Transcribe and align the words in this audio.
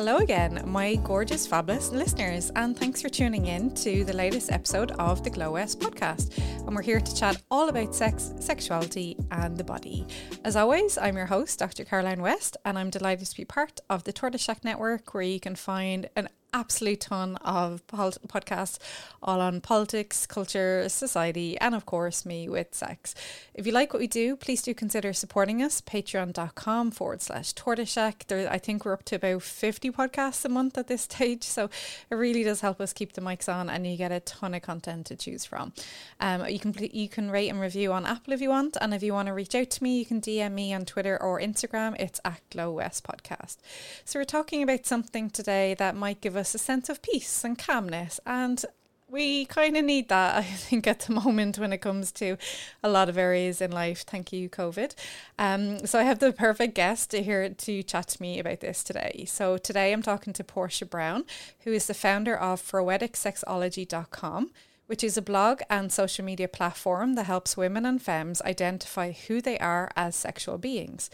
hello 0.00 0.16
again, 0.16 0.62
my 0.64 0.94
gorgeous, 0.94 1.46
fabulous 1.46 1.90
listeners, 1.90 2.50
and 2.56 2.74
thanks 2.74 3.02
for 3.02 3.10
tuning 3.10 3.44
in 3.44 3.70
to 3.74 4.02
the 4.02 4.14
latest 4.14 4.50
episode 4.50 4.92
of 4.92 5.22
the 5.22 5.28
Glow 5.28 5.52
West 5.52 5.78
podcast. 5.78 6.38
And 6.66 6.74
we're 6.74 6.80
here 6.80 7.00
to 7.00 7.14
chat 7.14 7.42
all 7.50 7.68
about 7.68 7.94
sex, 7.94 8.32
sexuality, 8.40 9.18
and 9.30 9.58
the 9.58 9.62
body. 9.62 10.06
As 10.42 10.56
always, 10.56 10.96
I'm 10.96 11.18
your 11.18 11.26
host, 11.26 11.58
Dr. 11.58 11.84
Caroline 11.84 12.22
West, 12.22 12.56
and 12.64 12.78
I'm 12.78 12.88
delighted 12.88 13.26
to 13.26 13.36
be 13.36 13.44
part 13.44 13.78
of 13.90 14.04
the 14.04 14.12
Tortoise 14.14 14.40
Shack 14.40 14.64
Network, 14.64 15.12
where 15.12 15.22
you 15.22 15.38
can 15.38 15.54
find 15.54 16.08
an 16.16 16.30
absolute 16.52 17.00
ton 17.00 17.36
of 17.36 17.86
podcasts 17.86 18.78
all 19.22 19.40
on 19.40 19.60
politics, 19.60 20.26
culture, 20.26 20.88
society, 20.88 21.58
and 21.58 21.74
of 21.74 21.84
course, 21.84 22.24
me 22.24 22.48
with 22.48 22.74
sex. 22.74 23.14
If 23.52 23.66
you 23.66 23.72
like 23.72 23.92
what 23.92 24.00
we 24.00 24.06
do, 24.06 24.34
please 24.36 24.62
do 24.62 24.72
consider 24.72 25.12
supporting 25.12 25.62
us. 25.62 25.80
Patreon.com 25.80 26.90
forward 26.92 27.20
slash 27.20 27.52
tortoise 27.52 27.92
shack. 27.92 28.24
There, 28.28 28.50
I 28.50 28.58
think 28.58 28.84
we're 28.84 28.94
up 28.94 29.04
to 29.04 29.16
about 29.16 29.42
50 29.42 29.90
podcasts 29.90 30.44
a 30.44 30.48
month 30.48 30.78
at 30.78 30.88
this 30.88 31.02
stage. 31.10 31.42
So 31.42 31.68
it 32.10 32.14
really 32.14 32.42
does 32.42 32.62
help 32.62 32.80
us 32.80 32.92
keep 32.92 33.12
the 33.12 33.20
mics 33.20 33.52
on 33.52 33.68
and 33.68 33.86
you 33.86 33.96
get 33.96 34.12
a 34.12 34.20
ton 34.20 34.54
of 34.54 34.62
content 34.62 35.06
to 35.06 35.16
choose 35.16 35.44
from. 35.44 35.72
Um, 36.18 36.46
you 36.48 36.58
can 36.58 36.74
you 36.92 37.08
can 37.08 37.30
rate 37.30 37.48
and 37.48 37.60
review 37.60 37.92
on 37.92 38.06
Apple 38.06 38.32
if 38.32 38.40
you 38.40 38.48
want. 38.48 38.76
And 38.80 38.94
if 38.94 39.02
you 39.02 39.12
want 39.12 39.26
to 39.26 39.34
reach 39.34 39.54
out 39.54 39.70
to 39.70 39.82
me, 39.82 39.98
you 39.98 40.06
can 40.06 40.20
DM 40.20 40.52
me 40.52 40.72
on 40.72 40.86
Twitter 40.86 41.20
or 41.20 41.40
Instagram. 41.40 41.94
It's 42.00 42.20
at 42.24 42.40
Glow 42.50 42.72
West 42.72 43.04
Podcast. 43.04 43.58
So 44.06 44.18
we're 44.18 44.24
talking 44.24 44.62
about 44.62 44.86
something 44.86 45.28
today 45.28 45.74
that 45.74 45.94
might 45.94 46.22
give 46.22 46.36
us 46.36 46.39
us 46.40 46.54
a 46.54 46.58
sense 46.58 46.88
of 46.88 47.02
peace 47.02 47.44
and 47.44 47.56
calmness. 47.56 48.18
And 48.26 48.64
we 49.08 49.44
kind 49.46 49.76
of 49.76 49.84
need 49.84 50.08
that, 50.08 50.36
I 50.38 50.42
think, 50.42 50.86
at 50.86 51.00
the 51.00 51.12
moment 51.12 51.58
when 51.58 51.72
it 51.72 51.78
comes 51.78 52.10
to 52.12 52.36
a 52.82 52.88
lot 52.88 53.08
of 53.08 53.18
areas 53.18 53.60
in 53.60 53.70
life. 53.70 54.02
Thank 54.02 54.32
you, 54.32 54.48
COVID. 54.48 54.94
Um, 55.38 55.86
so 55.86 55.98
I 55.98 56.04
have 56.04 56.18
the 56.18 56.32
perfect 56.32 56.74
guest 56.74 57.12
here 57.12 57.48
to 57.48 57.82
chat 57.82 58.08
to 58.08 58.22
me 58.22 58.38
about 58.38 58.60
this 58.60 58.82
today. 58.82 59.24
So 59.28 59.58
today 59.58 59.92
I'm 59.92 60.02
talking 60.02 60.32
to 60.32 60.44
Portia 60.44 60.86
Brown, 60.86 61.24
who 61.60 61.72
is 61.72 61.86
the 61.86 61.94
founder 61.94 62.36
of 62.36 62.60
FroeticSexology.com 62.60 64.50
which 64.86 65.04
is 65.04 65.16
a 65.16 65.22
blog 65.22 65.60
and 65.70 65.92
social 65.92 66.24
media 66.24 66.48
platform 66.48 67.14
that 67.14 67.26
helps 67.26 67.56
women 67.56 67.86
and 67.86 68.02
femmes 68.02 68.42
identify 68.42 69.12
who 69.12 69.40
they 69.40 69.56
are 69.60 69.88
as 69.94 70.16
sexual 70.16 70.58
beings. 70.58 71.08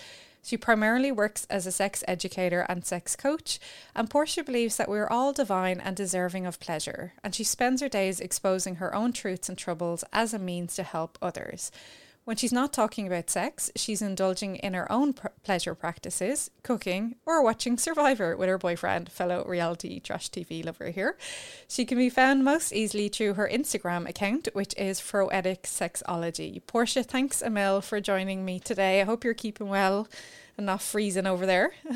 She 0.46 0.56
primarily 0.56 1.10
works 1.10 1.44
as 1.50 1.66
a 1.66 1.72
sex 1.72 2.04
educator 2.06 2.64
and 2.68 2.86
sex 2.86 3.16
coach, 3.16 3.58
and 3.96 4.08
Portia 4.08 4.44
believes 4.44 4.76
that 4.76 4.88
we're 4.88 5.08
all 5.08 5.32
divine 5.32 5.80
and 5.80 5.96
deserving 5.96 6.46
of 6.46 6.60
pleasure, 6.60 7.14
and 7.24 7.34
she 7.34 7.42
spends 7.42 7.82
her 7.82 7.88
days 7.88 8.20
exposing 8.20 8.76
her 8.76 8.94
own 8.94 9.12
truths 9.12 9.48
and 9.48 9.58
troubles 9.58 10.04
as 10.12 10.32
a 10.32 10.38
means 10.38 10.76
to 10.76 10.84
help 10.84 11.18
others. 11.20 11.72
When 12.26 12.36
she's 12.36 12.52
not 12.52 12.72
talking 12.72 13.06
about 13.06 13.30
sex, 13.30 13.70
she's 13.76 14.02
indulging 14.02 14.56
in 14.56 14.74
her 14.74 14.90
own 14.90 15.12
pr- 15.12 15.28
pleasure 15.44 15.76
practices, 15.76 16.50
cooking, 16.64 17.14
or 17.24 17.40
watching 17.40 17.78
Survivor 17.78 18.36
with 18.36 18.48
her 18.48 18.58
boyfriend, 18.58 19.12
fellow 19.12 19.44
reality 19.46 20.00
trash 20.00 20.28
TV 20.30 20.64
lover 20.64 20.90
here. 20.90 21.16
She 21.68 21.84
can 21.84 21.96
be 21.96 22.10
found 22.10 22.42
most 22.42 22.72
easily 22.72 23.08
through 23.08 23.34
her 23.34 23.48
Instagram 23.48 24.08
account, 24.08 24.48
which 24.54 24.74
is 24.76 24.98
Froetic 24.98 25.62
Sexology. 25.62 26.60
Portia, 26.66 27.04
thanks 27.04 27.42
Emil 27.42 27.80
for 27.80 28.00
joining 28.00 28.44
me 28.44 28.58
today. 28.58 29.00
I 29.00 29.04
hope 29.04 29.22
you're 29.22 29.32
keeping 29.32 29.68
well 29.68 30.08
and 30.56 30.66
not 30.66 30.82
freezing 30.82 31.28
over 31.28 31.46
there. 31.46 31.74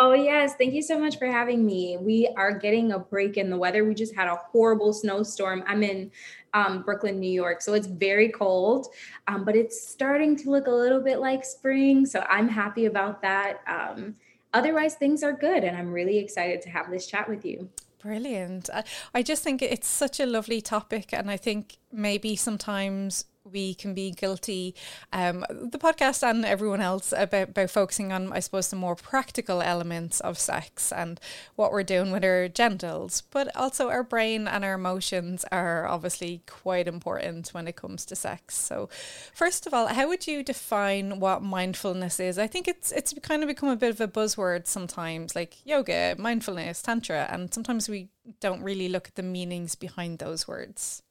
Oh, 0.00 0.12
yes. 0.12 0.56
Thank 0.56 0.74
you 0.74 0.82
so 0.82 0.98
much 0.98 1.18
for 1.18 1.26
having 1.26 1.64
me. 1.64 1.96
We 2.00 2.28
are 2.36 2.58
getting 2.58 2.90
a 2.90 2.98
break 2.98 3.36
in 3.36 3.48
the 3.48 3.56
weather. 3.56 3.84
We 3.84 3.94
just 3.94 4.12
had 4.12 4.26
a 4.26 4.34
horrible 4.34 4.92
snowstorm. 4.92 5.62
I'm 5.68 5.84
in 5.84 6.10
um, 6.54 6.82
Brooklyn, 6.82 7.20
New 7.20 7.30
York. 7.30 7.60
So 7.60 7.74
it's 7.74 7.86
very 7.86 8.30
cold, 8.30 8.86
um, 9.26 9.44
but 9.44 9.54
it's 9.56 9.88
starting 9.88 10.36
to 10.36 10.50
look 10.50 10.66
a 10.66 10.70
little 10.70 11.00
bit 11.00 11.18
like 11.18 11.44
spring. 11.44 12.06
So 12.06 12.24
I'm 12.30 12.48
happy 12.48 12.86
about 12.86 13.20
that. 13.22 13.60
Um, 13.66 14.14
otherwise, 14.54 14.94
things 14.94 15.22
are 15.22 15.32
good. 15.32 15.64
And 15.64 15.76
I'm 15.76 15.92
really 15.92 16.18
excited 16.18 16.62
to 16.62 16.70
have 16.70 16.90
this 16.90 17.06
chat 17.06 17.28
with 17.28 17.44
you. 17.44 17.68
Brilliant. 18.00 18.70
I 19.14 19.22
just 19.22 19.42
think 19.42 19.62
it's 19.62 19.88
such 19.88 20.20
a 20.20 20.26
lovely 20.26 20.60
topic. 20.60 21.12
And 21.12 21.30
I 21.30 21.36
think 21.36 21.78
maybe 21.90 22.36
sometimes 22.36 23.24
we 23.50 23.74
can 23.74 23.92
be 23.92 24.10
guilty, 24.10 24.74
um, 25.12 25.44
the 25.50 25.78
podcast 25.78 26.22
and 26.22 26.44
everyone 26.44 26.80
else, 26.80 27.12
about, 27.16 27.50
about 27.50 27.70
focusing 27.70 28.12
on, 28.12 28.32
I 28.32 28.40
suppose, 28.40 28.68
the 28.68 28.76
more 28.76 28.96
practical 28.96 29.60
elements 29.60 30.20
of 30.20 30.38
sex 30.38 30.90
and 30.90 31.20
what 31.54 31.70
we're 31.70 31.82
doing 31.82 32.10
with 32.10 32.24
our 32.24 32.48
genitals. 32.48 33.22
But 33.30 33.54
also, 33.54 33.90
our 33.90 34.02
brain 34.02 34.48
and 34.48 34.64
our 34.64 34.74
emotions 34.74 35.44
are 35.52 35.86
obviously 35.86 36.42
quite 36.46 36.88
important 36.88 37.50
when 37.50 37.68
it 37.68 37.76
comes 37.76 38.04
to 38.06 38.16
sex. 38.16 38.56
So, 38.56 38.88
first 39.34 39.66
of 39.66 39.74
all, 39.74 39.88
how 39.88 40.08
would 40.08 40.26
you 40.26 40.42
define 40.42 41.20
what 41.20 41.42
mindfulness 41.42 42.18
is? 42.18 42.38
I 42.38 42.46
think 42.46 42.66
it's 42.66 42.92
it's 42.92 43.12
kind 43.22 43.42
of 43.42 43.48
become 43.48 43.68
a 43.68 43.76
bit 43.76 43.90
of 43.90 44.00
a 44.00 44.08
buzzword 44.08 44.66
sometimes, 44.66 45.36
like 45.36 45.56
yoga, 45.66 46.14
mindfulness, 46.18 46.80
tantra, 46.82 47.28
and 47.30 47.52
sometimes 47.52 47.88
we 47.88 48.08
don't 48.40 48.62
really 48.62 48.88
look 48.88 49.08
at 49.08 49.16
the 49.16 49.22
meanings 49.22 49.74
behind 49.74 50.18
those 50.18 50.48
words. 50.48 51.02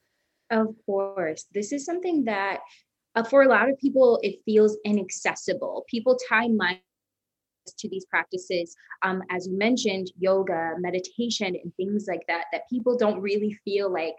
Of 0.50 0.76
course. 0.86 1.46
This 1.54 1.72
is 1.72 1.86
something 1.86 2.26
that 2.26 2.60
uh, 3.16 3.24
for 3.24 3.44
a 3.44 3.48
lot 3.48 3.70
of 3.70 3.78
people, 3.80 4.20
it 4.24 4.40
feels 4.46 4.78
inaccessible. 4.86 5.86
People 5.90 6.18
tie 6.30 6.48
mind 6.48 6.80
to 7.78 7.88
these 7.88 8.06
practices, 8.06 8.76
um, 9.04 9.22
as 9.30 9.48
you 9.48 9.58
mentioned, 9.58 10.12
yoga, 10.20 10.74
meditation, 10.80 11.56
and 11.64 11.74
things 11.76 12.06
like 12.08 12.26
that, 12.28 12.46
that 12.52 12.70
people 12.70 12.98
don't 12.98 13.22
really 13.22 13.58
feel 13.64 13.92
like 13.92 14.16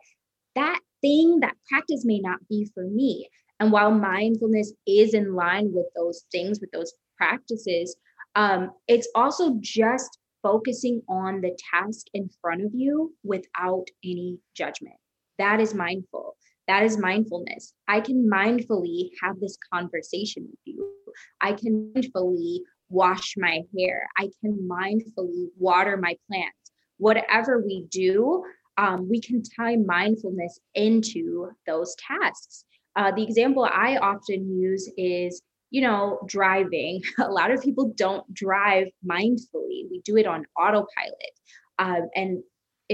that 0.55 0.81
thing, 1.03 1.41
that 1.41 1.57
practice 1.69 2.05
may 2.05 2.21
not 2.21 2.39
be 2.49 2.69
for 2.75 2.85
me. 2.85 3.29
And 3.61 3.71
while 3.71 3.91
mindfulness 3.91 4.73
is 4.87 5.15
in 5.15 5.35
line 5.35 5.73
with 5.73 5.87
those 5.95 6.25
things, 6.33 6.61
with 6.61 6.71
those 6.73 6.93
practices, 7.19 7.97
um, 8.35 8.73
it's 8.89 9.09
also 9.15 9.57
just 9.61 10.19
focusing 10.43 11.03
on 11.09 11.41
the 11.41 11.57
task 11.73 12.07
in 12.15 12.31
front 12.41 12.63
of 12.65 12.71
you 12.75 13.15
without 13.23 13.87
any 14.03 14.39
judgment. 14.55 14.97
That 15.39 15.61
is 15.61 15.75
mindful. 15.75 16.37
That 16.69 16.83
is 16.83 16.97
mindfulness. 16.97 17.75
I 17.89 18.01
can 18.01 18.29
mindfully 18.33 19.11
have 19.23 19.39
this 19.41 19.59
conversation 19.73 20.47
with 20.51 20.61
you. 20.65 20.95
I 21.41 21.53
can 21.53 21.93
mindfully 21.95 22.61
wash 22.89 23.35
my 23.37 23.63
hair. 23.77 24.07
I 24.17 24.31
can 24.41 24.69
mindfully 24.71 25.49
water 25.59 25.97
my 25.97 26.17
plants. 26.29 26.73
Whatever 26.99 27.63
we 27.65 27.87
do, 27.91 28.45
um, 28.79 29.09
we 29.09 29.21
can 29.21 29.43
tie 29.43 29.77
mindfulness 29.77 30.59
into 30.75 31.51
those 31.67 31.95
tasks. 31.97 32.65
Uh, 32.97 33.11
the 33.11 33.23
example 33.23 33.65
I 33.65 33.97
often 33.97 34.59
use 34.59 34.91
is, 34.97 35.43
you 35.71 35.83
know, 35.83 36.21
driving. 36.27 37.03
A 37.19 37.31
lot 37.31 37.51
of 37.51 37.63
people 37.63 37.93
don't 37.97 38.33
drive 38.33 38.87
mindfully, 39.07 39.91
we 39.91 40.01
do 40.05 40.17
it 40.17 40.27
on 40.27 40.47
autopilot. 40.57 41.35
Uh, 41.79 42.03
and 42.15 42.43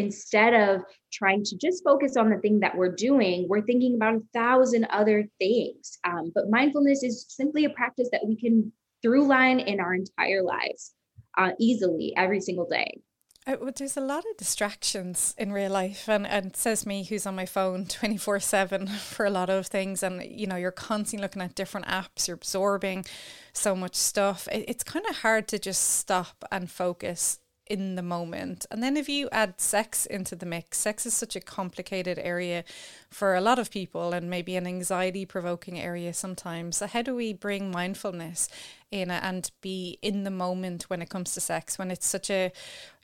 instead 0.00 0.54
of 0.54 0.82
trying 1.12 1.44
to 1.44 1.56
just 1.56 1.84
focus 1.84 2.16
on 2.16 2.30
the 2.30 2.38
thing 2.38 2.60
that 2.60 2.76
we're 2.76 2.94
doing, 2.94 3.46
we're 3.48 3.62
thinking 3.62 3.94
about 3.94 4.14
a 4.14 4.22
thousand 4.32 4.84
other 4.86 5.28
things. 5.38 5.98
Um, 6.04 6.32
but 6.34 6.50
mindfulness 6.50 7.02
is 7.02 7.26
simply 7.28 7.64
a 7.64 7.70
practice 7.70 8.08
that 8.12 8.26
we 8.26 8.36
can 8.36 8.72
through 9.02 9.26
line 9.26 9.60
in 9.60 9.80
our 9.80 9.94
entire 9.94 10.42
lives 10.42 10.94
uh, 11.38 11.52
easily 11.58 12.12
every 12.16 12.40
single 12.40 12.66
day. 12.68 13.00
Uh, 13.46 13.56
there's 13.74 13.96
a 13.96 14.02
lot 14.02 14.24
of 14.30 14.36
distractions 14.36 15.34
in 15.38 15.50
real 15.50 15.70
life, 15.70 16.08
and, 16.08 16.26
and 16.26 16.54
says 16.54 16.84
me 16.84 17.04
who's 17.04 17.26
on 17.26 17.34
my 17.34 17.46
phone 17.46 17.86
24 17.86 18.38
7 18.38 18.86
for 18.98 19.24
a 19.24 19.30
lot 19.30 19.48
of 19.48 19.66
things. 19.66 20.02
And 20.02 20.22
you 20.22 20.46
know, 20.46 20.56
you're 20.56 20.70
constantly 20.70 21.22
looking 21.22 21.42
at 21.42 21.54
different 21.54 21.86
apps, 21.86 22.28
you're 22.28 22.34
absorbing 22.34 23.06
so 23.52 23.74
much 23.74 23.96
stuff. 23.96 24.46
It, 24.52 24.66
it's 24.68 24.84
kind 24.84 25.06
of 25.08 25.16
hard 25.18 25.48
to 25.48 25.58
just 25.58 25.82
stop 25.98 26.44
and 26.52 26.70
focus 26.70 27.38
in 27.70 27.94
the 27.94 28.02
moment. 28.02 28.66
And 28.70 28.82
then 28.82 28.96
if 28.96 29.08
you 29.08 29.28
add 29.30 29.60
sex 29.60 30.04
into 30.04 30.34
the 30.34 30.44
mix, 30.44 30.76
sex 30.78 31.06
is 31.06 31.14
such 31.14 31.36
a 31.36 31.40
complicated 31.40 32.18
area 32.18 32.64
for 33.08 33.36
a 33.36 33.40
lot 33.40 33.60
of 33.60 33.70
people 33.70 34.12
and 34.12 34.28
maybe 34.28 34.56
an 34.56 34.66
anxiety 34.66 35.24
provoking 35.24 35.78
area 35.78 36.12
sometimes. 36.12 36.78
So, 36.78 36.88
how 36.88 37.02
do 37.02 37.14
we 37.14 37.32
bring 37.32 37.70
mindfulness 37.70 38.48
in 38.90 39.10
and 39.10 39.50
be 39.60 39.98
in 40.02 40.24
the 40.24 40.30
moment 40.30 40.90
when 40.90 41.00
it 41.00 41.08
comes 41.08 41.32
to 41.34 41.40
sex 41.40 41.78
when 41.78 41.92
it's 41.92 42.06
such 42.06 42.28
a, 42.28 42.52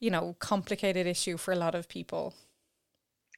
you 0.00 0.10
know, 0.10 0.34
complicated 0.40 1.06
issue 1.06 1.36
for 1.36 1.52
a 1.52 1.56
lot 1.56 1.76
of 1.76 1.88
people? 1.88 2.34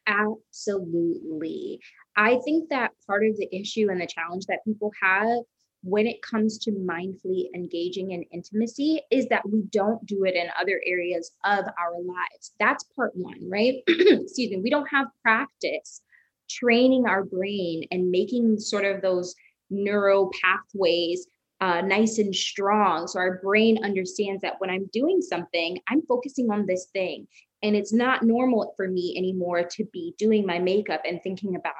Absolutely. 0.06 1.78
I 2.16 2.38
think 2.42 2.70
that 2.70 2.92
part 3.06 3.26
of 3.26 3.36
the 3.36 3.54
issue 3.54 3.90
and 3.90 4.00
the 4.00 4.06
challenge 4.06 4.46
that 4.46 4.64
people 4.64 4.90
have 5.02 5.44
when 5.82 6.06
it 6.06 6.22
comes 6.22 6.58
to 6.58 6.72
mindfully 6.72 7.46
engaging 7.54 8.10
in 8.10 8.22
intimacy 8.32 9.00
is 9.10 9.26
that 9.28 9.48
we 9.48 9.62
don't 9.70 10.04
do 10.06 10.24
it 10.24 10.34
in 10.34 10.48
other 10.60 10.80
areas 10.84 11.30
of 11.44 11.64
our 11.78 12.00
lives. 12.00 12.52
That's 12.58 12.84
part 12.96 13.12
one, 13.14 13.38
right? 13.48 13.76
Excuse 13.88 14.50
me. 14.50 14.60
We 14.62 14.70
don't 14.70 14.88
have 14.88 15.06
practice 15.22 16.02
training 16.48 17.06
our 17.06 17.24
brain 17.24 17.84
and 17.90 18.10
making 18.10 18.58
sort 18.58 18.84
of 18.84 19.02
those 19.02 19.34
neuro 19.70 20.30
pathways 20.42 21.26
uh, 21.60 21.80
nice 21.80 22.18
and 22.18 22.34
strong. 22.34 23.06
So 23.06 23.18
our 23.18 23.40
brain 23.42 23.82
understands 23.84 24.42
that 24.42 24.54
when 24.58 24.70
I'm 24.70 24.88
doing 24.92 25.20
something, 25.20 25.78
I'm 25.88 26.02
focusing 26.02 26.50
on 26.50 26.66
this 26.66 26.86
thing. 26.92 27.26
And 27.62 27.74
it's 27.74 27.92
not 27.92 28.22
normal 28.22 28.72
for 28.76 28.88
me 28.88 29.14
anymore 29.18 29.64
to 29.64 29.84
be 29.92 30.14
doing 30.18 30.46
my 30.46 30.60
makeup 30.60 31.02
and 31.04 31.20
thinking 31.22 31.56
about 31.56 31.74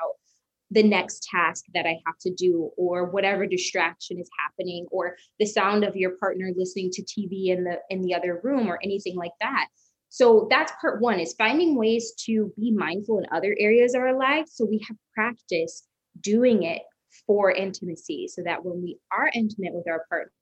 the 0.70 0.82
next 0.82 1.22
task 1.30 1.64
that 1.74 1.86
I 1.86 1.98
have 2.06 2.18
to 2.20 2.34
do 2.34 2.70
or 2.76 3.06
whatever 3.06 3.46
distraction 3.46 4.18
is 4.18 4.28
happening 4.38 4.86
or 4.90 5.16
the 5.38 5.46
sound 5.46 5.84
of 5.84 5.96
your 5.96 6.12
partner 6.18 6.50
listening 6.54 6.90
to 6.92 7.02
TV 7.02 7.48
in 7.48 7.64
the 7.64 7.78
in 7.90 8.02
the 8.02 8.14
other 8.14 8.40
room 8.42 8.68
or 8.68 8.78
anything 8.82 9.16
like 9.16 9.32
that. 9.40 9.68
So 10.10 10.46
that's 10.50 10.72
part 10.80 11.00
1 11.00 11.20
is 11.20 11.34
finding 11.34 11.76
ways 11.76 12.12
to 12.26 12.52
be 12.56 12.70
mindful 12.72 13.18
in 13.18 13.26
other 13.30 13.54
areas 13.58 13.94
of 13.94 14.00
our 14.02 14.18
lives 14.18 14.52
so 14.54 14.64
we 14.64 14.84
have 14.88 14.96
practice 15.14 15.86
doing 16.20 16.62
it 16.62 16.82
for 17.26 17.50
intimacy 17.50 18.28
so 18.28 18.42
that 18.42 18.64
when 18.64 18.82
we 18.82 18.98
are 19.12 19.30
intimate 19.34 19.74
with 19.74 19.88
our 19.88 20.04
partner 20.08 20.32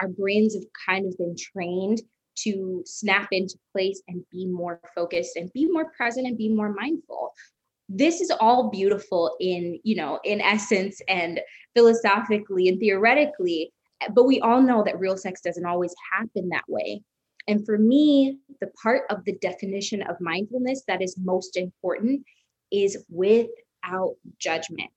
our 0.00 0.08
brains 0.08 0.54
have 0.54 0.64
kind 0.86 1.06
of 1.06 1.16
been 1.18 1.34
trained 1.36 2.00
to 2.36 2.82
snap 2.84 3.28
into 3.32 3.56
place 3.72 4.02
and 4.08 4.22
be 4.30 4.46
more 4.46 4.80
focused 4.94 5.36
and 5.36 5.52
be 5.52 5.66
more 5.70 5.90
present 5.96 6.26
and 6.26 6.36
be 6.36 6.52
more 6.52 6.72
mindful 6.72 7.32
this 7.88 8.20
is 8.20 8.30
all 8.40 8.70
beautiful 8.70 9.36
in 9.40 9.78
you 9.84 9.96
know 9.96 10.18
in 10.24 10.40
essence 10.40 11.00
and 11.08 11.40
philosophically 11.74 12.68
and 12.68 12.80
theoretically 12.80 13.72
but 14.12 14.24
we 14.24 14.40
all 14.40 14.60
know 14.60 14.82
that 14.84 14.98
real 14.98 15.16
sex 15.16 15.40
doesn't 15.40 15.66
always 15.66 15.94
happen 16.12 16.48
that 16.50 16.64
way. 16.68 17.02
And 17.48 17.64
for 17.64 17.78
me 17.78 18.38
the 18.60 18.68
part 18.82 19.02
of 19.10 19.24
the 19.24 19.36
definition 19.38 20.02
of 20.02 20.20
mindfulness 20.20 20.82
that 20.88 21.02
is 21.02 21.16
most 21.18 21.56
important 21.56 22.24
is 22.72 23.04
without 23.08 24.16
judgment. 24.38 24.90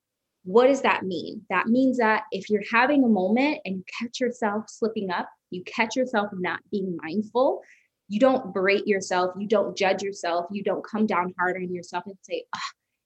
What 0.43 0.67
does 0.67 0.81
that 0.81 1.03
mean? 1.03 1.41
That 1.49 1.67
means 1.67 1.97
that 1.97 2.23
if 2.31 2.49
you're 2.49 2.63
having 2.71 3.03
a 3.03 3.09
moment 3.09 3.59
and 3.65 3.77
you 3.77 3.83
catch 3.99 4.19
yourself 4.19 4.65
slipping 4.67 5.11
up 5.11 5.29
you 5.51 5.63
catch 5.63 5.95
yourself 5.95 6.29
not 6.33 6.59
being 6.71 6.95
mindful 7.01 7.61
you 8.07 8.19
don't 8.19 8.53
berate 8.53 8.85
yourself 8.85 9.33
you 9.37 9.47
don't 9.47 9.75
judge 9.75 10.03
yourself 10.03 10.45
you 10.51 10.63
don't 10.63 10.85
come 10.85 11.07
down 11.07 11.33
hard 11.39 11.55
on 11.55 11.73
yourself 11.73 12.03
and 12.05 12.15
say 12.21 12.43
oh, 12.55 12.59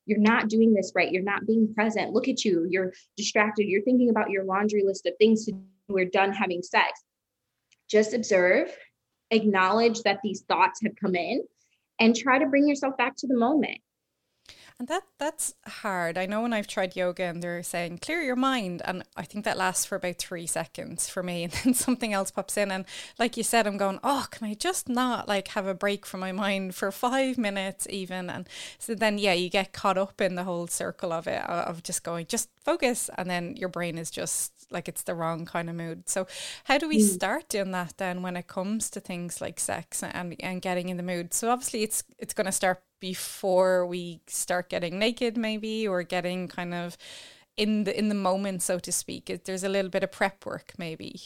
you're 0.05 0.19
not 0.19 0.49
doing 0.49 0.73
this 0.73 0.91
right. 0.95 1.11
You're 1.11 1.23
not 1.23 1.45
being 1.45 1.73
present. 1.73 2.13
Look 2.13 2.27
at 2.27 2.43
you. 2.43 2.67
You're 2.69 2.93
distracted. 3.17 3.67
You're 3.67 3.83
thinking 3.83 4.09
about 4.09 4.29
your 4.29 4.43
laundry 4.43 4.83
list 4.83 5.05
of 5.05 5.13
things 5.17 5.45
to 5.45 5.51
do. 5.53 5.61
We're 5.87 6.05
done 6.05 6.31
having 6.33 6.61
sex. 6.61 7.03
Just 7.89 8.13
observe, 8.13 8.75
acknowledge 9.31 10.01
that 10.03 10.19
these 10.23 10.41
thoughts 10.47 10.81
have 10.83 10.93
come 10.99 11.15
in, 11.15 11.43
and 11.99 12.15
try 12.15 12.39
to 12.39 12.47
bring 12.47 12.67
yourself 12.67 12.97
back 12.97 13.15
to 13.17 13.27
the 13.27 13.37
moment. 13.37 13.79
And 14.83 14.89
that 14.89 15.03
that's 15.17 15.53
hard. 15.65 16.17
I 16.17 16.25
know 16.25 16.41
when 16.41 16.51
I've 16.51 16.67
tried 16.67 16.97
yoga 16.97 17.23
and 17.23 17.41
they're 17.41 17.63
saying 17.63 17.99
clear 17.99 18.21
your 18.21 18.35
mind 18.35 18.81
and 18.83 19.03
I 19.15 19.23
think 19.23 19.45
that 19.45 19.57
lasts 19.57 19.85
for 19.85 19.95
about 19.95 20.17
3 20.17 20.45
seconds 20.45 21.07
for 21.07 21.23
me 21.23 21.43
and 21.45 21.53
then 21.53 21.73
something 21.73 22.11
else 22.11 22.31
pops 22.31 22.57
in 22.57 22.69
and 22.69 22.83
like 23.17 23.37
you 23.37 23.43
said 23.43 23.65
I'm 23.65 23.77
going, 23.77 24.01
"Oh, 24.03 24.27
can 24.29 24.45
I 24.45 24.55
just 24.55 24.89
not 24.89 25.29
like 25.29 25.47
have 25.49 25.67
a 25.67 25.73
break 25.73 26.05
from 26.05 26.19
my 26.19 26.33
mind 26.33 26.75
for 26.75 26.91
5 26.91 27.37
minutes 27.37 27.87
even?" 27.89 28.29
And 28.29 28.49
so 28.77 28.93
then 28.93 29.17
yeah, 29.17 29.31
you 29.31 29.49
get 29.49 29.71
caught 29.71 29.97
up 29.97 30.19
in 30.19 30.35
the 30.35 30.43
whole 30.43 30.67
circle 30.67 31.13
of 31.13 31.27
it 31.27 31.41
of 31.45 31.81
just 31.81 32.03
going 32.03 32.25
just 32.25 32.49
focus 32.59 33.09
and 33.17 33.29
then 33.29 33.55
your 33.55 33.69
brain 33.69 33.97
is 33.97 34.11
just 34.11 34.51
like 34.69 34.89
it's 34.89 35.03
the 35.03 35.15
wrong 35.15 35.45
kind 35.45 35.69
of 35.69 35.77
mood. 35.77 36.09
So 36.09 36.27
how 36.65 36.77
do 36.77 36.89
we 36.89 36.97
mm. 36.97 37.07
start 37.07 37.47
doing 37.47 37.71
that 37.71 37.93
then 37.99 38.21
when 38.21 38.35
it 38.35 38.47
comes 38.47 38.89
to 38.89 38.99
things 38.99 39.39
like 39.39 39.61
sex 39.61 40.03
and 40.03 40.35
and 40.41 40.61
getting 40.61 40.89
in 40.89 40.97
the 40.97 41.03
mood? 41.03 41.33
So 41.33 41.51
obviously 41.51 41.83
it's 41.83 42.03
it's 42.19 42.33
going 42.33 42.47
to 42.47 42.51
start 42.51 42.83
before 43.03 43.85
we 43.85 44.21
start 44.27 44.69
getting 44.69 44.97
naked 44.97 45.35
maybe 45.35 45.85
or 45.85 46.03
getting 46.03 46.47
kind 46.47 46.73
of 46.73 46.97
in 47.57 47.83
the 47.83 47.99
in 47.99 48.07
the 48.07 48.15
moment 48.15 48.61
so 48.61 48.79
to 48.79 48.93
speak. 48.93 49.29
There's 49.43 49.65
a 49.65 49.67
little 49.67 49.91
bit 49.91 50.03
of 50.03 50.11
prep 50.13 50.45
work 50.45 50.71
maybe. 50.77 51.19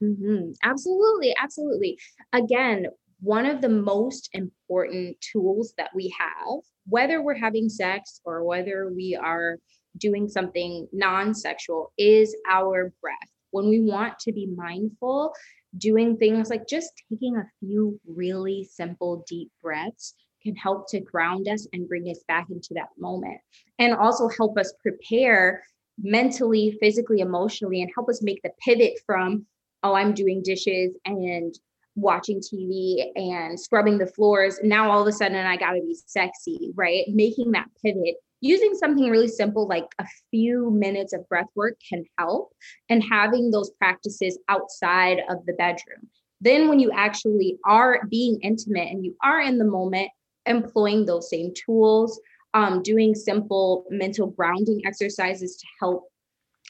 Mm-hmm. 0.00 0.52
absolutely 0.62 1.34
absolutely. 1.42 1.98
Again 2.32 2.86
one 3.18 3.44
of 3.44 3.60
the 3.60 3.68
most 3.68 4.28
important 4.34 5.16
tools 5.32 5.74
that 5.78 5.90
we 5.96 6.14
have 6.16 6.60
whether 6.86 7.20
we're 7.20 7.34
having 7.34 7.68
sex 7.68 8.20
or 8.24 8.44
whether 8.44 8.92
we 8.94 9.18
are 9.20 9.56
doing 9.98 10.28
something 10.28 10.86
non-sexual 10.92 11.92
is 11.98 12.36
our 12.48 12.92
breath. 13.00 13.32
When 13.50 13.68
we 13.68 13.80
want 13.80 14.20
to 14.20 14.32
be 14.32 14.46
mindful 14.46 15.32
doing 15.76 16.16
things 16.16 16.50
like 16.50 16.68
just 16.68 16.92
taking 17.10 17.36
a 17.36 17.50
few 17.58 17.98
really 18.06 18.68
simple 18.70 19.24
deep 19.28 19.50
breaths 19.60 20.14
can 20.46 20.56
help 20.56 20.88
to 20.90 21.00
ground 21.00 21.48
us 21.48 21.66
and 21.72 21.88
bring 21.88 22.04
us 22.04 22.20
back 22.28 22.46
into 22.50 22.74
that 22.74 22.88
moment 22.98 23.38
and 23.78 23.94
also 23.94 24.28
help 24.28 24.56
us 24.56 24.72
prepare 24.80 25.64
mentally, 25.98 26.76
physically, 26.80 27.20
emotionally, 27.20 27.82
and 27.82 27.90
help 27.94 28.08
us 28.08 28.22
make 28.22 28.40
the 28.42 28.50
pivot 28.64 28.94
from, 29.04 29.44
oh, 29.82 29.94
I'm 29.94 30.14
doing 30.14 30.42
dishes 30.42 30.94
and 31.04 31.54
watching 31.96 32.40
TV 32.40 33.06
and 33.16 33.58
scrubbing 33.58 33.98
the 33.98 34.06
floors. 34.06 34.60
Now 34.62 34.90
all 34.90 35.00
of 35.00 35.08
a 35.08 35.12
sudden 35.12 35.44
I 35.46 35.56
got 35.56 35.72
to 35.72 35.80
be 35.80 35.96
sexy, 36.06 36.70
right? 36.74 37.04
Making 37.08 37.52
that 37.52 37.68
pivot 37.82 38.16
using 38.40 38.74
something 38.74 39.08
really 39.10 39.28
simple 39.28 39.66
like 39.66 39.86
a 39.98 40.04
few 40.30 40.70
minutes 40.70 41.12
of 41.12 41.28
breath 41.28 41.48
work 41.54 41.74
can 41.88 42.04
help 42.18 42.52
and 42.88 43.02
having 43.02 43.50
those 43.50 43.70
practices 43.70 44.38
outside 44.48 45.18
of 45.30 45.44
the 45.46 45.54
bedroom. 45.54 46.08
Then, 46.42 46.68
when 46.68 46.78
you 46.78 46.90
actually 46.92 47.56
are 47.64 48.02
being 48.10 48.38
intimate 48.42 48.88
and 48.88 49.04
you 49.04 49.16
are 49.24 49.40
in 49.40 49.56
the 49.56 49.64
moment, 49.64 50.10
employing 50.46 51.04
those 51.04 51.30
same 51.30 51.52
tools, 51.54 52.20
um, 52.54 52.82
doing 52.82 53.14
simple 53.14 53.84
mental 53.90 54.28
grounding 54.28 54.82
exercises 54.86 55.56
to 55.56 55.66
help 55.80 56.04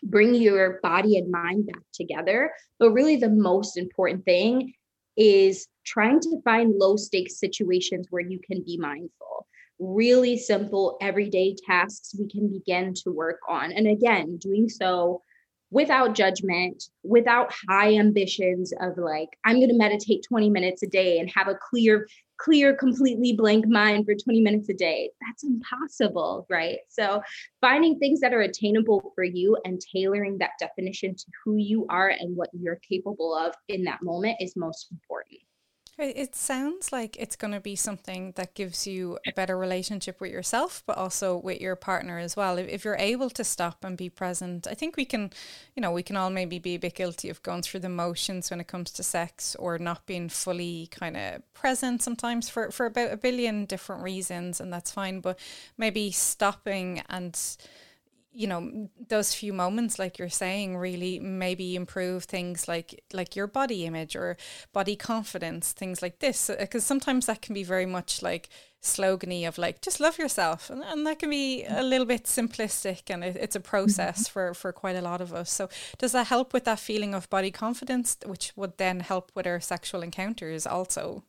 bring 0.03 0.35
your 0.35 0.81
body 0.83 1.17
and 1.19 1.31
mind 1.31 1.67
back 1.67 1.83
together. 1.93 2.53
But 2.79 2.91
really, 2.91 3.17
the 3.17 3.31
most 3.31 3.77
important 3.77 4.25
thing 4.25 4.75
is 5.17 5.67
trying 5.85 6.21
to 6.21 6.41
find 6.45 6.75
low 6.77 6.97
stakes 6.97 7.39
situations 7.39 8.09
where 8.11 8.23
you 8.23 8.41
can 8.51 8.63
be 8.65 8.77
mindful. 8.77 9.47
Really 9.79 10.39
simple, 10.39 10.97
everyday 11.01 11.55
tasks 11.67 12.15
we 12.19 12.29
can 12.29 12.51
begin 12.51 12.95
to 12.95 13.11
work 13.11 13.41
on. 13.49 13.73
And 13.73 13.87
again, 13.87 14.37
doing 14.39 14.69
so 14.69 15.23
without 15.71 16.15
judgment, 16.15 16.85
without 17.03 17.53
high 17.69 17.95
ambitions 17.95 18.73
of 18.81 18.97
like, 18.99 19.29
I'm 19.45 19.57
going 19.57 19.69
to 19.69 19.77
meditate 19.77 20.25
20 20.29 20.51
minutes 20.51 20.83
a 20.83 20.87
day 20.87 21.19
and 21.19 21.31
have 21.35 21.49
a 21.49 21.59
clear 21.71 22.07
clear, 22.39 22.75
completely 22.75 23.33
blank 23.33 23.67
mind 23.67 24.05
for 24.05 24.15
20 24.15 24.41
minutes 24.41 24.69
a 24.69 24.75
day. 24.75 25.11
That's 25.27 25.45
impossible, 25.45 26.47
right? 26.51 26.79
So, 26.89 27.23
finding 27.61 27.99
things 27.99 28.21
that 28.21 28.35
are 28.35 28.43
attainable 28.43 29.13
for 29.15 29.25
you 29.25 29.57
and 29.65 29.81
tailoring 29.81 30.39
that 30.39 30.53
definition 30.59 31.15
to 31.15 31.25
who 31.45 31.57
you 31.57 31.87
are 31.89 32.09
and 32.09 32.37
what 32.37 32.51
you're 32.53 32.81
capable 32.89 33.35
of 33.35 33.55
in 33.69 33.85
that 33.85 34.03
moment 34.03 34.37
is 34.41 34.57
most 34.57 34.91
important. 34.91 35.41
It 35.99 36.35
sounds 36.35 36.93
like 36.93 37.17
it's 37.19 37.37
going 37.37 37.55
to 37.55 37.61
be 37.61 37.75
something 37.75 38.33
that 38.37 38.53
gives 38.53 38.87
you 38.87 39.19
a 39.27 39.33
better 39.33 39.57
relationship 39.57 40.21
with 40.21 40.31
yourself, 40.31 40.83
but 40.87 40.99
also 40.99 41.39
with 41.39 41.59
your 41.59 41.75
partner 41.75 42.19
as 42.19 42.37
well. 42.37 42.59
If, 42.59 42.69
if 42.69 42.85
you're 42.85 42.99
able 42.99 43.31
to 43.31 43.43
stop 43.43 43.83
and 43.83 43.97
be 43.97 44.11
present, 44.11 44.67
I 44.67 44.75
think 44.75 44.99
we 44.99 45.07
can, 45.07 45.33
you 45.75 45.81
know, 45.81 45.91
we 45.91 46.03
can 46.03 46.17
all 46.19 46.29
maybe 46.29 46.59
be 46.59 46.75
a 46.75 46.79
bit 46.79 46.97
guilty 46.97 47.31
of 47.31 47.43
going 47.43 47.63
through 47.63 47.81
the 47.81 47.89
motions 47.89 48.51
when 48.51 48.61
it 48.61 48.67
comes 48.67 48.91
to 48.91 49.03
sex 49.03 49.57
or 49.59 49.79
not 49.79 50.05
being 50.05 50.29
fully 50.29 50.89
kind 50.91 51.17
of 51.17 51.55
present 51.55 52.03
sometimes 52.03 52.51
for, 52.51 52.71
for 52.71 52.85
about 52.85 53.13
a 53.13 53.17
billion 53.17 53.65
different 53.65 54.03
reasons, 54.03 54.61
and 54.61 54.71
that's 54.71 54.91
fine. 54.91 55.21
But 55.21 55.39
maybe 55.79 56.11
stopping 56.11 57.03
and 57.09 57.35
you 58.37 58.47
know 58.47 58.91
those 59.09 59.35
few 59.35 59.53
moments 59.55 59.99
like 59.99 60.19
you're 60.19 60.29
saying 60.29 60.77
really 60.77 61.19
maybe 61.19 61.75
improve 61.75 62.25
things 62.25 62.69
like 62.69 63.03
like 63.15 63.35
your 63.35 63.47
body 63.47 63.87
image 63.87 64.15
or 64.15 64.37
body 64.75 64.95
confidence 64.95 65.73
things 65.73 66.03
like 66.03 66.19
this. 66.19 66.51
Because 66.61 66.85
uh, 66.85 66.87
sometimes 66.87 67.27
that 67.27 67.41
can 67.41 67.55
be 67.55 67.65
very 67.65 67.87
much 67.87 68.23
like 68.23 68.51
slogany 68.83 69.49
of 69.49 69.57
like 69.57 69.81
just 69.81 70.01
love 70.01 70.19
yourself. 70.19 70.69
And, 70.69 70.83
and 70.85 71.07
that 71.07 71.19
can 71.19 71.31
be 71.31 71.65
a 71.65 71.83
little 71.83 72.07
bit 72.07 72.25
simplistic 72.25 73.05
and 73.09 73.25
it, 73.25 73.37
it's 73.41 73.57
a 73.57 73.61
process 73.61 74.25
mm-hmm. 74.25 74.33
for 74.33 74.55
for 74.55 74.71
quite 74.71 74.97
a 74.97 75.01
lot 75.01 75.23
of 75.23 75.33
us. 75.33 75.51
So 75.51 75.71
does 75.97 76.13
that 76.13 76.27
help 76.27 76.53
with 76.53 76.65
that 76.65 76.79
feeling 76.79 77.15
of 77.15 77.31
body 77.31 77.51
confidence 77.51 78.19
which 78.27 78.53
would 78.55 78.77
then 78.77 79.01
help 79.01 79.33
with 79.35 79.47
our 79.47 79.61
sexual 79.61 80.03
encounters 80.03 80.67
also? 80.67 81.25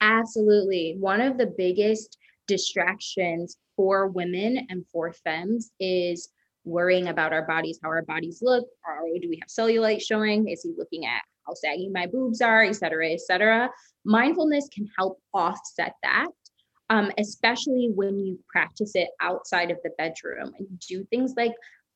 Absolutely. 0.00 0.96
One 1.00 1.20
of 1.20 1.38
the 1.38 1.52
biggest 1.58 2.18
distractions 2.46 3.56
for 3.76 4.08
women 4.08 4.66
and 4.68 4.84
for 4.92 5.12
femmes 5.12 5.70
is 5.80 6.28
worrying 6.64 7.08
about 7.08 7.32
our 7.32 7.46
bodies, 7.46 7.78
how 7.82 7.90
our 7.90 8.02
bodies 8.02 8.40
look. 8.42 8.66
Or 8.86 9.06
do 9.20 9.28
we 9.28 9.40
have 9.40 9.48
cellulite 9.48 10.02
showing? 10.02 10.48
Is 10.48 10.62
he 10.62 10.72
looking 10.76 11.06
at 11.06 11.22
how 11.46 11.54
saggy 11.54 11.90
my 11.92 12.06
boobs 12.06 12.40
are, 12.40 12.64
et 12.64 12.72
cetera, 12.72 13.10
et 13.10 13.20
cetera? 13.20 13.70
Mindfulness 14.04 14.68
can 14.74 14.88
help 14.98 15.18
offset 15.32 15.94
that, 16.02 16.28
um, 16.90 17.10
especially 17.18 17.90
when 17.94 18.18
you 18.18 18.38
practice 18.48 18.92
it 18.94 19.10
outside 19.20 19.70
of 19.70 19.78
the 19.84 19.90
bedroom 19.98 20.52
and 20.58 20.78
do 20.88 21.04
things 21.04 21.34
like 21.36 21.54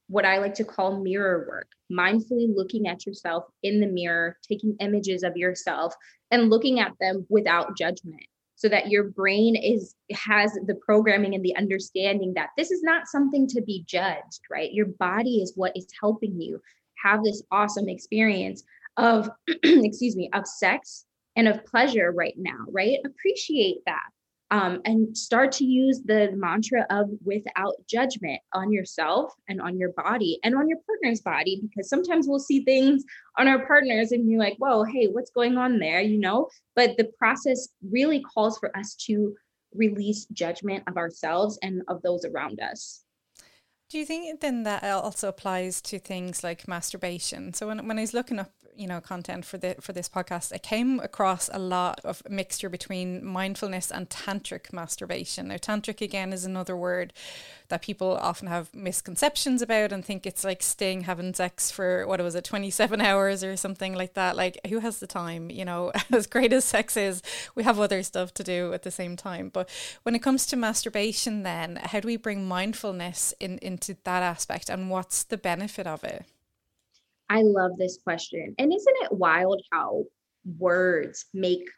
what 0.08 0.24
I 0.24 0.38
like 0.38 0.54
to 0.54 0.64
call 0.64 1.02
mirror 1.02 1.46
work, 1.48 1.68
mindfully 1.92 2.54
looking 2.54 2.88
at 2.88 3.04
yourself 3.04 3.44
in 3.62 3.80
the 3.80 3.86
mirror, 3.86 4.38
taking 4.46 4.76
images 4.80 5.22
of 5.22 5.36
yourself 5.36 5.94
and 6.30 6.50
looking 6.50 6.80
at 6.80 6.92
them 6.98 7.26
without 7.28 7.76
judgment 7.76 8.24
so 8.58 8.68
that 8.68 8.90
your 8.90 9.04
brain 9.04 9.54
is 9.54 9.94
has 10.10 10.52
the 10.66 10.74
programming 10.74 11.34
and 11.34 11.44
the 11.44 11.56
understanding 11.56 12.34
that 12.34 12.50
this 12.56 12.72
is 12.72 12.82
not 12.82 13.06
something 13.06 13.46
to 13.46 13.62
be 13.62 13.84
judged 13.86 14.40
right? 14.50 14.72
Your 14.72 14.86
body 14.86 15.36
is 15.36 15.52
what 15.54 15.76
is 15.76 15.86
helping 15.98 16.40
you 16.40 16.60
have 17.02 17.22
this 17.22 17.42
awesome 17.52 17.88
experience 17.88 18.64
of 18.96 19.30
excuse 19.62 20.16
me 20.16 20.28
of 20.34 20.46
sex 20.46 21.04
and 21.36 21.46
of 21.46 21.64
pleasure 21.64 22.10
right 22.10 22.34
now 22.36 22.66
right? 22.70 22.98
Appreciate 23.06 23.78
that 23.86 24.08
um, 24.50 24.80
and 24.84 25.16
start 25.16 25.52
to 25.52 25.64
use 25.64 26.00
the 26.04 26.30
mantra 26.34 26.86
of 26.90 27.10
without 27.24 27.74
judgment 27.86 28.40
on 28.54 28.72
yourself 28.72 29.34
and 29.48 29.60
on 29.60 29.78
your 29.78 29.92
body 29.92 30.40
and 30.42 30.54
on 30.54 30.68
your 30.68 30.78
partner's 30.86 31.20
body 31.20 31.60
because 31.62 31.88
sometimes 31.88 32.26
we'll 32.26 32.38
see 32.38 32.64
things 32.64 33.04
on 33.36 33.46
our 33.46 33.66
partners 33.66 34.12
and 34.12 34.28
you're 34.28 34.40
like 34.40 34.56
whoa 34.58 34.84
hey 34.84 35.06
what's 35.06 35.30
going 35.30 35.56
on 35.58 35.78
there? 35.78 36.00
you 36.00 36.18
know? 36.18 36.48
But 36.74 36.96
the 36.96 37.10
process 37.18 37.68
really 37.88 38.22
calls 38.22 38.58
for 38.58 38.76
us 38.76 38.94
to 39.06 39.34
release 39.74 40.26
judgment 40.32 40.84
of 40.86 40.96
ourselves 40.96 41.58
and 41.62 41.82
of 41.88 42.02
those 42.02 42.24
around 42.24 42.60
us. 42.60 43.04
Do 43.90 43.98
you 43.98 44.04
think 44.04 44.40
then 44.40 44.64
that 44.64 44.84
also 44.84 45.28
applies 45.28 45.80
to 45.82 45.98
things 45.98 46.44
like 46.44 46.68
masturbation? 46.68 47.54
So 47.54 47.68
when, 47.68 47.86
when 47.88 47.98
I 47.98 48.02
was 48.02 48.12
looking 48.12 48.38
up 48.38 48.50
you 48.78 48.86
know 48.86 49.00
content 49.00 49.44
for 49.44 49.58
the 49.58 49.74
for 49.80 49.92
this 49.92 50.08
podcast, 50.08 50.52
I 50.52 50.58
came 50.58 51.00
across 51.00 51.50
a 51.52 51.58
lot 51.58 52.00
of 52.04 52.22
mixture 52.30 52.68
between 52.68 53.24
mindfulness 53.24 53.90
and 53.90 54.08
tantric 54.08 54.72
masturbation. 54.72 55.48
Now, 55.48 55.56
tantric 55.56 56.00
again 56.00 56.32
is 56.32 56.44
another 56.44 56.76
word 56.76 57.12
that 57.68 57.82
people 57.82 58.16
often 58.16 58.48
have 58.48 58.72
misconceptions 58.74 59.60
about 59.60 59.92
and 59.92 60.04
think 60.04 60.24
it's 60.24 60.44
like 60.44 60.62
staying 60.62 61.02
having 61.02 61.34
sex 61.34 61.70
for 61.70 62.06
what 62.06 62.20
was 62.20 62.34
it, 62.34 62.44
twenty 62.44 62.70
seven 62.70 63.00
hours 63.08 63.42
or 63.42 63.56
something 63.56 63.94
like 63.94 64.14
that. 64.14 64.36
Like, 64.36 64.58
who 64.68 64.78
has 64.78 65.00
the 65.00 65.06
time? 65.06 65.50
You 65.50 65.64
know, 65.64 65.92
as 66.12 66.26
great 66.26 66.52
as 66.52 66.64
sex 66.64 66.96
is, 66.96 67.22
we 67.54 67.64
have 67.64 67.80
other 67.80 68.02
stuff 68.02 68.32
to 68.34 68.44
do 68.44 68.72
at 68.72 68.84
the 68.84 68.90
same 68.90 69.16
time. 69.16 69.48
But 69.48 69.68
when 70.04 70.14
it 70.14 70.22
comes 70.22 70.46
to 70.46 70.56
masturbation, 70.56 71.42
then 71.42 71.76
how 71.76 72.00
do 72.00 72.06
we 72.06 72.16
bring 72.16 72.46
mindfulness 72.46 73.34
in 73.40 73.58
into 73.58 73.96
that 74.04 74.22
aspect, 74.22 74.70
and 74.70 74.88
what's 74.88 75.24
the 75.24 75.36
benefit 75.36 75.86
of 75.86 76.04
it? 76.04 76.24
I 77.30 77.42
love 77.42 77.72
this 77.76 77.98
question. 78.02 78.54
And 78.58 78.72
isn't 78.72 78.96
it 79.02 79.12
wild 79.12 79.62
how 79.72 80.04
words 80.58 81.26
make 81.34 81.68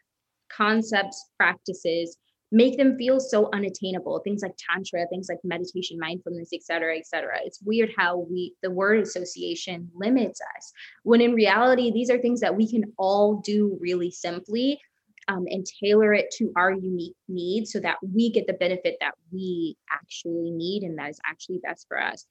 concepts, 0.49 1.31
practices, 1.37 2.17
make 2.53 2.77
them 2.77 2.97
feel 2.97 3.21
so 3.21 3.49
unattainable? 3.53 4.21
Things 4.21 4.43
like 4.43 4.55
tantra 4.59 5.07
things 5.09 5.29
like 5.29 5.39
meditation 5.45 5.99
mindfulness 5.99 6.51
et 6.53 6.63
cetera 6.63 6.97
et 6.97 7.07
cetera. 7.07 7.39
It's 7.45 7.61
weird 7.63 7.91
how 7.97 8.27
we 8.31 8.55
the 8.63 8.71
word 8.71 9.01
association 9.01 9.91
limits 9.95 10.41
us 10.57 10.73
when 11.03 11.21
in 11.21 11.33
reality 11.33 11.91
these 11.93 12.11
are 12.11 12.19
things 12.19 12.41
that 12.41 12.57
we 12.57 12.71
can 12.71 12.85
all 12.99 13.37
do 13.37 13.77
really 13.81 14.11
simply 14.11 14.81
um, 15.29 15.47
and 15.49 15.67
tailor 15.83 16.13
it 16.13 16.31
to 16.39 16.53
our 16.57 16.73
unique 16.73 17.15
needs 17.29 17.73
so 17.73 17.81
that 17.81 17.97
we 18.03 18.31
get 18.31 18.47
the 18.47 18.53
benefit 18.55 18.97
that 19.01 19.15
we 19.33 19.77
actually 19.93 20.51
need 20.51 20.83
and 20.83 20.99
that 20.99 21.11
is 21.11 21.21
actually 21.25 21.59
best 21.63 21.87
for 21.89 22.03
us 22.03 22.27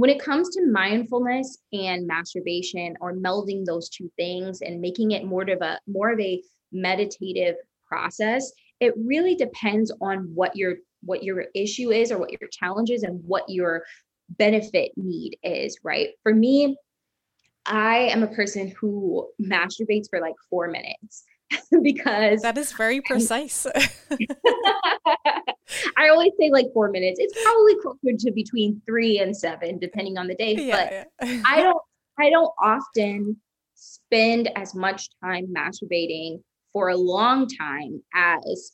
when 0.00 0.08
it 0.08 0.18
comes 0.18 0.48
to 0.48 0.64
mindfulness 0.64 1.58
and 1.74 2.06
masturbation 2.06 2.96
or 3.02 3.12
melding 3.12 3.66
those 3.66 3.90
two 3.90 4.10
things 4.16 4.62
and 4.62 4.80
making 4.80 5.10
it 5.10 5.26
more 5.26 5.42
of 5.42 5.60
a 5.60 5.78
more 5.86 6.10
of 6.10 6.18
a 6.18 6.42
meditative 6.72 7.56
process 7.86 8.50
it 8.80 8.94
really 8.96 9.34
depends 9.34 9.92
on 10.00 10.20
what 10.34 10.56
your 10.56 10.76
what 11.02 11.22
your 11.22 11.44
issue 11.54 11.90
is 11.90 12.10
or 12.10 12.16
what 12.16 12.32
your 12.32 12.48
challenge 12.50 12.88
is 12.88 13.02
and 13.02 13.22
what 13.26 13.44
your 13.46 13.82
benefit 14.38 14.90
need 14.96 15.36
is 15.42 15.76
right? 15.84 16.08
For 16.22 16.34
me 16.34 16.78
i 17.66 17.98
am 17.98 18.22
a 18.22 18.34
person 18.34 18.72
who 18.80 19.28
masturbates 19.38 20.08
for 20.08 20.18
like 20.18 20.34
four 20.48 20.68
minutes 20.68 21.24
because 21.82 22.42
that 22.42 22.58
is 22.58 22.72
very 22.72 23.00
precise. 23.06 23.66
I 25.96 26.08
always 26.08 26.32
say 26.38 26.50
like 26.50 26.66
four 26.72 26.90
minutes. 26.90 27.18
It's 27.20 27.42
probably 27.42 27.76
closer 27.76 28.16
to 28.18 28.32
between 28.32 28.80
three 28.86 29.18
and 29.18 29.36
seven, 29.36 29.78
depending 29.78 30.18
on 30.18 30.26
the 30.26 30.34
day. 30.34 30.54
Yeah, 30.54 31.04
but 31.20 31.28
yeah. 31.28 31.42
I 31.44 31.62
don't 31.62 31.82
I 32.18 32.30
don't 32.30 32.52
often 32.60 33.36
spend 33.74 34.50
as 34.56 34.74
much 34.74 35.08
time 35.22 35.46
masturbating 35.56 36.42
for 36.72 36.88
a 36.88 36.96
long 36.96 37.46
time 37.48 38.02
as 38.14 38.72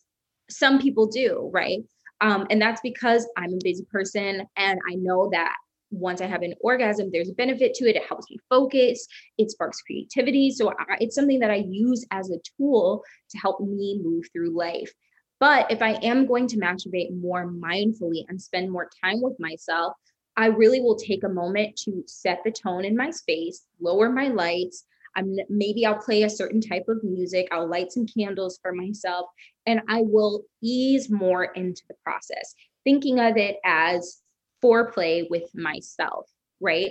some 0.51 0.81
people 0.81 1.07
do, 1.07 1.51
right? 1.53 1.81
Um, 2.21 2.47
and 2.51 2.61
that's 2.61 2.81
because 2.81 3.29
I'm 3.37 3.53
a 3.53 3.59
busy 3.63 3.87
person 3.91 4.47
and 4.57 4.81
I 4.91 4.95
know 4.95 5.29
that 5.33 5.55
once 5.97 6.21
I 6.21 6.27
have 6.27 6.43
an 6.43 6.55
orgasm, 6.61 7.11
there's 7.13 7.31
a 7.31 7.35
benefit 7.35 7.75
to 7.75 7.89
it. 7.89 7.97
It 7.97 8.07
helps 8.07 8.31
me 8.31 8.39
focus, 8.49 9.07
it 9.39 9.51
sparks 9.51 9.81
creativity. 9.83 10.51
So 10.51 10.71
I, 10.71 10.97
it's 11.01 11.15
something 11.15 11.41
that 11.41 11.51
I 11.51 11.65
use 11.67 12.05
as 12.11 12.31
a 12.31 12.41
tool 12.57 13.03
to 13.31 13.39
help 13.39 13.61
me 13.61 14.01
move 14.03 14.25
through 14.33 14.57
life. 14.57 14.93
But 15.39 15.71
if 15.71 15.83
I 15.83 15.93
am 16.03 16.27
going 16.27 16.47
to 16.49 16.57
masturbate 16.57 17.15
more 17.19 17.51
mindfully 17.51 18.25
and 18.29 18.41
spend 18.41 18.71
more 18.71 18.89
time 19.03 19.21
with 19.21 19.39
myself, 19.39 19.95
I 20.37 20.47
really 20.47 20.81
will 20.81 20.97
take 20.97 21.25
a 21.25 21.29
moment 21.29 21.77
to 21.85 22.03
set 22.07 22.41
the 22.45 22.51
tone 22.51 22.85
in 22.85 22.97
my 22.97 23.11
space, 23.11 23.65
lower 23.81 24.11
my 24.11 24.29
lights. 24.29 24.85
I'm 25.15 25.35
maybe 25.49 25.87
I'll 25.87 25.97
play 25.97 26.23
a 26.25 26.31
certain 26.31 26.61
type 26.61 26.85
of 26.89 27.03
music, 27.03 27.49
I'll 27.51 27.69
light 27.69 27.91
some 27.91 28.07
candles 28.07 28.59
for 28.63 28.73
myself, 28.73 29.27
and 29.65 29.81
I 29.89 30.03
will 30.03 30.45
ease 30.63 31.11
more 31.11 31.45
into 31.45 31.83
the 31.89 31.95
process, 32.05 32.55
thinking 32.85 33.19
of 33.19 33.39
it 33.39 33.57
as 33.65 34.21
foreplay 34.67 35.29
with 35.31 35.55
myself, 35.55 36.29
right? 36.61 36.91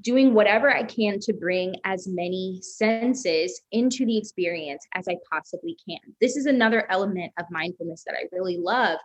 Doing 0.00 0.34
whatever 0.34 0.74
I 0.74 0.82
can 0.82 1.20
to 1.20 1.32
bring 1.32 1.76
as 1.84 2.08
many 2.08 2.60
senses 2.62 3.60
into 3.70 4.06
the 4.06 4.16
experience 4.16 4.84
as 4.94 5.06
I 5.08 5.16
possibly 5.30 5.76
can. 5.88 6.00
This 6.20 6.36
is 6.36 6.46
another 6.46 6.90
element 6.90 7.32
of 7.38 7.46
mindfulness 7.50 8.04
that 8.06 8.16
I 8.16 8.24
really 8.32 8.56
love. 8.58 8.98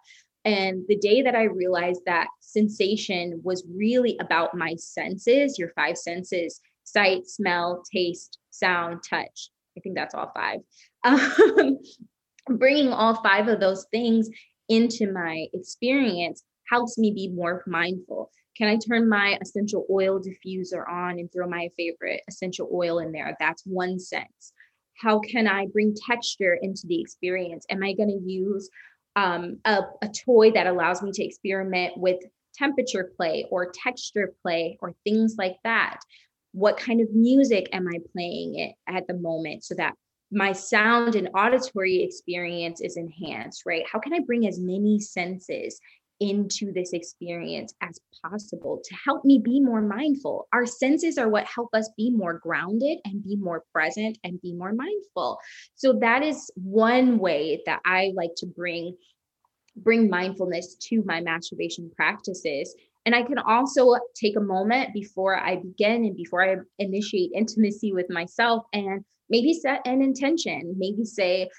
And 0.46 0.86
the 0.88 0.98
day 0.98 1.22
that 1.22 1.36
I 1.36 1.44
realized 1.44 2.02
that 2.06 2.28
sensation 2.40 3.42
was 3.44 3.66
really 3.70 4.18
about 4.22 4.56
my 4.56 4.76
senses, 4.76 5.60
your 5.60 5.72
five 5.76 5.98
senses 5.98 6.62
sight, 6.86 7.28
smell, 7.28 7.84
taste, 7.94 8.40
sound, 8.50 9.04
touch. 9.08 9.52
I 9.78 9.82
think 9.82 9.96
that's 9.96 10.16
all 10.16 10.32
five. 10.34 10.60
Um, 11.06 11.78
bringing 12.58 12.92
all 12.92 13.22
five 13.22 13.48
of 13.48 13.60
those 13.60 13.86
things 13.92 14.30
into 14.70 15.12
my 15.12 15.48
experience 15.54 16.44
helps 16.70 16.98
me 16.98 17.12
be 17.12 17.30
more 17.30 17.64
mindful. 17.68 18.32
Can 18.58 18.68
I 18.68 18.78
turn 18.78 19.08
my 19.08 19.38
essential 19.42 19.86
oil 19.90 20.20
diffuser 20.20 20.88
on 20.90 21.20
and 21.20 21.32
throw 21.32 21.48
my 21.48 21.70
favorite 21.78 22.22
essential 22.28 22.70
oil 22.74 23.00
in 23.00 23.12
there? 23.12 23.36
That's 23.40 23.64
one 23.66 24.00
sense. 24.00 24.54
How 24.98 25.20
can 25.20 25.48
I 25.48 25.68
bring 25.68 25.96
texture 26.10 26.60
into 26.62 26.86
the 26.86 27.00
experience? 27.00 27.66
Am 27.70 27.82
I 27.84 27.94
going 27.94 28.10
to 28.10 28.30
use 28.30 28.70
um, 29.16 29.60
a, 29.66 29.84
a 30.02 30.10
toy 30.10 30.52
that 30.52 30.68
allows 30.68 31.02
me 31.02 31.12
to 31.14 31.24
experiment 31.24 31.98
with 31.98 32.20
temperature 32.54 33.12
play 33.16 33.46
or 33.50 33.72
texture 33.72 34.34
play 34.42 34.78
or 34.82 34.94
things 35.06 35.36
like 35.38 35.56
that? 35.64 36.00
What 36.52 36.78
kind 36.78 37.00
of 37.00 37.14
music 37.14 37.70
am 37.72 37.88
I 37.88 38.00
playing 38.12 38.74
at 38.88 39.08
the 39.08 39.14
moment 39.14 39.64
so 39.64 39.76
that 39.76 39.94
my 40.32 40.52
sound 40.52 41.16
and 41.16 41.30
auditory 41.34 42.04
experience 42.04 42.82
is 42.82 42.98
enhanced, 42.98 43.64
right? 43.66 43.84
How 43.92 44.00
can 44.00 44.14
I 44.14 44.20
bring 44.20 44.48
as 44.48 44.60
many 44.60 45.00
senses 45.00 45.80
into 46.20 46.72
this 46.74 46.94
experience 46.94 47.74
as 47.82 48.00
possible 48.24 48.82
to 48.84 48.96
help 48.96 49.24
me 49.24 49.40
be 49.40 49.60
more 49.60 49.82
mindful. 49.82 50.48
Our 50.54 50.66
senses 50.66 51.18
are 51.18 51.30
what 51.30 51.46
help 51.46 51.70
us 51.74 51.90
be 51.96 52.12
more 52.12 52.40
grounded 52.40 53.00
and 53.06 53.24
be 53.24 53.36
more 53.36 53.64
present 53.74 54.18
and 54.24 54.42
be 54.42 54.54
more 54.54 54.74
mindful. 54.74 55.40
So 55.76 55.94
that 56.02 56.24
is 56.24 56.52
one 56.56 57.20
way 57.20 57.62
that 57.66 57.80
I 57.86 58.12
like 58.16 58.32
to 58.38 58.46
bring 58.46 58.96
bring 59.76 60.10
mindfulness 60.10 60.76
to 60.76 61.04
my 61.06 61.22
masturbation 61.22 61.90
practices. 61.96 62.76
And 63.06 63.16
I 63.16 63.24
can 63.24 63.38
also 63.38 63.96
take 64.14 64.36
a 64.36 64.42
moment 64.42 64.94
before 64.94 65.40
I 65.40 65.56
begin 65.56 66.04
and 66.04 66.18
before 66.18 66.44
I 66.44 66.58
initiate 66.80 67.32
intimacy 67.34 67.94
with 67.94 68.10
myself 68.10 68.66
and 68.74 69.06
maybe 69.30 69.54
set 69.54 69.82
an 69.86 70.02
intention, 70.02 70.76
maybe 70.78 71.06
say, 71.06 71.50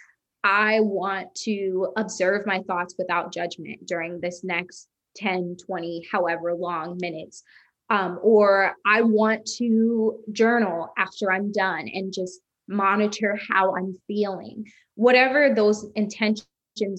I 0.43 0.81
want 0.81 1.35
to 1.45 1.93
observe 1.97 2.47
my 2.47 2.61
thoughts 2.61 2.95
without 2.99 3.33
judgment 3.33 3.87
during 3.87 4.21
this 4.21 4.43
next 4.43 4.89
10, 5.17 5.57
20, 5.67 6.07
however 6.11 6.55
long 6.55 6.99
minutes. 7.01 7.43
Um, 7.91 8.19
or 8.23 8.75
I 8.87 9.03
want 9.03 9.45
to 9.59 10.21
journal 10.33 10.93
after 10.97 11.33
I'm 11.33 11.51
done 11.51 11.89
and 11.93 12.13
just 12.13 12.41
monitor 12.69 13.39
how 13.51 13.75
I'm 13.75 13.99
feeling. 14.07 14.65
Whatever 14.95 15.53
those 15.55 15.87
intentions 15.97 16.47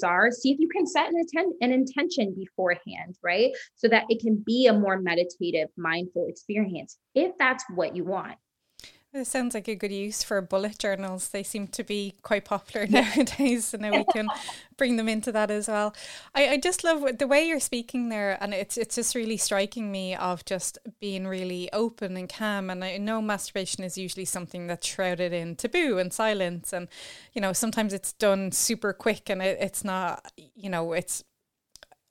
are, 0.04 0.32
see 0.32 0.52
if 0.52 0.60
you 0.60 0.68
can 0.68 0.86
set 0.86 1.08
an, 1.08 1.16
atten- 1.16 1.58
an 1.62 1.72
intention 1.72 2.36
beforehand, 2.38 3.16
right? 3.24 3.52
So 3.76 3.88
that 3.88 4.04
it 4.10 4.22
can 4.22 4.44
be 4.46 4.68
a 4.68 4.74
more 4.74 5.00
meditative, 5.00 5.70
mindful 5.78 6.28
experience 6.28 6.98
if 7.16 7.32
that's 7.40 7.64
what 7.74 7.96
you 7.96 8.04
want. 8.04 8.38
It 9.14 9.28
sounds 9.28 9.54
like 9.56 9.68
a 9.68 9.76
good 9.76 9.92
use 9.92 10.24
for 10.24 10.42
bullet 10.42 10.80
journals. 10.80 11.28
They 11.30 11.44
seem 11.44 11.68
to 11.68 11.84
be 11.84 12.14
quite 12.22 12.46
popular 12.46 12.88
nowadays, 12.90 13.66
so 13.66 13.78
now 13.78 13.92
we 13.92 14.06
can 14.06 14.30
bring 14.78 14.96
them 14.96 15.10
into 15.10 15.34
that 15.34 15.52
as 15.52 15.68
well. 15.68 15.94
I, 16.34 16.48
I 16.48 16.58
just 16.58 16.86
love 16.86 17.18
the 17.20 17.28
way 17.28 17.46
you're 17.46 17.60
speaking 17.60 18.08
there, 18.08 18.38
and 18.40 18.54
it's 18.54 18.78
it's 18.78 18.96
just 18.96 19.14
really 19.14 19.36
striking 19.36 19.92
me 19.92 20.16
of 20.16 20.46
just 20.46 20.78
being 21.02 21.28
really 21.28 21.70
open 21.74 22.16
and 22.16 22.30
calm. 22.30 22.70
And 22.70 22.86
I 22.86 22.98
know 23.00 23.22
masturbation 23.22 23.84
is 23.84 23.98
usually 23.98 24.24
something 24.24 24.68
that's 24.68 24.88
shrouded 24.88 25.34
in 25.34 25.58
taboo 25.58 25.98
and 25.98 26.14
silence, 26.14 26.72
and 26.72 26.88
you 27.34 27.42
know 27.42 27.52
sometimes 27.52 27.92
it's 27.92 28.14
done 28.14 28.54
super 28.54 28.94
quick, 28.94 29.30
and 29.30 29.42
it, 29.42 29.58
it's 29.60 29.84
not, 29.84 30.32
you 30.56 30.70
know, 30.70 30.94
it's 30.94 31.26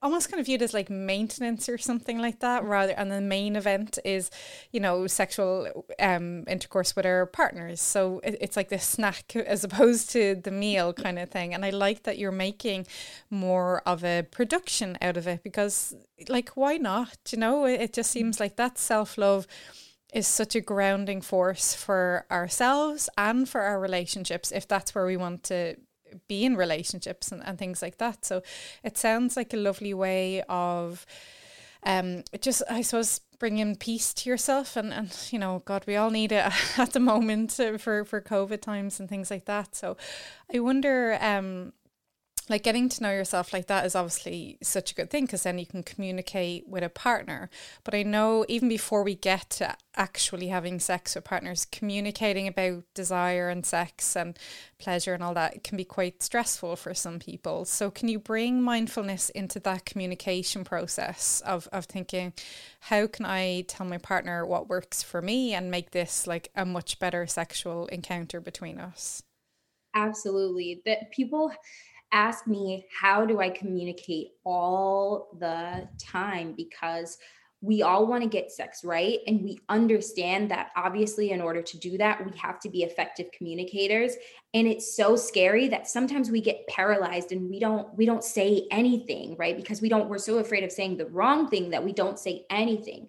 almost 0.03 0.31
kind 0.31 0.41
of 0.41 0.47
viewed 0.47 0.63
as 0.63 0.73
like 0.73 0.89
maintenance 0.89 1.69
or 1.69 1.77
something 1.77 2.19
like 2.19 2.41
that 2.41 2.65
rather 2.65 2.93
and 2.93 3.11
the 3.11 3.21
main 3.21 3.55
event 3.55 3.99
is 4.05 4.31
you 4.73 4.81
know 4.81 5.07
sexual 5.07 5.85
um 5.99 6.45
intercourse 6.49 6.97
with 6.97 7.05
our 7.07 7.27
partners. 7.27 7.81
So 7.81 8.21
it, 8.25 8.37
it's 8.41 8.57
like 8.57 8.69
the 8.69 8.79
snack 8.79 9.37
as 9.47 9.65
opposed 9.65 10.11
to 10.11 10.35
the 10.35 10.51
meal 10.51 10.93
kind 10.93 11.19
of 11.19 11.31
thing. 11.31 11.55
And 11.55 11.65
i 11.65 11.71
like 11.71 12.05
that 12.05 12.19
you're 12.19 12.33
making 12.33 12.87
more 13.31 13.83
of 13.87 14.05
a 14.05 14.23
production 14.31 14.97
out 15.03 15.17
of 15.17 15.27
it 15.27 15.43
because 15.43 15.95
like 16.29 16.51
why 16.51 16.77
not? 16.77 17.17
You 17.31 17.39
know 17.39 17.65
it, 17.67 17.81
it 17.81 17.93
just 17.93 18.11
seems 18.11 18.41
like 18.41 18.57
that 18.57 18.79
self-love 18.79 19.47
is 20.13 20.27
such 20.27 20.57
a 20.57 20.61
grounding 20.61 21.21
force 21.21 21.75
for 21.75 22.27
ourselves 22.31 23.09
and 23.17 23.49
for 23.49 23.61
our 23.61 23.79
relationships 23.79 24.51
if 24.51 24.67
that's 24.67 24.95
where 24.95 25.07
we 25.07 25.17
want 25.17 25.45
to 25.45 25.77
be 26.29 26.45
in 26.45 26.57
relationships 26.57 27.33
and, 27.33 27.43
and 27.45 27.59
things 27.59 27.83
like 27.83 27.99
that. 27.99 28.25
So 28.25 28.43
it 28.85 28.99
sounds 28.99 29.37
like 29.37 29.53
a 29.53 29.57
lovely 29.57 29.95
way 29.95 30.43
of 30.49 31.07
um 31.85 32.25
just 32.41 32.63
I 32.69 32.83
suppose 32.83 33.21
bringing 33.39 33.75
peace 33.75 34.13
to 34.13 34.29
yourself 34.29 34.77
and 34.77 34.93
and 34.93 35.17
you 35.31 35.39
know 35.39 35.63
god 35.65 35.83
we 35.87 35.97
all 35.97 36.11
need 36.11 36.31
it 36.31 36.53
at 36.79 36.93
the 36.93 37.01
moment 37.01 37.53
for 37.79 38.05
for 38.05 38.21
covid 38.21 38.61
times 38.61 39.01
and 39.01 39.09
things 39.09 39.31
like 39.31 39.47
that 39.47 39.75
so 39.75 39.97
i 40.55 40.59
wonder 40.59 41.19
um 41.23 41.73
like 42.51 42.65
getting 42.65 42.89
to 42.89 43.03
know 43.03 43.13
yourself 43.13 43.53
like 43.53 43.69
that 43.69 43.87
is 43.87 43.95
obviously 43.95 44.59
such 44.61 44.91
a 44.91 44.95
good 44.97 45.09
thing 45.09 45.25
because 45.25 45.45
then 45.45 45.57
you 45.57 45.65
can 45.65 45.85
communicate 45.85 46.67
with 46.69 46.83
a 46.83 46.89
partner. 46.89 47.49
But 47.85 47.95
I 47.95 48.03
know 48.03 48.45
even 48.49 48.69
before 48.69 49.05
we 49.05 49.15
get 49.15 49.49
to 49.51 49.77
actually 49.95 50.49
having 50.49 50.81
sex 50.81 51.15
with 51.15 51.23
partners, 51.23 51.65
communicating 51.65 52.49
about 52.49 52.83
desire 52.93 53.49
and 53.49 53.65
sex 53.65 54.17
and 54.17 54.37
pleasure 54.79 55.15
and 55.15 55.23
all 55.23 55.33
that 55.35 55.63
can 55.63 55.77
be 55.77 55.85
quite 55.85 56.25
stressful 56.25 56.75
for 56.75 56.93
some 56.93 57.21
people. 57.21 57.65
So 57.65 57.89
can 57.89 58.09
you 58.09 58.19
bring 58.19 58.61
mindfulness 58.61 59.31
into 59.31 59.61
that 59.61 59.85
communication 59.85 60.65
process 60.65 61.41
of, 61.47 61.69
of 61.73 61.85
thinking, 61.85 62.33
how 62.81 63.07
can 63.07 63.27
I 63.27 63.65
tell 63.69 63.87
my 63.87 63.99
partner 63.99 64.45
what 64.45 64.69
works 64.69 65.05
for 65.05 65.23
me 65.23 65.55
and 65.55 65.71
make 65.71 65.93
this 65.93 66.27
like 66.27 66.51
a 66.57 66.67
much 66.67 66.99
better 66.99 67.29
sexual 67.29 67.87
encounter 67.87 68.41
between 68.41 68.81
us? 68.81 69.23
Absolutely. 69.95 70.83
That 70.85 71.11
people 71.13 71.53
ask 72.13 72.47
me 72.47 72.87
how 73.01 73.25
do 73.25 73.41
I 73.41 73.51
communicate 73.51 74.29
all 74.45 75.37
the 75.39 75.89
time? 75.99 76.55
Because 76.57 77.19
we 77.63 77.83
all 77.83 78.07
want 78.07 78.23
to 78.23 78.29
get 78.29 78.51
sex 78.51 78.85
right? 78.85 79.19
And 79.27 79.43
we 79.43 79.59
understand 79.69 80.51
that 80.51 80.71
obviously 80.77 81.31
in 81.31 81.43
order 81.43 81.61
to 81.61 81.79
do 81.79 81.99
that 81.99 82.25
we 82.25 82.37
have 82.39 82.59
to 82.61 82.71
be 82.71 82.83
effective 82.83 83.27
communicators. 83.37 84.15
And 84.55 84.67
it's 84.67 84.97
so 84.97 85.15
scary 85.15 85.69
that 85.69 85.87
sometimes 85.87 86.31
we 86.31 86.41
get 86.41 86.67
paralyzed 86.69 87.33
and 87.33 87.51
we 87.51 87.61
don't 87.61 87.95
we 87.97 88.07
don't 88.07 88.25
say 88.25 88.67
anything 88.71 89.37
right? 89.39 89.57
Because 89.57 89.83
we 89.83 89.89
don't 89.89 90.09
we're 90.09 90.19
so 90.19 90.39
afraid 90.39 90.65
of 90.65 90.73
saying 90.73 90.97
the 90.97 91.07
wrong 91.07 91.49
thing 91.49 91.71
that 91.71 91.85
we 91.85 91.93
don't 91.93 92.19
say 92.19 92.47
anything. 92.51 93.09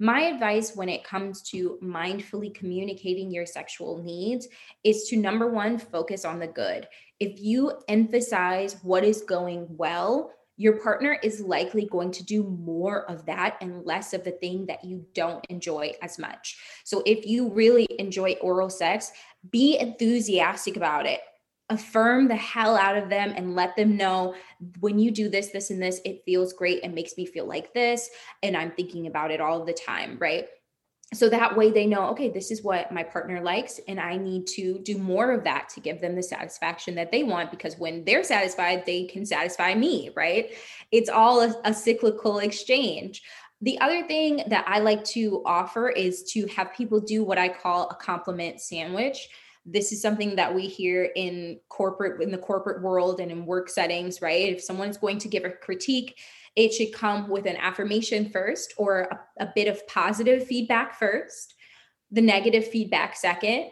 My 0.00 0.22
advice 0.22 0.74
when 0.74 0.88
it 0.88 1.04
comes 1.04 1.42
to 1.50 1.78
mindfully 1.80 2.52
communicating 2.52 3.30
your 3.30 3.46
sexual 3.46 4.02
needs 4.02 4.48
is 4.82 5.04
to 5.04 5.16
number 5.16 5.46
one, 5.46 5.78
focus 5.78 6.24
on 6.24 6.40
the 6.40 6.48
good. 6.48 6.88
If 7.22 7.40
you 7.40 7.70
emphasize 7.86 8.78
what 8.82 9.04
is 9.04 9.22
going 9.22 9.68
well, 9.68 10.32
your 10.56 10.80
partner 10.80 11.20
is 11.22 11.40
likely 11.40 11.86
going 11.86 12.10
to 12.10 12.24
do 12.24 12.42
more 12.42 13.08
of 13.08 13.24
that 13.26 13.58
and 13.60 13.86
less 13.86 14.12
of 14.12 14.24
the 14.24 14.32
thing 14.32 14.66
that 14.66 14.84
you 14.84 15.06
don't 15.14 15.44
enjoy 15.48 15.92
as 16.02 16.18
much. 16.18 16.58
So 16.82 17.00
if 17.06 17.24
you 17.24 17.48
really 17.48 17.86
enjoy 18.00 18.32
oral 18.40 18.70
sex, 18.70 19.12
be 19.52 19.78
enthusiastic 19.78 20.76
about 20.76 21.06
it 21.06 21.20
affirm 21.70 22.28
the 22.28 22.36
hell 22.36 22.76
out 22.76 22.98
of 22.98 23.08
them 23.08 23.32
and 23.34 23.54
let 23.54 23.76
them 23.76 23.96
know 23.96 24.34
when 24.80 24.98
you 24.98 25.10
do 25.10 25.30
this, 25.30 25.48
this, 25.52 25.70
and 25.70 25.80
this, 25.80 26.00
it 26.04 26.22
feels 26.26 26.52
great 26.52 26.80
and 26.82 26.94
makes 26.94 27.16
me 27.16 27.24
feel 27.24 27.46
like 27.46 27.72
this. 27.72 28.10
And 28.42 28.56
I'm 28.56 28.72
thinking 28.72 29.06
about 29.06 29.30
it 29.30 29.40
all 29.40 29.64
the 29.64 29.72
time, 29.72 30.18
right? 30.20 30.48
So 31.14 31.28
that 31.28 31.56
way 31.56 31.70
they 31.70 31.86
know, 31.86 32.06
okay, 32.08 32.30
this 32.30 32.50
is 32.50 32.62
what 32.62 32.90
my 32.90 33.02
partner 33.02 33.40
likes, 33.40 33.80
and 33.86 34.00
I 34.00 34.16
need 34.16 34.46
to 34.48 34.78
do 34.78 34.96
more 34.96 35.30
of 35.30 35.44
that 35.44 35.68
to 35.70 35.80
give 35.80 36.00
them 36.00 36.16
the 36.16 36.22
satisfaction 36.22 36.94
that 36.94 37.12
they 37.12 37.22
want 37.22 37.50
because 37.50 37.78
when 37.78 38.04
they're 38.04 38.24
satisfied, 38.24 38.86
they 38.86 39.04
can 39.04 39.26
satisfy 39.26 39.74
me, 39.74 40.10
right? 40.16 40.52
It's 40.90 41.10
all 41.10 41.42
a, 41.42 41.54
a 41.64 41.74
cyclical 41.74 42.38
exchange. 42.38 43.22
The 43.60 43.78
other 43.80 44.06
thing 44.06 44.42
that 44.48 44.64
I 44.66 44.78
like 44.78 45.04
to 45.04 45.42
offer 45.44 45.90
is 45.90 46.22
to 46.32 46.46
have 46.46 46.74
people 46.74 46.98
do 46.98 47.22
what 47.22 47.38
I 47.38 47.48
call 47.48 47.88
a 47.90 47.94
compliment 47.94 48.60
sandwich 48.60 49.28
this 49.64 49.92
is 49.92 50.02
something 50.02 50.34
that 50.36 50.52
we 50.52 50.66
hear 50.66 51.10
in 51.14 51.60
corporate 51.68 52.20
in 52.20 52.30
the 52.30 52.38
corporate 52.38 52.82
world 52.82 53.20
and 53.20 53.30
in 53.30 53.46
work 53.46 53.68
settings 53.68 54.20
right 54.20 54.52
if 54.52 54.60
someone's 54.60 54.98
going 54.98 55.18
to 55.18 55.28
give 55.28 55.44
a 55.44 55.50
critique 55.50 56.18
it 56.56 56.72
should 56.72 56.92
come 56.92 57.28
with 57.28 57.46
an 57.46 57.56
affirmation 57.56 58.28
first 58.30 58.74
or 58.76 59.00
a, 59.00 59.44
a 59.44 59.52
bit 59.54 59.68
of 59.68 59.86
positive 59.88 60.46
feedback 60.46 60.98
first 60.98 61.54
the 62.10 62.20
negative 62.20 62.66
feedback 62.66 63.16
second 63.16 63.70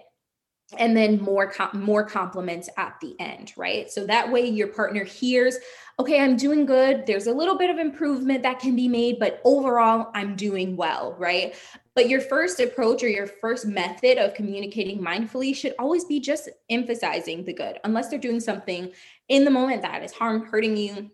and 0.79 0.97
then 0.97 1.21
more 1.21 1.53
more 1.75 2.05
compliments 2.05 2.69
at 2.77 2.95
the 3.01 3.14
end 3.19 3.53
right? 3.57 3.90
So 3.90 4.07
that 4.07 4.31
way 4.31 4.49
your 4.49 4.69
partner 4.69 5.05
hears 5.05 5.57
okay 5.99 6.21
i'm 6.21 6.37
doing 6.37 6.64
good. 6.64 7.07
There's 7.07 7.27
a 7.27 7.33
little 7.33 7.59
bit 7.59 7.71
of 7.71 7.79
improvement 7.79 8.43
that 8.45 8.61
can 8.61 8.77
be 8.77 8.88
made 8.88 9.19
but 9.19 9.40
overall 9.45 10.11
i'm 10.14 10.37
doing 10.37 10.77
well 10.77 11.14
right? 11.19 11.55
But 11.97 12.09
your 12.09 12.21
first 12.21 12.61
approach 12.61 13.03
or 13.03 13.09
your 13.09 13.27
first 13.27 13.66
method 13.66 14.16
of 14.16 14.35
communicating 14.35 15.01
mindfully 15.01 15.55
should 15.55 15.75
always 15.79 16.05
be 16.05 16.21
just 16.21 16.49
emphasizing 16.71 17.45
the 17.45 17.53
good 17.53 17.79
unless 17.85 18.09
they're 18.09 18.19
doing 18.19 18.40
something 18.40 18.93
in 19.29 19.45
the 19.45 19.51
moment 19.51 19.83
that 19.83 20.03
is 20.03 20.12
harm 20.12 20.47
hurting 20.47 20.77
you 20.77 21.11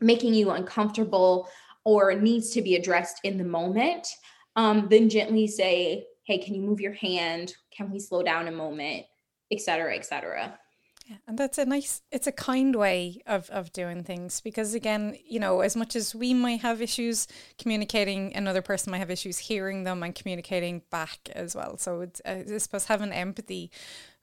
making 0.00 0.34
you 0.34 0.50
uncomfortable 0.50 1.48
or 1.84 2.14
needs 2.14 2.50
to 2.50 2.62
be 2.62 2.74
addressed 2.74 3.20
in 3.24 3.38
the 3.38 3.44
moment 3.44 4.06
um, 4.56 4.88
then 4.90 5.08
gently 5.08 5.46
say 5.46 6.06
hey 6.24 6.38
can 6.38 6.54
you 6.54 6.60
move 6.60 6.80
your 6.80 6.92
hand? 6.92 7.54
Can 7.74 7.90
we 7.90 7.98
slow 7.98 8.22
down 8.22 8.48
a 8.48 8.52
moment? 8.52 9.06
et 9.50 9.60
cetera 9.60 9.96
et 9.96 10.04
cetera. 10.04 10.58
And 11.26 11.38
that's 11.38 11.56
a 11.56 11.64
nice 11.64 12.02
it's 12.12 12.26
a 12.26 12.32
kind 12.32 12.76
way 12.76 13.22
of 13.26 13.48
of 13.48 13.72
doing 13.72 14.04
things 14.04 14.42
because 14.42 14.74
again 14.74 15.16
you 15.26 15.40
know 15.40 15.60
as 15.60 15.74
much 15.74 15.96
as 15.96 16.14
we 16.14 16.34
might 16.34 16.60
have 16.60 16.82
issues 16.82 17.26
communicating 17.56 18.36
another 18.36 18.60
person 18.60 18.90
might 18.90 18.98
have 18.98 19.10
issues 19.10 19.38
hearing 19.38 19.84
them 19.84 20.02
and 20.02 20.14
communicating 20.14 20.82
back 20.90 21.30
as 21.34 21.56
well. 21.56 21.78
So 21.78 22.02
it's 22.02 22.20
uh, 22.26 22.42
i 22.52 22.58
suppose 22.58 22.84
having 22.84 23.12
empathy 23.12 23.70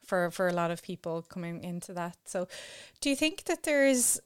for 0.06 0.30
for 0.30 0.48
a 0.48 0.54
lot 0.54 0.70
of 0.70 0.84
people 0.84 1.24
coming 1.24 1.64
into 1.64 1.92
that. 1.94 2.18
So 2.26 2.48
do 3.02 3.10
you 3.10 3.16
think 3.16 3.46
that 3.46 3.64
there 3.64 3.88
is 3.88 4.22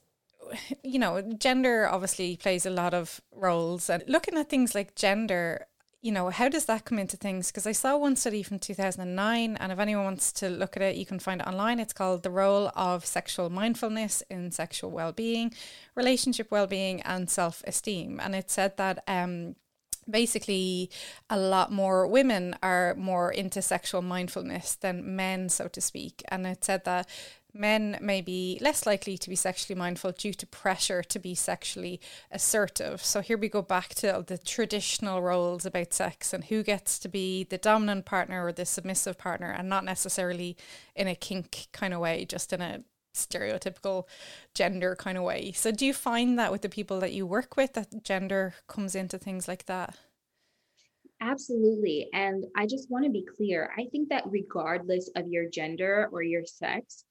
you 0.82 0.98
know 0.98 1.20
gender 1.38 1.88
obviously 1.88 2.36
plays 2.36 2.66
a 2.66 2.70
lot 2.70 2.94
of 2.94 3.20
roles 3.32 3.88
and 3.88 4.02
looking 4.06 4.36
at 4.36 4.48
things 4.48 4.74
like 4.74 4.94
gender 4.94 5.66
you 6.02 6.12
know, 6.12 6.30
how 6.30 6.48
does 6.48 6.64
that 6.64 6.86
come 6.86 6.98
into 6.98 7.16
things? 7.16 7.48
Because 7.48 7.66
I 7.66 7.72
saw 7.72 7.96
one 7.96 8.16
study 8.16 8.42
from 8.42 8.58
2009, 8.58 9.56
and 9.56 9.72
if 9.72 9.78
anyone 9.78 10.04
wants 10.04 10.32
to 10.32 10.48
look 10.48 10.76
at 10.76 10.82
it, 10.82 10.96
you 10.96 11.04
can 11.04 11.18
find 11.18 11.42
it 11.42 11.46
online. 11.46 11.78
It's 11.78 11.92
called 11.92 12.22
The 12.22 12.30
Role 12.30 12.72
of 12.74 13.04
Sexual 13.04 13.50
Mindfulness 13.50 14.22
in 14.30 14.50
Sexual 14.50 14.92
Wellbeing, 14.92 15.52
Relationship 15.94 16.50
Wellbeing, 16.50 17.02
and 17.02 17.28
Self 17.28 17.62
Esteem. 17.66 18.18
And 18.22 18.34
it 18.34 18.50
said 18.50 18.78
that 18.78 19.04
um, 19.06 19.56
basically 20.08 20.90
a 21.28 21.38
lot 21.38 21.70
more 21.70 22.06
women 22.06 22.56
are 22.62 22.94
more 22.94 23.30
into 23.30 23.60
sexual 23.60 24.00
mindfulness 24.00 24.76
than 24.76 25.16
men, 25.16 25.50
so 25.50 25.68
to 25.68 25.82
speak. 25.82 26.22
And 26.28 26.46
it 26.46 26.64
said 26.64 26.84
that 26.86 27.08
men 27.52 27.98
may 28.00 28.20
be 28.20 28.58
less 28.60 28.86
likely 28.86 29.18
to 29.18 29.28
be 29.28 29.36
sexually 29.36 29.78
mindful 29.78 30.12
due 30.12 30.34
to 30.34 30.46
pressure 30.46 31.02
to 31.02 31.18
be 31.18 31.34
sexually 31.34 32.00
assertive. 32.30 33.04
So 33.04 33.20
here 33.20 33.38
we 33.38 33.48
go 33.48 33.62
back 33.62 33.94
to 33.96 34.24
the 34.26 34.38
traditional 34.38 35.22
roles 35.22 35.66
about 35.66 35.92
sex 35.92 36.32
and 36.32 36.44
who 36.44 36.62
gets 36.62 36.98
to 37.00 37.08
be 37.08 37.44
the 37.44 37.58
dominant 37.58 38.04
partner 38.04 38.44
or 38.44 38.52
the 38.52 38.64
submissive 38.66 39.18
partner, 39.18 39.50
and 39.50 39.68
not 39.68 39.84
necessarily 39.84 40.56
in 40.94 41.08
a 41.08 41.14
kink 41.14 41.68
kind 41.72 41.94
of 41.94 42.00
way, 42.00 42.24
just 42.24 42.52
in 42.52 42.60
a 42.60 42.82
stereotypical 43.14 44.04
gender 44.54 44.94
kind 44.94 45.18
of 45.18 45.24
way. 45.24 45.52
So 45.52 45.72
do 45.72 45.84
you 45.84 45.92
find 45.92 46.38
that 46.38 46.52
with 46.52 46.62
the 46.62 46.68
people 46.68 47.00
that 47.00 47.12
you 47.12 47.26
work 47.26 47.56
with 47.56 47.72
that 47.74 48.04
gender 48.04 48.54
comes 48.68 48.94
into 48.94 49.18
things 49.18 49.48
like 49.48 49.66
that? 49.66 49.96
Absolutely. 51.20 52.08
And 52.14 52.46
I 52.56 52.66
just 52.66 52.90
want 52.90 53.04
to 53.04 53.10
be 53.10 53.26
clear. 53.36 53.72
I 53.76 53.84
think 53.92 54.08
that 54.08 54.24
regardless 54.26 55.10
of 55.16 55.28
your 55.28 55.50
gender 55.50 56.08
or 56.12 56.22
your 56.22 56.46
sex, 56.46 57.04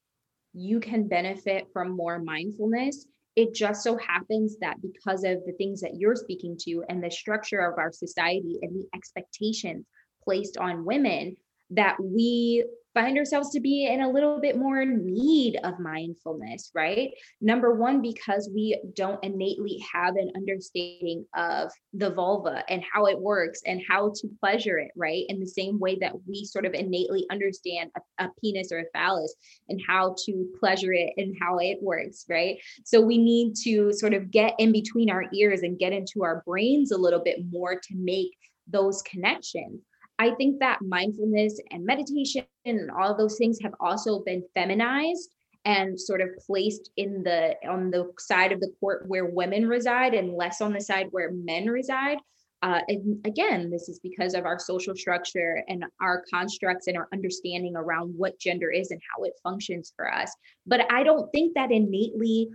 you 0.52 0.80
can 0.80 1.08
benefit 1.08 1.68
from 1.72 1.96
more 1.96 2.18
mindfulness. 2.18 3.06
It 3.36 3.54
just 3.54 3.82
so 3.82 3.96
happens 3.96 4.56
that 4.60 4.82
because 4.82 5.24
of 5.24 5.44
the 5.46 5.52
things 5.56 5.80
that 5.80 5.94
you're 5.94 6.16
speaking 6.16 6.56
to 6.62 6.84
and 6.88 7.02
the 7.02 7.10
structure 7.10 7.60
of 7.60 7.78
our 7.78 7.92
society 7.92 8.58
and 8.62 8.74
the 8.74 8.86
expectations 8.94 9.86
placed 10.24 10.56
on 10.58 10.84
women, 10.84 11.36
that 11.70 11.96
we 12.02 12.64
find 12.94 13.16
ourselves 13.18 13.50
to 13.50 13.60
be 13.60 13.86
in 13.86 14.00
a 14.00 14.10
little 14.10 14.40
bit 14.40 14.56
more 14.56 14.84
need 14.84 15.58
of 15.62 15.78
mindfulness, 15.78 16.70
right? 16.74 17.10
Number 17.40 17.74
one, 17.74 18.02
because 18.02 18.50
we 18.52 18.80
don't 18.94 19.22
innately 19.22 19.82
have 19.92 20.16
an 20.16 20.32
understanding 20.36 21.24
of 21.36 21.70
the 21.92 22.10
vulva 22.10 22.64
and 22.68 22.82
how 22.92 23.06
it 23.06 23.18
works 23.18 23.60
and 23.66 23.80
how 23.88 24.12
to 24.16 24.28
pleasure 24.40 24.78
it, 24.78 24.90
right? 24.96 25.24
In 25.28 25.38
the 25.38 25.46
same 25.46 25.78
way 25.78 25.96
that 26.00 26.14
we 26.26 26.44
sort 26.44 26.66
of 26.66 26.74
innately 26.74 27.26
understand 27.30 27.90
a, 27.96 28.24
a 28.24 28.28
penis 28.42 28.72
or 28.72 28.80
a 28.80 28.90
phallus 28.92 29.34
and 29.68 29.80
how 29.86 30.16
to 30.26 30.48
pleasure 30.58 30.92
it 30.92 31.12
and 31.16 31.36
how 31.40 31.58
it 31.58 31.78
works, 31.80 32.24
right? 32.28 32.56
So 32.84 33.00
we 33.00 33.18
need 33.18 33.54
to 33.64 33.92
sort 33.92 34.14
of 34.14 34.30
get 34.30 34.54
in 34.58 34.72
between 34.72 35.10
our 35.10 35.24
ears 35.32 35.62
and 35.62 35.78
get 35.78 35.92
into 35.92 36.24
our 36.24 36.42
brains 36.46 36.90
a 36.90 36.98
little 36.98 37.22
bit 37.22 37.38
more 37.50 37.74
to 37.74 37.94
make 37.94 38.36
those 38.66 39.02
connections. 39.02 39.80
I 40.20 40.32
think 40.34 40.60
that 40.60 40.82
mindfulness 40.82 41.58
and 41.70 41.82
meditation 41.82 42.44
and 42.66 42.90
all 42.90 43.16
those 43.16 43.38
things 43.38 43.58
have 43.62 43.72
also 43.80 44.18
been 44.18 44.44
feminized 44.52 45.30
and 45.64 45.98
sort 45.98 46.20
of 46.20 46.28
placed 46.46 46.90
in 46.98 47.22
the 47.22 47.56
on 47.66 47.90
the 47.90 48.12
side 48.18 48.52
of 48.52 48.60
the 48.60 48.70
court 48.80 49.04
where 49.08 49.24
women 49.24 49.66
reside 49.66 50.12
and 50.12 50.34
less 50.34 50.60
on 50.60 50.74
the 50.74 50.80
side 50.80 51.06
where 51.12 51.32
men 51.32 51.68
reside. 51.68 52.18
Uh, 52.62 52.80
and 52.88 53.26
again, 53.26 53.70
this 53.70 53.88
is 53.88 53.98
because 54.00 54.34
of 54.34 54.44
our 54.44 54.58
social 54.58 54.94
structure 54.94 55.64
and 55.68 55.86
our 56.02 56.22
constructs 56.30 56.86
and 56.86 56.98
our 56.98 57.08
understanding 57.14 57.74
around 57.74 58.12
what 58.14 58.38
gender 58.38 58.70
is 58.70 58.90
and 58.90 59.00
how 59.16 59.24
it 59.24 59.32
functions 59.42 59.94
for 59.96 60.12
us. 60.12 60.30
But 60.66 60.92
I 60.92 61.02
don't 61.02 61.32
think 61.32 61.54
that 61.54 61.72
innately 61.72 62.50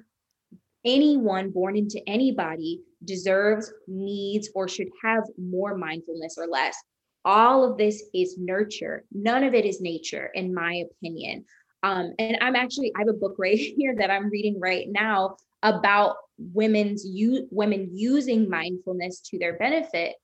anyone 0.85 1.49
born 1.49 1.75
into 1.75 1.99
anybody 2.05 2.81
deserves, 3.03 3.73
needs, 3.87 4.51
or 4.53 4.67
should 4.67 4.89
have 5.03 5.23
more 5.35 5.75
mindfulness 5.75 6.37
or 6.37 6.45
less 6.45 6.77
all 7.25 7.69
of 7.69 7.77
this 7.77 8.03
is 8.13 8.37
nurture. 8.37 9.03
None 9.11 9.43
of 9.43 9.53
it 9.53 9.65
is 9.65 9.81
nature 9.81 10.29
in 10.33 10.53
my 10.53 10.83
opinion. 10.89 11.45
Um, 11.83 12.13
and 12.17 12.37
i'm 12.41 12.55
actually 12.55 12.91
i 12.95 12.99
have 13.01 13.09
a 13.09 13.13
book 13.13 13.35
right 13.39 13.59
here 13.59 13.95
that 13.99 14.09
i'm 14.09 14.29
reading 14.29 14.59
right 14.59 14.87
now 14.89 15.37
about 15.61 16.15
women's 16.37 17.05
women 17.51 17.89
using 17.93 18.49
mindfulness 18.49 19.21
to 19.21 19.37
their 19.37 19.57
benefit 19.57 20.15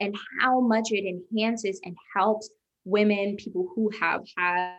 and 0.00 0.16
how 0.40 0.60
much 0.60 0.88
it 0.92 1.04
enhances 1.04 1.80
and 1.84 1.94
helps 2.16 2.48
women 2.84 3.36
people 3.36 3.70
who 3.74 3.90
have 4.00 4.22
had 4.36 4.76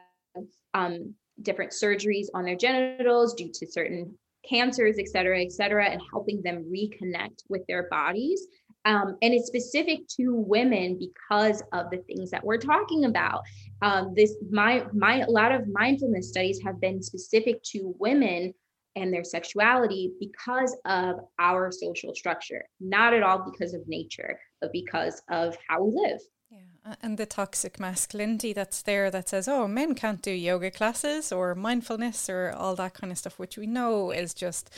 um, 0.74 1.13
different 1.41 1.72
surgeries 1.72 2.28
on 2.34 2.44
their 2.44 2.56
genitals 2.56 3.36
due 3.36 3.52
to 3.54 3.67
certain 3.67 4.17
cancers 4.48 4.98
et 4.98 5.08
cetera 5.08 5.41
et 5.41 5.52
cetera 5.52 5.86
and 5.86 6.02
helping 6.12 6.41
them 6.41 6.65
reconnect 6.65 7.44
with 7.50 7.62
their 7.67 7.88
bodies 7.89 8.48
um, 8.86 9.17
and 9.22 9.34
it's 9.34 9.48
specific 9.48 10.08
to 10.08 10.34
women 10.34 10.98
because 10.98 11.62
of 11.72 11.89
the 11.91 11.98
things 11.98 12.32
that 12.32 12.44
we're 12.44 12.58
talking 12.58 13.06
about. 13.06 13.41
Um, 13.82 14.13
this 14.15 14.36
my 14.50 14.86
my 14.94 15.20
a 15.22 15.30
lot 15.30 15.52
of 15.52 15.67
mindfulness 15.67 16.30
studies 16.30 16.60
have 16.63 16.80
been 16.80 17.02
specific 17.02 17.62
to 17.63 17.96
women 18.00 18.54
and 18.96 19.13
their 19.13 19.24
sexuality 19.24 20.12
because 20.20 20.76
of 20.86 21.15
our 21.39 21.72
social 21.72 22.13
structure, 22.13 22.65
not 22.80 23.13
at 23.13 23.24
all 23.24 23.50
because 23.50 23.74
of 23.74 23.88
nature, 23.88 24.39
but 24.60 24.72
because 24.74 25.22
of 25.30 25.56
how 25.67 25.84
we 25.84 25.91
live. 25.94 26.20
Yeah, 26.50 26.96
and 27.02 27.17
the 27.17 27.26
toxic 27.26 27.80
masculinity 27.80 28.52
that's 28.52 28.82
there 28.82 29.10
that 29.10 29.30
says, 29.30 29.48
oh, 29.48 29.65
men 29.67 29.96
can't 29.96 30.22
do 30.22 30.32
yoga 30.32 30.72
classes 30.72 31.32
or 31.32 31.56
mindfulness 31.56 32.30
or 32.30 32.52
all 32.52 32.76
that 32.76 32.94
kind 32.94 33.12
of 33.12 33.17
stuff, 33.17 33.39
which 33.39 33.58
we 33.58 33.67
know 33.67 34.12
is 34.12 34.34
just 34.34 34.70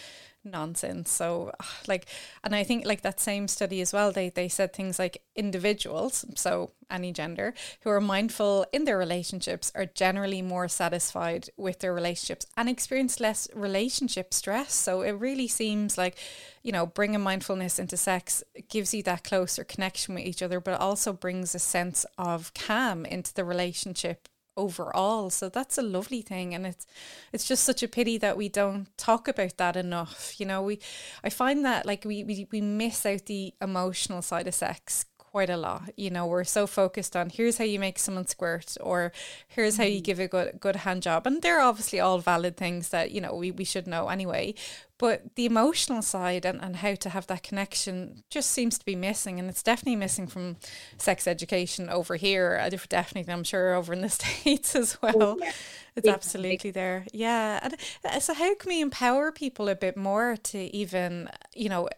nonsense. 0.44 1.12
So 1.12 1.52
like 1.88 2.08
and 2.44 2.56
I 2.56 2.64
think 2.64 2.86
like 2.86 3.02
that 3.02 3.20
same 3.20 3.48
study 3.48 3.82
as 3.82 3.94
well, 3.94 4.12
they 4.12 4.30
they 4.30 4.48
said 4.48 4.74
things 4.74 5.00
like 5.00 5.22
individuals, 5.36 6.26
so 6.36 6.72
any 6.90 7.12
gender, 7.12 7.54
who 7.82 7.90
are 7.90 8.02
mindful 8.02 8.66
in 8.72 8.86
their 8.86 8.98
relationships 8.98 9.72
are 9.76 9.86
generally 9.86 10.42
more 10.42 10.68
satisfied 10.68 11.50
with 11.58 11.80
their 11.80 11.94
relationships 11.94 12.46
and 12.56 12.70
experience 12.70 13.20
less 13.20 13.48
relationship 13.54 14.34
stress. 14.34 14.74
So 14.74 15.02
it 15.02 15.12
really 15.12 15.48
seems 15.48 15.98
like, 15.98 16.18
you 16.62 16.72
know, 16.72 16.86
bringing 16.86 17.22
mindfulness 17.22 17.80
into 17.80 17.98
sex 17.98 18.44
gives 18.70 18.94
you 18.94 19.04
that 19.04 19.24
closer 19.24 19.64
connection 19.64 20.14
with 20.14 20.26
each 20.26 20.44
other, 20.44 20.60
but 20.60 20.80
also 20.80 21.14
brings 21.14 21.56
a 21.56 21.60
sense 21.60 22.06
of 22.18 22.54
calm 22.54 23.06
into 23.06 23.34
the 23.34 23.44
relationship 23.44 24.28
overall. 24.56 25.30
So 25.30 25.50
that's 25.50 25.78
a 25.78 25.82
lovely 25.82 26.22
thing 26.22 26.54
and 26.54 26.66
it's 26.66 26.86
it's 27.32 27.48
just 27.48 27.64
such 27.64 27.84
a 27.84 27.88
pity 27.88 28.18
that 28.20 28.38
we 28.38 28.50
don't 28.50 28.88
talk 28.98 29.28
about 29.28 29.58
that 29.58 29.76
enough. 29.76 30.40
You 30.40 30.46
know, 30.46 30.62
we 30.62 30.80
I 31.24 31.30
find 31.30 31.66
that 31.66 31.86
like 31.86 32.06
we 32.06 32.24
we, 32.24 32.48
we 32.52 32.62
miss 32.62 33.06
out 33.06 33.26
the 33.26 33.54
emotional 33.62 34.22
side 34.22 34.48
of 34.48 34.54
sex 34.56 35.06
quite 35.34 35.50
a 35.50 35.58
lot. 35.58 35.90
You 35.98 36.12
know, 36.12 36.28
we're 36.28 36.44
so 36.44 36.68
focused 36.68 37.16
on 37.16 37.32
here's 37.32 37.58
how 37.58 37.64
you 37.64 37.80
make 37.80 37.98
someone 37.98 38.28
squirt 38.28 38.78
or 38.80 39.12
here's 39.48 39.78
how 39.78 39.84
you 39.84 39.96
mm-hmm. 39.96 40.04
give 40.04 40.20
a 40.20 40.28
good 40.28 40.60
good 40.60 40.76
hand 40.76 41.02
job. 41.02 41.26
And 41.26 41.42
they're 41.42 41.60
obviously 41.60 42.00
all 42.00 42.20
valid 42.20 42.56
things 42.56 42.90
that, 42.90 43.10
you 43.10 43.20
know, 43.20 43.34
we, 43.34 43.50
we 43.50 43.64
should 43.64 43.88
know 43.88 44.10
anyway. 44.10 44.54
But 45.00 45.36
the 45.36 45.48
emotional 45.48 46.04
side 46.04 46.46
and, 46.46 46.62
and 46.62 46.76
how 46.76 46.94
to 46.94 47.10
have 47.10 47.26
that 47.28 47.42
connection 47.42 48.24
just 48.30 48.52
seems 48.52 48.78
to 48.78 48.86
be 48.86 48.96
missing. 48.96 49.40
And 49.40 49.50
it's 49.50 49.64
definitely 49.64 49.96
missing 49.96 50.28
from 50.28 50.58
sex 50.98 51.28
education 51.28 51.90
over 51.90 52.16
here. 52.16 52.60
Uh, 52.62 52.70
definitely, 52.88 53.34
I'm 53.34 53.44
sure, 53.44 53.74
over 53.74 53.92
in 53.92 54.02
the 54.02 54.10
States 54.22 54.76
as 54.76 55.00
oh, 55.02 55.12
well. 55.18 55.38
yeah. 55.42 55.52
It's 55.96 56.08
absolutely 56.08 56.70
there. 56.72 57.06
Yeah. 57.12 57.60
And 57.64 57.76
uh, 58.06 58.20
so, 58.20 58.36
how 58.36 58.54
can 58.56 58.70
we 58.70 58.82
empower 58.82 59.32
people 59.32 59.68
a 59.68 59.76
bit 59.76 59.98
more 59.98 60.38
to 60.38 60.76
even, 60.76 61.30
you 61.56 61.70
know, 61.70 61.90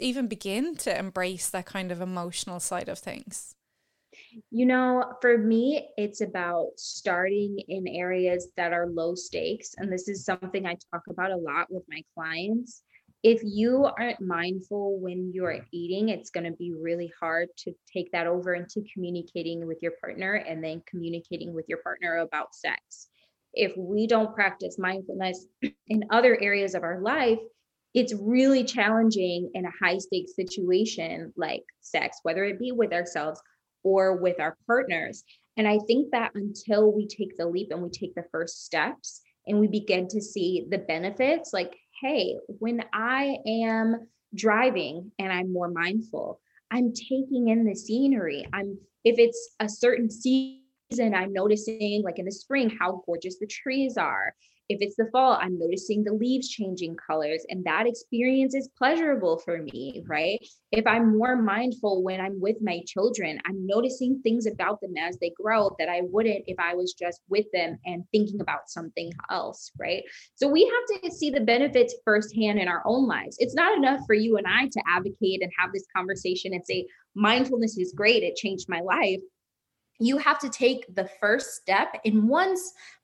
even 0.00 0.26
begin 0.26 0.76
to 0.76 0.98
embrace 0.98 1.50
that 1.50 1.66
kind 1.66 1.90
of 1.92 2.00
emotional 2.00 2.60
side 2.60 2.88
of 2.88 2.98
things? 2.98 3.54
You 4.50 4.66
know, 4.66 5.14
for 5.20 5.38
me, 5.38 5.88
it's 5.96 6.20
about 6.20 6.70
starting 6.76 7.58
in 7.68 7.86
areas 7.88 8.48
that 8.56 8.72
are 8.72 8.88
low 8.88 9.14
stakes. 9.14 9.74
And 9.76 9.92
this 9.92 10.08
is 10.08 10.24
something 10.24 10.66
I 10.66 10.76
talk 10.92 11.02
about 11.08 11.30
a 11.30 11.36
lot 11.36 11.66
with 11.70 11.84
my 11.88 12.02
clients. 12.14 12.82
If 13.22 13.40
you 13.42 13.88
aren't 13.98 14.20
mindful 14.20 14.98
when 15.00 15.32
you're 15.32 15.60
eating, 15.72 16.10
it's 16.10 16.30
going 16.30 16.44
to 16.44 16.56
be 16.56 16.74
really 16.78 17.12
hard 17.18 17.48
to 17.58 17.72
take 17.90 18.12
that 18.12 18.26
over 18.26 18.54
into 18.54 18.84
communicating 18.92 19.66
with 19.66 19.78
your 19.80 19.92
partner 20.00 20.34
and 20.34 20.62
then 20.62 20.82
communicating 20.86 21.54
with 21.54 21.64
your 21.68 21.78
partner 21.78 22.18
about 22.18 22.54
sex. 22.54 23.08
If 23.54 23.72
we 23.76 24.06
don't 24.06 24.34
practice 24.34 24.78
mindfulness 24.78 25.46
in 25.88 26.04
other 26.10 26.40
areas 26.40 26.74
of 26.74 26.82
our 26.82 27.00
life, 27.00 27.38
it's 27.94 28.12
really 28.12 28.64
challenging 28.64 29.50
in 29.54 29.64
a 29.64 29.70
high 29.80 29.98
stakes 29.98 30.34
situation 30.34 31.32
like 31.36 31.62
sex, 31.80 32.18
whether 32.24 32.44
it 32.44 32.58
be 32.58 32.72
with 32.72 32.92
ourselves 32.92 33.40
or 33.84 34.16
with 34.16 34.40
our 34.40 34.56
partners. 34.66 35.22
And 35.56 35.68
I 35.68 35.78
think 35.86 36.10
that 36.10 36.32
until 36.34 36.92
we 36.92 37.06
take 37.06 37.36
the 37.36 37.46
leap 37.46 37.68
and 37.70 37.82
we 37.82 37.90
take 37.90 38.14
the 38.14 38.24
first 38.32 38.64
steps 38.64 39.20
and 39.46 39.60
we 39.60 39.68
begin 39.68 40.08
to 40.08 40.20
see 40.20 40.66
the 40.68 40.78
benefits, 40.78 41.52
like, 41.52 41.76
hey, 42.02 42.36
when 42.46 42.84
I 42.92 43.36
am 43.46 44.08
driving 44.34 45.12
and 45.20 45.32
I'm 45.32 45.52
more 45.52 45.70
mindful, 45.70 46.40
I'm 46.72 46.92
taking 46.92 47.48
in 47.48 47.64
the 47.64 47.76
scenery. 47.76 48.44
I'm, 48.52 48.76
if 49.04 49.18
it's 49.18 49.50
a 49.60 49.68
certain 49.68 50.10
season, 50.10 51.14
I'm 51.14 51.32
noticing, 51.32 52.02
like 52.04 52.18
in 52.18 52.24
the 52.24 52.32
spring, 52.32 52.76
how 52.80 53.02
gorgeous 53.06 53.38
the 53.38 53.46
trees 53.46 53.96
are. 53.96 54.34
If 54.68 54.78
it's 54.80 54.96
the 54.96 55.08
fall, 55.12 55.38
I'm 55.40 55.58
noticing 55.58 56.04
the 56.04 56.12
leaves 56.12 56.48
changing 56.48 56.96
colors, 56.96 57.44
and 57.48 57.64
that 57.64 57.86
experience 57.86 58.54
is 58.54 58.70
pleasurable 58.78 59.38
for 59.38 59.58
me, 59.58 60.02
right? 60.06 60.38
If 60.72 60.86
I'm 60.86 61.18
more 61.18 61.36
mindful 61.36 62.02
when 62.02 62.20
I'm 62.20 62.40
with 62.40 62.56
my 62.62 62.80
children, 62.86 63.38
I'm 63.44 63.66
noticing 63.66 64.20
things 64.22 64.46
about 64.46 64.80
them 64.80 64.94
as 64.98 65.18
they 65.18 65.32
grow 65.40 65.74
that 65.78 65.88
I 65.88 66.02
wouldn't 66.02 66.44
if 66.46 66.58
I 66.58 66.74
was 66.74 66.94
just 66.94 67.20
with 67.28 67.46
them 67.52 67.78
and 67.84 68.04
thinking 68.10 68.40
about 68.40 68.68
something 68.70 69.12
else, 69.30 69.70
right? 69.78 70.02
So 70.34 70.48
we 70.48 70.64
have 70.64 71.02
to 71.02 71.10
see 71.10 71.30
the 71.30 71.40
benefits 71.40 71.94
firsthand 72.04 72.58
in 72.58 72.68
our 72.68 72.82
own 72.86 73.06
lives. 73.06 73.36
It's 73.38 73.54
not 73.54 73.76
enough 73.76 74.00
for 74.06 74.14
you 74.14 74.38
and 74.38 74.46
I 74.46 74.68
to 74.68 74.82
advocate 74.88 75.42
and 75.42 75.52
have 75.58 75.72
this 75.72 75.86
conversation 75.94 76.54
and 76.54 76.64
say, 76.64 76.86
mindfulness 77.14 77.76
is 77.78 77.92
great, 77.94 78.22
it 78.22 78.36
changed 78.36 78.68
my 78.68 78.80
life 78.80 79.20
you 79.98 80.18
have 80.18 80.38
to 80.40 80.48
take 80.48 80.94
the 80.94 81.08
first 81.20 81.54
step 81.54 82.00
in 82.04 82.26
one 82.26 82.54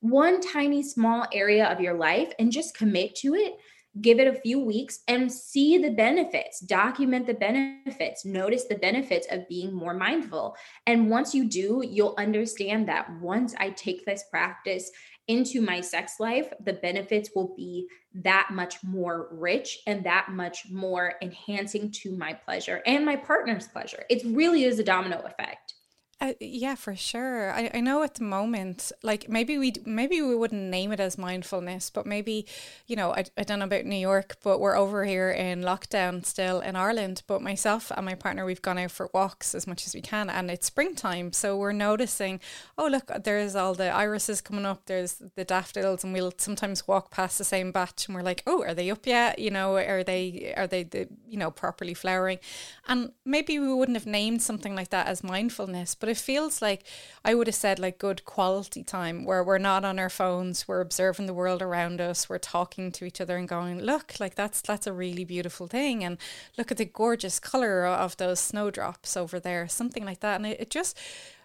one 0.00 0.40
tiny 0.40 0.82
small 0.82 1.26
area 1.32 1.66
of 1.66 1.80
your 1.80 1.94
life 1.94 2.32
and 2.38 2.52
just 2.52 2.76
commit 2.76 3.14
to 3.16 3.34
it. 3.34 3.54
Give 4.00 4.20
it 4.20 4.28
a 4.28 4.40
few 4.40 4.60
weeks 4.60 5.00
and 5.08 5.30
see 5.30 5.76
the 5.76 5.90
benefits. 5.90 6.60
Document 6.60 7.26
the 7.26 7.34
benefits. 7.34 8.24
Notice 8.24 8.64
the 8.66 8.76
benefits 8.76 9.26
of 9.32 9.48
being 9.48 9.74
more 9.74 9.94
mindful. 9.94 10.54
And 10.86 11.10
once 11.10 11.34
you 11.34 11.48
do 11.48 11.82
you'll 11.84 12.14
understand 12.18 12.88
that 12.88 13.10
once 13.20 13.54
i 13.58 13.70
take 13.70 14.04
this 14.04 14.24
practice 14.30 14.90
into 15.28 15.60
my 15.60 15.80
sex 15.80 16.14
life 16.18 16.52
the 16.64 16.72
benefits 16.72 17.30
will 17.34 17.54
be 17.56 17.86
that 18.14 18.48
much 18.52 18.82
more 18.82 19.28
rich 19.30 19.78
and 19.86 20.04
that 20.04 20.28
much 20.30 20.64
more 20.70 21.14
enhancing 21.22 21.90
to 21.90 22.16
my 22.16 22.32
pleasure 22.32 22.82
and 22.86 23.04
my 23.04 23.16
partner's 23.16 23.68
pleasure. 23.68 24.04
It 24.08 24.22
really 24.24 24.64
is 24.64 24.78
a 24.78 24.84
domino 24.84 25.20
effect 25.20 25.74
Uh, 26.22 26.34
yeah, 26.38 26.74
for 26.74 26.94
sure. 26.94 27.50
I, 27.50 27.70
I 27.72 27.80
know 27.80 28.02
at 28.02 28.16
the 28.16 28.24
moment, 28.24 28.92
like 29.02 29.30
maybe 29.30 29.56
we 29.56 29.72
maybe 29.86 30.20
we 30.20 30.36
wouldn't 30.36 30.60
name 30.70 30.92
it 30.92 31.00
as 31.00 31.16
mindfulness, 31.16 31.88
but 31.88 32.04
maybe, 32.04 32.44
you 32.86 32.94
know, 32.94 33.14
I, 33.14 33.24
I 33.38 33.42
don't 33.42 33.58
know 33.58 33.64
about 33.64 33.86
New 33.86 33.96
York, 33.96 34.36
but 34.42 34.60
we're 34.60 34.76
over 34.76 35.06
here 35.06 35.30
in 35.30 35.62
lockdown 35.62 36.26
still 36.26 36.60
in 36.60 36.76
Ireland. 36.76 37.22
But 37.26 37.40
myself 37.40 37.90
and 37.96 38.04
my 38.04 38.14
partner, 38.14 38.44
we've 38.44 38.60
gone 38.60 38.76
out 38.76 38.90
for 38.90 39.08
walks 39.14 39.54
as 39.54 39.66
much 39.66 39.86
as 39.86 39.94
we 39.94 40.02
can, 40.02 40.28
and 40.28 40.50
it's 40.50 40.66
springtime, 40.66 41.32
so 41.32 41.56
we're 41.56 41.72
noticing. 41.72 42.38
Oh, 42.76 42.88
look, 42.88 43.10
there's 43.24 43.56
all 43.56 43.72
the 43.72 43.88
irises 43.88 44.42
coming 44.42 44.66
up. 44.66 44.82
There's 44.84 45.22
the 45.36 45.44
daffodils, 45.46 46.04
and 46.04 46.12
we'll 46.12 46.34
sometimes 46.36 46.86
walk 46.86 47.10
past 47.10 47.38
the 47.38 47.44
same 47.44 47.72
batch, 47.72 48.06
and 48.06 48.14
we're 48.14 48.20
like, 48.20 48.42
oh, 48.46 48.62
are 48.62 48.74
they 48.74 48.90
up 48.90 49.06
yet? 49.06 49.38
You 49.38 49.50
know, 49.50 49.76
are 49.76 50.04
they 50.04 50.52
are 50.54 50.66
they 50.66 50.82
the 50.82 51.08
you 51.26 51.38
know 51.38 51.50
properly 51.50 51.94
flowering? 51.94 52.40
And 52.86 53.12
maybe 53.24 53.58
we 53.58 53.72
wouldn't 53.72 53.96
have 53.96 54.06
named 54.06 54.42
something 54.42 54.74
like 54.74 54.90
that 54.90 55.06
as 55.06 55.24
mindfulness, 55.24 55.94
but 55.94 56.09
it 56.10 56.16
feels 56.18 56.60
like 56.60 56.84
I 57.24 57.34
would 57.34 57.46
have 57.46 57.54
said 57.54 57.78
like 57.78 57.98
good 57.98 58.24
quality 58.24 58.82
time 58.82 59.24
where 59.24 59.42
we're 59.42 59.58
not 59.58 59.84
on 59.84 59.98
our 59.98 60.10
phones, 60.10 60.68
we're 60.68 60.80
observing 60.80 61.26
the 61.26 61.34
world 61.34 61.62
around 61.62 62.00
us, 62.00 62.28
we're 62.28 62.38
talking 62.38 62.92
to 62.92 63.04
each 63.04 63.20
other 63.20 63.36
and 63.36 63.48
going, 63.48 63.80
look, 63.80 64.18
like 64.20 64.34
that's 64.34 64.60
that's 64.60 64.86
a 64.86 64.92
really 64.92 65.24
beautiful 65.24 65.66
thing, 65.66 66.04
and 66.04 66.18
look 66.58 66.70
at 66.70 66.76
the 66.76 66.84
gorgeous 66.84 67.38
color 67.38 67.86
of 67.86 68.16
those 68.16 68.40
snowdrops 68.40 69.16
over 69.16 69.40
there, 69.40 69.68
something 69.68 70.04
like 70.04 70.20
that, 70.20 70.36
and 70.36 70.46
it, 70.46 70.60
it 70.60 70.70
just. 70.70 70.98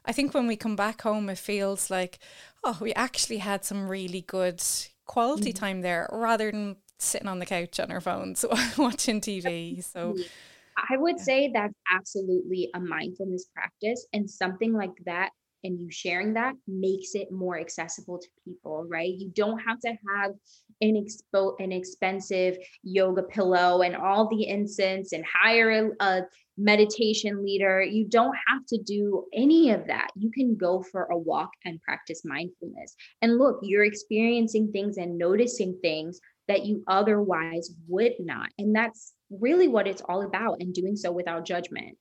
I 0.07 0.11
think 0.11 0.35
when 0.35 0.45
we 0.45 0.55
come 0.55 0.75
back 0.75 1.01
home, 1.01 1.29
it 1.31 1.39
feels 1.39 1.89
like, 1.89 2.19
oh, 2.63 2.77
we 2.79 2.93
actually 2.93 3.39
had 3.39 3.65
some 3.65 3.89
really 3.89 4.21
good 4.21 4.61
quality 5.05 5.51
mm-hmm. 5.51 5.65
time 5.65 5.81
there 5.81 6.07
rather 6.11 6.51
than 6.51 6.75
sitting 6.97 7.27
on 7.27 7.39
the 7.39 7.45
couch 7.45 7.79
on 7.79 7.91
our 7.91 8.01
phones 8.01 8.45
watching 8.77 9.21
TV. 9.21 9.83
So 9.83 10.15
I 10.77 10.97
would 10.97 11.19
say 11.19 11.51
that's 11.53 11.73
absolutely 11.91 12.69
a 12.73 12.79
mindfulness 12.79 13.45
practice 13.53 14.05
and 14.13 14.29
something 14.29 14.73
like 14.73 14.95
that 15.05 15.29
and 15.65 15.79
you 15.79 15.89
sharing 15.89 16.33
that 16.33 16.53
makes 16.67 17.15
it 17.15 17.31
more 17.31 17.59
accessible 17.59 18.19
to 18.19 18.27
people, 18.45 18.85
right? 18.87 19.13
You 19.17 19.31
don't 19.33 19.59
have 19.59 19.79
to 19.79 19.89
have 19.89 20.31
an 20.81 20.95
expo 20.95 21.55
an 21.59 21.71
expensive 21.71 22.57
yoga 22.83 23.23
pillow 23.23 23.81
and 23.81 23.95
all 23.95 24.29
the 24.29 24.47
incense 24.47 25.11
and 25.13 25.25
hire 25.25 25.71
a, 25.71 26.05
a 26.05 26.21
meditation 26.57 27.43
leader. 27.43 27.81
You 27.81 28.05
don't 28.07 28.35
have 28.47 28.65
to 28.67 28.77
do 28.77 29.25
any 29.33 29.71
of 29.71 29.87
that. 29.87 30.09
You 30.15 30.31
can 30.31 30.55
go 30.55 30.83
for 30.83 31.05
a 31.05 31.17
walk 31.17 31.49
and 31.65 31.81
practice 31.81 32.21
mindfulness. 32.23 32.95
And 33.21 33.37
look, 33.37 33.59
you're 33.63 33.85
experiencing 33.85 34.71
things 34.71 34.97
and 34.97 35.17
noticing 35.17 35.77
things 35.81 36.19
that 36.47 36.65
you 36.65 36.83
otherwise 36.87 37.71
would 37.87 38.13
not. 38.19 38.49
And 38.57 38.75
that's 38.75 39.13
really 39.29 39.67
what 39.67 39.87
it's 39.87 40.01
all 40.07 40.23
about 40.23 40.57
and 40.59 40.73
doing 40.73 40.95
so 40.95 41.11
without 41.11 41.45
judgment. 41.45 41.97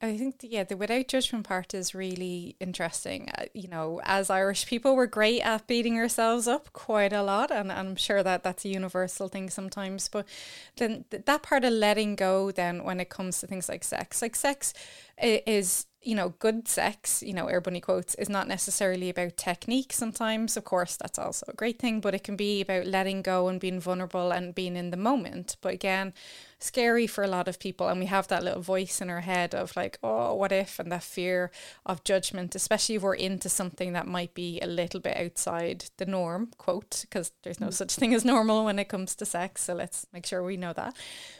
I 0.00 0.16
think, 0.16 0.38
the, 0.38 0.48
yeah, 0.48 0.62
the 0.62 0.76
without 0.76 1.08
judgment 1.08 1.44
part 1.44 1.74
is 1.74 1.92
really 1.92 2.54
interesting. 2.60 3.30
Uh, 3.36 3.46
you 3.52 3.66
know, 3.66 4.00
as 4.04 4.30
Irish 4.30 4.64
people, 4.64 4.94
we're 4.94 5.06
great 5.06 5.40
at 5.40 5.66
beating 5.66 5.98
ourselves 5.98 6.46
up 6.46 6.72
quite 6.72 7.12
a 7.12 7.24
lot, 7.24 7.50
and, 7.50 7.72
and 7.72 7.88
I'm 7.88 7.96
sure 7.96 8.22
that 8.22 8.44
that's 8.44 8.64
a 8.64 8.68
universal 8.68 9.26
thing 9.26 9.50
sometimes. 9.50 10.08
But 10.08 10.26
then 10.76 11.04
th- 11.10 11.24
that 11.24 11.42
part 11.42 11.64
of 11.64 11.72
letting 11.72 12.14
go, 12.14 12.52
then 12.52 12.84
when 12.84 13.00
it 13.00 13.08
comes 13.08 13.40
to 13.40 13.48
things 13.48 13.68
like 13.68 13.82
sex, 13.82 14.22
like 14.22 14.36
sex 14.36 14.72
is 15.20 15.86
you 16.08 16.14
know, 16.14 16.30
good 16.38 16.66
sex, 16.66 17.22
you 17.22 17.34
know, 17.34 17.48
air 17.48 17.60
bunny 17.60 17.82
quotes, 17.82 18.14
is 18.14 18.30
not 18.30 18.48
necessarily 18.48 19.10
about 19.10 19.36
technique 19.36 19.92
sometimes. 19.92 20.56
Of 20.56 20.64
course, 20.64 20.96
that's 20.96 21.18
also 21.18 21.44
a 21.48 21.52
great 21.52 21.78
thing, 21.78 22.00
but 22.00 22.14
it 22.14 22.24
can 22.24 22.34
be 22.34 22.62
about 22.62 22.86
letting 22.86 23.20
go 23.20 23.48
and 23.48 23.60
being 23.60 23.78
vulnerable 23.78 24.30
and 24.30 24.54
being 24.54 24.74
in 24.74 24.88
the 24.88 24.96
moment. 24.96 25.58
But 25.60 25.74
again, 25.74 26.14
scary 26.58 27.06
for 27.06 27.24
a 27.24 27.28
lot 27.28 27.46
of 27.46 27.58
people. 27.58 27.88
And 27.88 28.00
we 28.00 28.06
have 28.06 28.26
that 28.28 28.42
little 28.42 28.62
voice 28.62 29.02
in 29.02 29.10
our 29.10 29.20
head 29.20 29.54
of 29.54 29.76
like, 29.76 29.98
oh, 30.02 30.32
what 30.32 30.50
if? 30.50 30.78
And 30.78 30.90
that 30.90 31.02
fear 31.02 31.50
of 31.84 32.04
judgment, 32.04 32.54
especially 32.54 32.94
if 32.94 33.02
we're 33.02 33.14
into 33.14 33.50
something 33.50 33.92
that 33.92 34.06
might 34.06 34.32
be 34.32 34.60
a 34.62 34.66
little 34.66 35.00
bit 35.00 35.16
outside 35.18 35.84
the 35.98 36.06
norm, 36.06 36.52
quote, 36.56 37.02
because 37.02 37.32
there's 37.42 37.60
no 37.60 37.68
mm. 37.68 37.74
such 37.74 37.94
thing 37.96 38.14
as 38.14 38.24
normal 38.24 38.64
when 38.64 38.78
it 38.78 38.88
comes 38.88 39.14
to 39.16 39.26
sex. 39.26 39.64
So 39.64 39.74
let's 39.74 40.06
make 40.10 40.24
sure 40.24 40.42
we 40.42 40.56
know 40.56 40.72
that. 40.72 40.96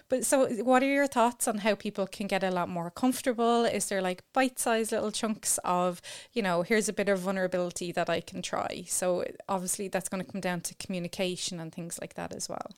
But 0.08 0.24
so, 0.24 0.48
what 0.64 0.82
are 0.82 0.86
your 0.86 1.06
thoughts 1.06 1.46
on 1.46 1.58
how 1.58 1.74
people 1.74 2.06
can 2.06 2.26
get 2.26 2.42
a 2.42 2.50
lot 2.50 2.68
more 2.68 2.90
comfortable? 2.90 3.64
Is 3.64 3.88
there 3.88 4.00
like 4.00 4.22
bite 4.32 4.58
sized 4.58 4.92
little 4.92 5.12
chunks 5.12 5.58
of, 5.64 6.00
you 6.32 6.42
know, 6.42 6.62
here's 6.62 6.88
a 6.88 6.94
bit 6.94 7.08
of 7.08 7.18
vulnerability 7.18 7.92
that 7.92 8.08
I 8.08 8.20
can 8.20 8.40
try? 8.40 8.84
So, 8.86 9.24
obviously, 9.48 9.88
that's 9.88 10.08
going 10.08 10.24
to 10.24 10.30
come 10.30 10.40
down 10.40 10.62
to 10.62 10.74
communication 10.76 11.60
and 11.60 11.72
things 11.72 11.98
like 12.00 12.14
that 12.14 12.34
as 12.34 12.48
well. 12.48 12.70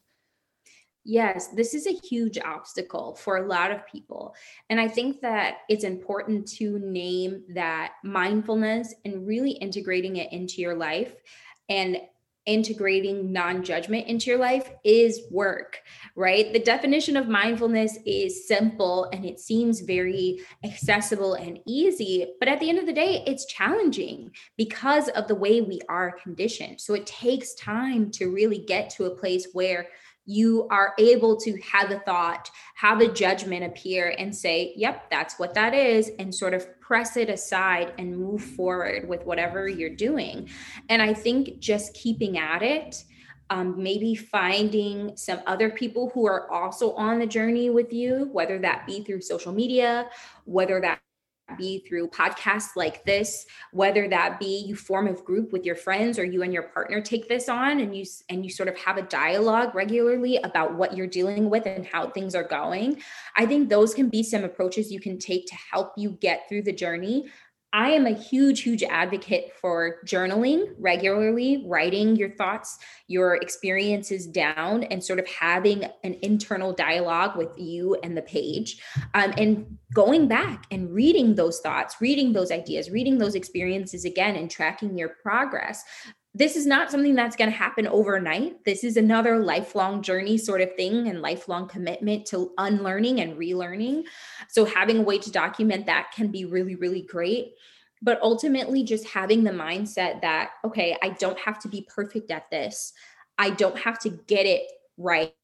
Yes, 1.05 1.49
this 1.49 1.73
is 1.73 1.87
a 1.87 1.93
huge 1.93 2.39
obstacle 2.39 3.15
for 3.15 3.39
a 3.39 3.47
lot 3.47 3.71
of 3.71 3.87
people. 3.87 4.35
And 4.69 4.79
I 4.79 4.87
think 4.87 5.23
that 5.23 5.59
it's 5.69 5.85
important 5.85 6.47
to 6.59 6.79
name 6.79 7.43
that 7.55 7.93
mindfulness 8.05 8.95
and 9.05 9.27
really 9.27 9.53
integrating 9.53 10.17
it 10.17 10.31
into 10.31 10.61
your 10.61 10.75
life 10.75 11.15
and 11.71 11.99
integrating 12.47 13.33
non 13.33 13.63
judgment 13.63 14.07
into 14.07 14.31
your 14.31 14.39
life 14.39 14.71
is 14.85 15.23
work, 15.31 15.81
right? 16.17 16.53
The 16.53 16.59
definition 16.59 17.17
of 17.17 17.29
mindfulness 17.29 17.99
is 18.07 18.47
simple 18.49 19.09
and 19.13 19.25
it 19.25 19.39
seems 19.39 19.81
very 19.81 20.41
accessible 20.65 21.35
and 21.35 21.61
easy. 21.67 22.27
But 22.39 22.49
at 22.49 22.61
the 22.61 22.69
end 22.69 22.79
of 22.79 22.87
the 22.87 22.93
day, 22.93 23.23
it's 23.27 23.47
challenging 23.47 24.31
because 24.57 25.09
of 25.11 25.29
the 25.29 25.35
way 25.35 25.61
we 25.61 25.81
are 25.89 26.13
conditioned. 26.23 26.81
So 26.81 26.95
it 26.95 27.07
takes 27.07 27.55
time 27.55 28.11
to 28.13 28.27
really 28.27 28.59
get 28.59 28.91
to 28.91 29.05
a 29.05 29.17
place 29.17 29.49
where 29.53 29.87
you 30.27 30.69
are 30.71 30.95
able 30.99 31.37
to 31.37 31.59
have 31.61 31.91
a 31.91 31.99
thought, 32.01 32.51
have 32.77 33.01
a 33.01 33.13
judgment 33.13 33.65
appear 33.65 34.15
and 34.19 34.35
say, 34.35 34.73
yep, 34.77 35.11
that's 35.11 35.39
what 35.39 35.55
that 35.55 35.75
is, 35.75 36.11
and 36.19 36.35
sort 36.35 36.55
of 36.55 36.67
press 36.81 37.17
it 37.17 37.29
aside 37.29 37.93
and 37.99 38.17
move 38.17 38.43
forward 38.43 39.09
with 39.09 39.25
whatever 39.25 39.69
you're 39.69 39.91
doing. 39.91 40.49
And 40.89 41.01
I 41.01 41.15
think 41.15 41.59
just 41.59 41.95
keeping 41.95 42.39
at 42.39 42.63
it, 42.63 43.05
um, 43.51 43.83
maybe 43.83 44.15
finding 44.15 45.17
some 45.17 45.41
other 45.47 45.71
people 45.71 46.11
who 46.15 46.27
are 46.27 46.51
also 46.51 46.93
on 46.93 47.19
the 47.19 47.27
journey 47.27 47.69
with 47.69 47.93
you, 47.93 48.29
whether 48.33 48.59
that 48.61 48.87
be 48.87 49.03
through 49.03 49.23
social 49.23 49.53
media, 49.53 50.09
whether 50.45 50.81
that 50.81 51.01
be 51.57 51.85
through 51.87 52.09
podcasts 52.09 52.77
like 52.77 53.05
this 53.05 53.47
whether 53.73 54.09
that 54.09 54.39
be 54.39 54.65
you 54.67 54.75
form 54.75 55.07
a 55.07 55.13
group 55.13 55.53
with 55.53 55.65
your 55.65 55.77
friends 55.77 56.19
or 56.19 56.25
you 56.25 56.43
and 56.43 56.53
your 56.53 56.65
partner 56.65 57.01
take 57.01 57.29
this 57.29 57.49
on 57.49 57.81
and 57.81 57.97
you 57.97 58.05
and 58.29 58.45
you 58.45 58.51
sort 58.51 58.69
of 58.69 58.77
have 58.79 58.97
a 58.97 59.03
dialogue 59.03 59.75
regularly 59.75 60.37
about 60.39 60.75
what 60.75 60.97
you're 60.97 61.07
dealing 61.07 61.51
with 61.51 61.67
and 61.67 61.87
how 61.87 62.09
things 62.09 62.35
are 62.35 62.45
going 62.45 63.01
i 63.37 63.47
think 63.47 63.69
those 63.69 63.95
can 63.95 64.09
be 64.09 64.23
some 64.23 64.45
approaches 64.45 64.93
you 64.93 65.01
can 65.01 65.19
take 65.19 65.47
to 65.47 65.55
help 65.71 65.93
you 65.97 66.11
get 66.21 66.49
through 66.49 66.63
the 66.63 66.73
journey 66.73 67.27
I 67.73 67.91
am 67.91 68.07
a 68.07 68.15
huge, 68.15 68.63
huge 68.63 68.83
advocate 68.83 69.53
for 69.61 69.99
journaling 70.05 70.75
regularly, 70.79 71.65
writing 71.67 72.17
your 72.17 72.31
thoughts, 72.31 72.79
your 73.07 73.37
experiences 73.37 74.27
down, 74.27 74.83
and 74.85 75.03
sort 75.03 75.21
of 75.21 75.29
having 75.29 75.85
an 76.03 76.17
internal 76.23 76.73
dialogue 76.73 77.37
with 77.37 77.57
you 77.57 77.97
and 78.03 78.17
the 78.17 78.23
page. 78.23 78.83
Um, 79.15 79.33
and 79.37 79.79
going 79.95 80.27
back 80.27 80.67
and 80.73 80.93
reading 80.93 81.37
those 81.37 81.61
thoughts, 81.61 81.97
reading 82.01 82.33
those 82.33 82.51
ideas, 82.51 82.91
reading 82.91 83.19
those 83.19 83.37
experiences 83.37 84.05
again, 84.05 84.35
and 84.35 84.51
tracking 84.51 84.99
your 84.99 85.11
progress 85.23 85.85
this 86.33 86.55
is 86.55 86.65
not 86.65 86.91
something 86.91 87.15
that's 87.15 87.35
going 87.35 87.51
to 87.51 87.57
happen 87.57 87.89
overnight. 87.89 88.65
This 88.65 88.85
is 88.85 88.97
another 88.97 89.39
lifelong 89.39 90.01
journey 90.01 90.39
sort 90.39 90.61
of 90.61 90.75
thing 90.77 91.09
and 91.09 91.21
lifelong 91.21 91.67
commitment 91.67 92.27
to 92.27 92.53
unlearning 92.57 93.21
and 93.21 93.37
relearning. 93.37 94.05
So, 94.49 94.65
having 94.65 94.99
a 94.99 95.03
way 95.03 95.19
to 95.19 95.31
document 95.31 95.87
that 95.87 96.13
can 96.15 96.29
be 96.29 96.45
really, 96.45 96.77
really 96.77 97.03
great. 97.03 97.55
But 98.03 98.23
ultimately, 98.23 98.85
just 98.85 99.09
having 99.09 99.43
the 99.43 99.51
mindset 99.51 100.23
that, 100.23 100.51
okay, 100.65 100.97
I 101.03 101.11
don't 101.11 101.39
have 101.39 101.59
to 101.61 101.69
be 101.69 101.87
perfect 101.95 102.31
at 102.31 102.49
this, 102.51 102.93
I 103.37 103.51
don't 103.51 103.79
have 103.79 103.99
to 104.01 104.11
get 104.11 104.47
it 104.47 104.63
right. 104.97 105.35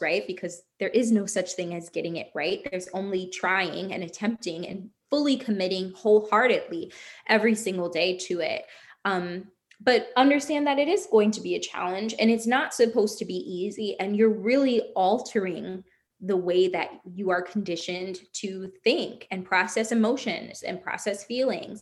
Right, 0.00 0.26
because 0.26 0.62
there 0.80 0.88
is 0.88 1.12
no 1.12 1.26
such 1.26 1.52
thing 1.52 1.74
as 1.74 1.90
getting 1.90 2.16
it 2.16 2.30
right. 2.34 2.66
There's 2.70 2.88
only 2.94 3.28
trying 3.28 3.92
and 3.92 4.02
attempting 4.02 4.66
and 4.66 4.88
fully 5.10 5.36
committing 5.36 5.92
wholeheartedly 5.94 6.90
every 7.26 7.54
single 7.54 7.90
day 7.90 8.16
to 8.28 8.40
it. 8.40 8.64
Um, 9.04 9.48
but 9.80 10.08
understand 10.16 10.66
that 10.66 10.78
it 10.78 10.88
is 10.88 11.06
going 11.10 11.30
to 11.30 11.40
be 11.40 11.54
a 11.54 11.60
challenge 11.60 12.14
and 12.18 12.30
it's 12.30 12.46
not 12.46 12.74
supposed 12.74 13.18
to 13.18 13.24
be 13.24 13.34
easy 13.34 13.98
and 14.00 14.16
you're 14.16 14.28
really 14.28 14.80
altering 14.94 15.84
the 16.20 16.36
way 16.36 16.68
that 16.68 16.90
you 17.14 17.30
are 17.30 17.42
conditioned 17.42 18.18
to 18.32 18.72
think 18.82 19.26
and 19.30 19.44
process 19.44 19.92
emotions 19.92 20.62
and 20.62 20.82
process 20.82 21.24
feelings 21.24 21.80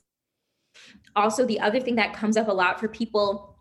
also 1.15 1.47
the 1.47 1.61
other 1.61 1.81
thing 1.81 1.95
that 1.97 2.13
comes 2.13 2.37
up 2.37 2.49
a 2.49 2.53
lot 2.53 2.79
for 2.79 2.89
people 2.89 3.57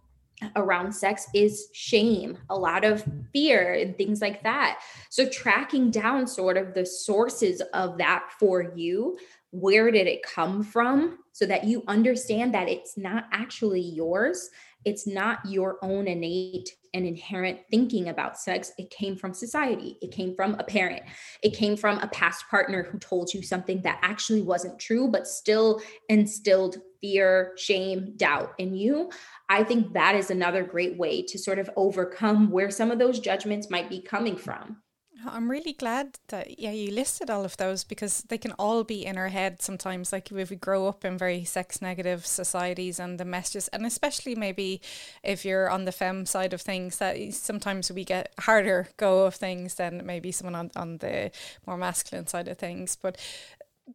around 0.55 0.91
sex 0.93 1.27
is 1.33 1.69
shame, 1.73 2.37
a 2.49 2.57
lot 2.57 2.83
of 2.83 3.03
fear, 3.31 3.73
and 3.73 3.97
things 3.97 4.21
like 4.21 4.43
that. 4.43 4.81
So, 5.09 5.27
tracking 5.29 5.91
down 5.91 6.27
sort 6.27 6.57
of 6.57 6.73
the 6.73 6.85
sources 6.85 7.61
of 7.73 7.97
that 7.99 8.29
for 8.39 8.73
you 8.75 9.17
where 9.59 9.91
did 9.91 10.07
it 10.07 10.23
come 10.23 10.63
from 10.63 11.17
so 11.31 11.45
that 11.45 11.63
you 11.63 11.83
understand 11.87 12.53
that 12.53 12.69
it's 12.69 12.97
not 12.97 13.25
actually 13.31 13.81
yours 13.81 14.49
it's 14.85 15.07
not 15.07 15.39
your 15.47 15.79
own 15.81 16.07
innate 16.07 16.69
and 16.93 17.05
inherent 17.05 17.59
thinking 17.69 18.07
about 18.07 18.39
sex. 18.39 18.71
It 18.77 18.91
came 18.91 19.17
from 19.17 19.33
society. 19.33 19.97
It 20.01 20.11
came 20.11 20.35
from 20.35 20.55
a 20.59 20.63
parent. 20.63 21.01
It 21.41 21.55
came 21.55 21.75
from 21.75 21.97
a 21.97 22.07
past 22.07 22.45
partner 22.49 22.83
who 22.83 22.99
told 22.99 23.33
you 23.33 23.41
something 23.41 23.81
that 23.81 23.99
actually 24.01 24.43
wasn't 24.43 24.79
true, 24.79 25.09
but 25.09 25.27
still 25.27 25.81
instilled 26.07 26.77
fear, 27.01 27.53
shame, 27.57 28.13
doubt 28.15 28.53
in 28.59 28.75
you. 28.75 29.11
I 29.49 29.63
think 29.63 29.93
that 29.93 30.15
is 30.15 30.29
another 30.29 30.63
great 30.63 30.97
way 30.97 31.23
to 31.23 31.37
sort 31.37 31.59
of 31.59 31.69
overcome 31.75 32.51
where 32.51 32.71
some 32.71 32.91
of 32.91 32.99
those 32.99 33.19
judgments 33.19 33.69
might 33.69 33.89
be 33.89 34.01
coming 34.01 34.37
from. 34.37 34.77
I'm 35.23 35.49
really 35.49 35.73
glad 35.73 36.19
that 36.27 36.59
yeah 36.59 36.71
you 36.71 36.91
listed 36.91 37.29
all 37.29 37.45
of 37.45 37.57
those 37.57 37.83
because 37.83 38.23
they 38.23 38.37
can 38.37 38.51
all 38.53 38.83
be 38.83 39.05
in 39.05 39.17
our 39.17 39.29
head 39.29 39.61
sometimes. 39.61 40.11
Like 40.11 40.31
if 40.31 40.49
we 40.49 40.55
grow 40.55 40.87
up 40.87 41.05
in 41.05 41.17
very 41.17 41.43
sex 41.45 41.81
negative 41.81 42.25
societies 42.25 42.99
and 42.99 43.19
the 43.19 43.25
messages, 43.25 43.67
and 43.69 43.85
especially 43.85 44.35
maybe 44.35 44.81
if 45.23 45.45
you're 45.45 45.69
on 45.69 45.85
the 45.85 45.91
fem 45.91 46.25
side 46.25 46.53
of 46.53 46.61
things, 46.61 46.97
that 46.97 47.17
sometimes 47.33 47.91
we 47.91 48.03
get 48.03 48.33
harder 48.41 48.89
go 48.97 49.25
of 49.25 49.35
things 49.35 49.75
than 49.75 50.05
maybe 50.05 50.31
someone 50.31 50.55
on 50.55 50.71
on 50.75 50.97
the 50.97 51.31
more 51.65 51.77
masculine 51.77 52.27
side 52.27 52.47
of 52.47 52.57
things. 52.57 52.97
But 53.01 53.17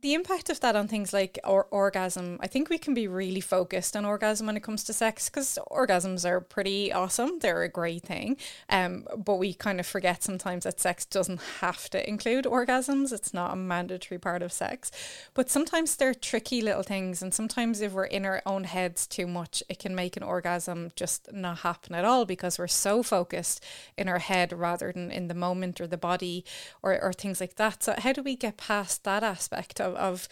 the 0.03 0.15
impact 0.15 0.49
of 0.51 0.61
that 0.61 0.77
on 0.77 0.87
things 0.87 1.13
like 1.13 1.37
or- 1.43 1.67
orgasm, 1.73 2.39
I 2.41 2.47
think 2.47 2.71
we 2.71 2.79
can 2.79 2.95
be 2.95 3.09
really 3.09 3.41
focused 3.41 3.97
on 3.97 4.05
orgasm 4.05 4.47
when 4.47 4.57
it 4.57 4.63
comes 4.63 4.85
to 4.85 4.93
sex 4.93 5.29
because 5.29 5.59
orgasms 5.69 6.25
are 6.25 6.41
pretty 6.41 6.93
awesome. 6.93 7.41
They're 7.41 7.65
a 7.65 7.69
great 7.69 8.05
thing. 8.05 8.37
Um, 8.69 9.09
but 9.17 9.37
we 9.37 9.53
kind 9.53 9.81
of 9.81 9.87
forget 9.87 10.23
sometimes 10.23 10.63
that 10.63 10.79
sex 10.79 11.05
doesn't 11.05 11.41
have 11.61 11.91
to 11.91 12.09
include 12.09 12.45
orgasms. 12.45 13.13
It's 13.13 13.35
not 13.35 13.53
a 13.53 13.57
mandatory 13.57 14.21
part 14.21 14.43
of 14.43 14.53
sex. 14.53 14.93
But 15.35 15.51
sometimes 15.51 15.97
they're 15.97 16.15
tricky 16.15 16.63
little 16.63 16.85
things. 16.85 17.21
And 17.21 17.35
sometimes 17.35 17.81
if 17.81 17.93
we're 17.93 18.05
in 18.05 18.25
our 18.25 18.43
own 18.47 18.65
heads 18.65 19.09
too 19.09 19.27
much, 19.27 19.61
it 19.69 19.81
can 19.81 19.97
make 19.97 20.17
an 20.17 20.23
orgasm 20.23 20.93
just 20.95 21.33
not 21.33 21.59
happen 21.59 21.97
at 21.97 22.05
all 22.05 22.25
because 22.25 22.61
we're 22.61 22.69
so 22.69 23.03
focused 23.03 23.65
in 23.97 24.09
our 24.09 24.21
head 24.21 24.53
rather 24.53 24.93
than 24.93 25.11
in 25.11 25.27
the 25.27 25.35
moment 25.35 25.81
or 25.81 25.89
the 25.89 25.97
body 25.97 26.45
or, 26.81 27.01
or 27.03 27.13
things 27.13 27.41
like 27.41 27.57
that. 27.57 27.83
So, 27.83 27.97
how 27.99 28.13
do 28.13 28.23
we 28.23 28.37
get 28.37 28.57
past 28.57 29.03
that 29.03 29.25
aspect? 29.25 29.80
Of, 29.81 29.95
of 29.97 30.29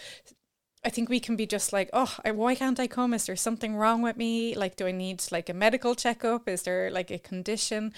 I 0.84 0.90
think 0.90 1.08
we 1.08 1.20
can 1.20 1.36
be 1.36 1.46
just 1.46 1.72
like, 1.72 1.90
oh, 1.92 2.14
I, 2.24 2.30
why 2.30 2.54
can't 2.54 2.78
I 2.78 2.86
come? 2.86 3.12
Is 3.12 3.26
there 3.26 3.36
something 3.36 3.74
wrong 3.74 4.02
with 4.02 4.16
me? 4.16 4.54
Like, 4.54 4.76
do 4.76 4.86
I 4.86 4.92
need 4.92 5.24
like 5.32 5.48
a 5.48 5.54
medical 5.54 5.94
checkup? 5.94 6.48
Is 6.48 6.62
there 6.62 6.90
like 6.90 7.10
a 7.10 7.18
condition? 7.18 7.92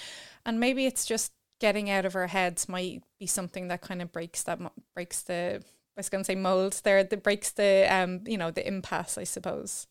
And 0.46 0.58
maybe 0.58 0.86
it's 0.86 1.04
just 1.04 1.32
getting 1.60 1.90
out 1.90 2.06
of 2.06 2.16
our 2.16 2.26
heads 2.26 2.68
might 2.68 3.02
be 3.18 3.26
something 3.26 3.68
that 3.68 3.82
kind 3.82 4.00
of 4.00 4.10
breaks 4.10 4.42
that 4.44 4.58
breaks 4.94 5.22
the 5.22 5.62
I 5.96 6.00
was 6.00 6.08
going 6.08 6.24
to 6.24 6.26
say 6.26 6.34
mold 6.34 6.80
there 6.84 7.04
that 7.04 7.22
breaks 7.22 7.50
the 7.50 7.86
um 7.90 8.20
you 8.26 8.38
know 8.38 8.50
the 8.50 8.66
impasse 8.66 9.18
I 9.18 9.24
suppose. 9.24 9.86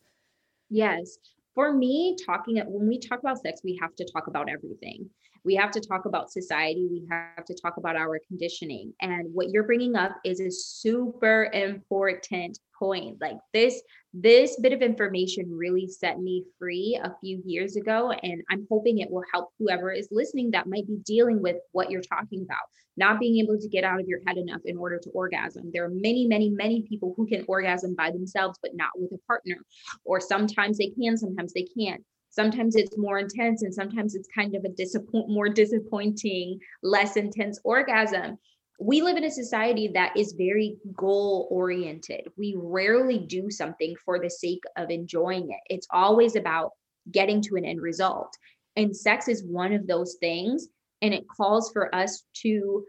Yes, 0.72 1.18
for 1.54 1.72
me, 1.72 2.16
talking 2.26 2.58
when 2.58 2.88
we 2.88 3.00
talk 3.00 3.20
about 3.20 3.42
sex, 3.42 3.62
we 3.64 3.78
have 3.82 3.96
to 3.98 4.06
talk 4.14 4.28
about 4.28 4.50
everything 4.50 5.10
we 5.44 5.56
have 5.56 5.72
to 5.72 5.80
talk 5.80 6.06
about 6.06 6.32
society 6.32 6.88
we 6.90 7.06
have 7.10 7.46
to 7.46 7.56
talk 7.56 7.78
about 7.78 7.96
our 7.96 8.20
conditioning. 8.28 8.94
And 9.02 9.34
what 9.34 9.50
you're 9.50 9.64
bringing 9.64 9.96
up 9.96 10.16
is 10.24 10.40
a 10.40 10.52
super 10.52 11.50
important 11.54 12.60
point. 12.78 13.18
Like 13.22 13.38
this 13.54 13.82
this 14.14 14.60
bit 14.62 14.74
of 14.74 14.82
information 14.82 15.46
really 15.50 15.88
set 15.88 16.20
me 16.20 16.44
free 16.58 17.00
a 17.04 17.14
few 17.22 17.44
years 17.46 17.76
ago 17.76 18.12
and 18.24 18.42
i'm 18.50 18.66
hoping 18.72 18.98
it 18.98 19.12
will 19.12 19.24
help 19.32 19.50
whoever 19.60 19.92
is 19.92 20.08
listening 20.10 20.50
that 20.50 20.66
might 20.66 20.88
be 20.88 20.98
dealing 21.06 21.40
with 21.44 21.58
what 21.74 21.92
you're 21.92 22.02
talking 22.02 22.42
about. 22.42 22.66
Not 22.98 23.20
being 23.20 23.38
able 23.44 23.60
to 23.60 23.68
get 23.70 23.84
out 23.84 24.00
of 24.00 24.08
your 24.08 24.20
head 24.26 24.38
enough 24.38 24.62
in 24.66 24.78
order 24.78 25.00
to 25.04 25.10
orgasm. 25.12 25.70
There 25.74 25.86
are 25.86 25.92
many 25.92 26.28
many 26.28 26.50
many 26.50 26.82
people 26.84 27.14
who 27.16 27.28
can 27.28 27.46
orgasm 27.48 27.96
by 27.96 28.12
themselves 28.12 28.58
but 28.62 28.72
not 28.76 28.92
with 28.96 29.12
a 29.12 29.20
partner. 29.28 29.58
Or 30.06 30.20
sometimes 30.20 30.78
they 30.78 30.90
can 30.90 31.18
sometimes 31.18 31.54
they 31.54 31.68
can't 31.78 32.04
sometimes 32.30 32.76
it's 32.76 32.98
more 32.98 33.20
intense 33.20 33.64
and 33.64 33.74
sometimes 33.74 34.16
it's 34.16 34.28
kind 34.34 34.56
of 34.56 34.64
a 34.64 34.70
disappoint 34.70 35.30
more 35.30 35.50
disappointing 35.50 36.60
less 36.84 37.18
intense 37.18 37.60
orgasm. 37.64 38.38
We 38.80 39.02
live 39.02 39.18
in 39.18 39.26
a 39.26 39.32
society 39.32 39.90
that 39.94 40.16
is 40.16 40.34
very 40.38 40.78
goal 40.96 41.48
oriented 41.52 42.28
we 42.38 42.56
rarely 42.58 43.20
do 43.20 43.50
something 43.50 43.96
for 44.06 44.20
the 44.20 44.30
sake 44.30 44.64
of 44.78 44.90
enjoying 44.90 45.52
it. 45.52 45.60
It's 45.74 45.88
always 45.92 46.36
about 46.36 46.72
getting 47.12 47.42
to 47.42 47.56
an 47.56 47.66
end 47.66 47.82
result. 47.82 48.36
And 48.76 48.96
sex 48.96 49.28
is 49.28 49.44
one 49.44 49.74
of 49.74 49.88
those 49.88 50.16
things 50.20 50.68
and 51.02 51.14
it 51.14 51.28
calls 51.28 51.72
for 51.72 51.94
us 51.94 52.24
to 52.42 52.86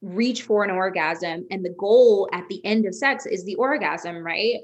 reach 0.00 0.42
for 0.42 0.64
an 0.64 0.70
orgasm 0.70 1.46
and 1.50 1.64
the 1.64 1.74
goal 1.78 2.28
at 2.32 2.48
the 2.48 2.64
end 2.64 2.86
of 2.86 2.94
sex 2.94 3.26
is 3.26 3.44
the 3.44 3.56
orgasm 3.56 4.16
right 4.16 4.60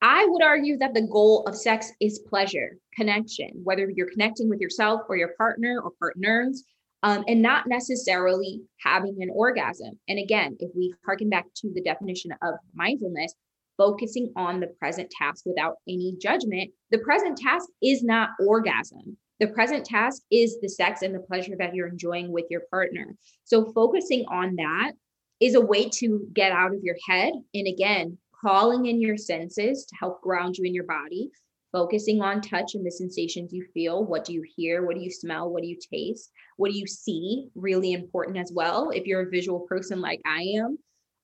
I 0.00 0.26
would 0.26 0.42
argue 0.42 0.78
that 0.78 0.94
the 0.94 1.06
goal 1.06 1.44
of 1.46 1.56
sex 1.56 1.90
is 2.00 2.20
pleasure, 2.20 2.78
connection, 2.94 3.50
whether 3.64 3.90
you're 3.90 4.10
connecting 4.10 4.48
with 4.48 4.60
yourself 4.60 5.02
or 5.08 5.16
your 5.16 5.34
partner 5.36 5.80
or 5.82 5.90
partners, 5.98 6.62
um, 7.02 7.24
and 7.26 7.42
not 7.42 7.66
necessarily 7.66 8.62
having 8.80 9.16
an 9.20 9.30
orgasm. 9.32 9.98
And 10.08 10.18
again, 10.18 10.56
if 10.60 10.70
we 10.74 10.94
harken 11.04 11.28
back 11.28 11.46
to 11.56 11.72
the 11.72 11.82
definition 11.82 12.32
of 12.42 12.54
mindfulness, 12.74 13.34
focusing 13.76 14.32
on 14.36 14.60
the 14.60 14.66
present 14.80 15.10
task 15.10 15.44
without 15.46 15.76
any 15.88 16.14
judgment, 16.20 16.70
the 16.90 16.98
present 16.98 17.36
task 17.36 17.68
is 17.82 18.02
not 18.02 18.30
orgasm. 18.40 19.16
The 19.40 19.48
present 19.48 19.84
task 19.84 20.22
is 20.32 20.58
the 20.60 20.68
sex 20.68 21.02
and 21.02 21.14
the 21.14 21.20
pleasure 21.20 21.54
that 21.58 21.74
you're 21.74 21.86
enjoying 21.86 22.32
with 22.32 22.46
your 22.50 22.62
partner. 22.70 23.14
So, 23.44 23.72
focusing 23.72 24.24
on 24.26 24.56
that 24.56 24.92
is 25.40 25.54
a 25.54 25.60
way 25.60 25.88
to 25.88 26.26
get 26.32 26.50
out 26.50 26.74
of 26.74 26.82
your 26.82 26.96
head. 27.08 27.32
And 27.54 27.68
again, 27.68 28.18
calling 28.40 28.86
in 28.86 29.00
your 29.00 29.16
senses 29.16 29.86
to 29.86 29.96
help 29.96 30.20
ground 30.22 30.56
you 30.56 30.64
in 30.64 30.74
your 30.74 30.84
body, 30.84 31.30
focusing 31.72 32.22
on 32.22 32.40
touch 32.40 32.74
and 32.74 32.86
the 32.86 32.90
sensations 32.90 33.52
you 33.52 33.66
feel. 33.74 34.04
What 34.04 34.24
do 34.24 34.32
you 34.32 34.44
hear? 34.56 34.86
What 34.86 34.96
do 34.96 35.02
you 35.02 35.10
smell? 35.10 35.50
What 35.50 35.62
do 35.62 35.68
you 35.68 35.78
taste? 35.92 36.30
What 36.56 36.70
do 36.70 36.78
you 36.78 36.86
see? 36.86 37.48
Really 37.54 37.92
important 37.92 38.38
as 38.38 38.52
well. 38.52 38.90
If 38.90 39.06
you're 39.06 39.26
a 39.26 39.30
visual 39.30 39.60
person 39.60 40.00
like 40.00 40.20
I 40.24 40.42
am, 40.56 40.78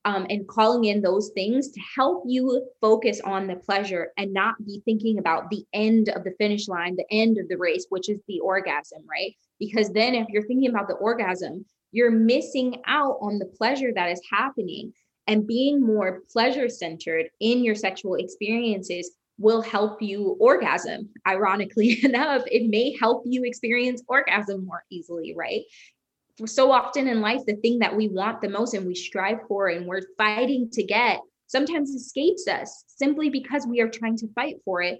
um, 0.06 0.26
and 0.28 0.46
calling 0.46 0.84
in 0.84 1.00
those 1.00 1.30
things 1.34 1.70
to 1.70 1.80
help 1.96 2.24
you 2.26 2.68
focus 2.80 3.20
on 3.24 3.46
the 3.46 3.56
pleasure 3.56 4.12
and 4.18 4.32
not 4.32 4.54
be 4.64 4.82
thinking 4.84 5.18
about 5.18 5.48
the 5.50 5.64
end 5.72 6.10
of 6.10 6.24
the 6.24 6.34
finish 6.38 6.68
line, 6.68 6.94
the 6.96 7.06
end 7.10 7.38
of 7.38 7.48
the 7.48 7.56
race, 7.56 7.86
which 7.88 8.10
is 8.10 8.20
the 8.28 8.40
orgasm, 8.40 9.02
right? 9.10 9.34
Because 9.58 9.90
then 9.90 10.14
if 10.14 10.28
you're 10.28 10.46
thinking 10.46 10.68
about 10.68 10.88
the 10.88 10.94
orgasm, 10.94 11.64
you're 11.90 12.10
missing 12.10 12.82
out 12.86 13.16
on 13.22 13.38
the 13.38 13.46
pleasure 13.46 13.92
that 13.94 14.10
is 14.10 14.20
happening 14.30 14.92
and 15.26 15.46
being 15.46 15.80
more 15.80 16.22
pleasure 16.30 16.68
centered 16.68 17.26
in 17.40 17.64
your 17.64 17.74
sexual 17.74 18.14
experiences 18.16 19.10
will 19.38 19.62
help 19.62 20.00
you 20.00 20.36
orgasm. 20.40 21.08
Ironically 21.26 21.98
enough, 22.04 22.42
it 22.46 22.68
may 22.68 22.96
help 22.98 23.22
you 23.24 23.44
experience 23.44 24.02
orgasm 24.06 24.66
more 24.66 24.84
easily, 24.90 25.34
right? 25.36 25.62
So 26.46 26.72
often 26.72 27.06
in 27.06 27.20
life, 27.20 27.42
the 27.46 27.56
thing 27.56 27.78
that 27.78 27.94
we 27.94 28.08
want 28.08 28.40
the 28.40 28.48
most 28.48 28.74
and 28.74 28.86
we 28.86 28.94
strive 28.94 29.38
for 29.48 29.68
and 29.68 29.86
we're 29.86 30.02
fighting 30.18 30.68
to 30.72 30.82
get 30.82 31.20
sometimes 31.46 31.90
escapes 31.90 32.48
us 32.48 32.84
simply 32.88 33.30
because 33.30 33.66
we 33.66 33.80
are 33.80 33.88
trying 33.88 34.16
to 34.16 34.32
fight 34.34 34.56
for 34.64 34.82
it 34.82 34.98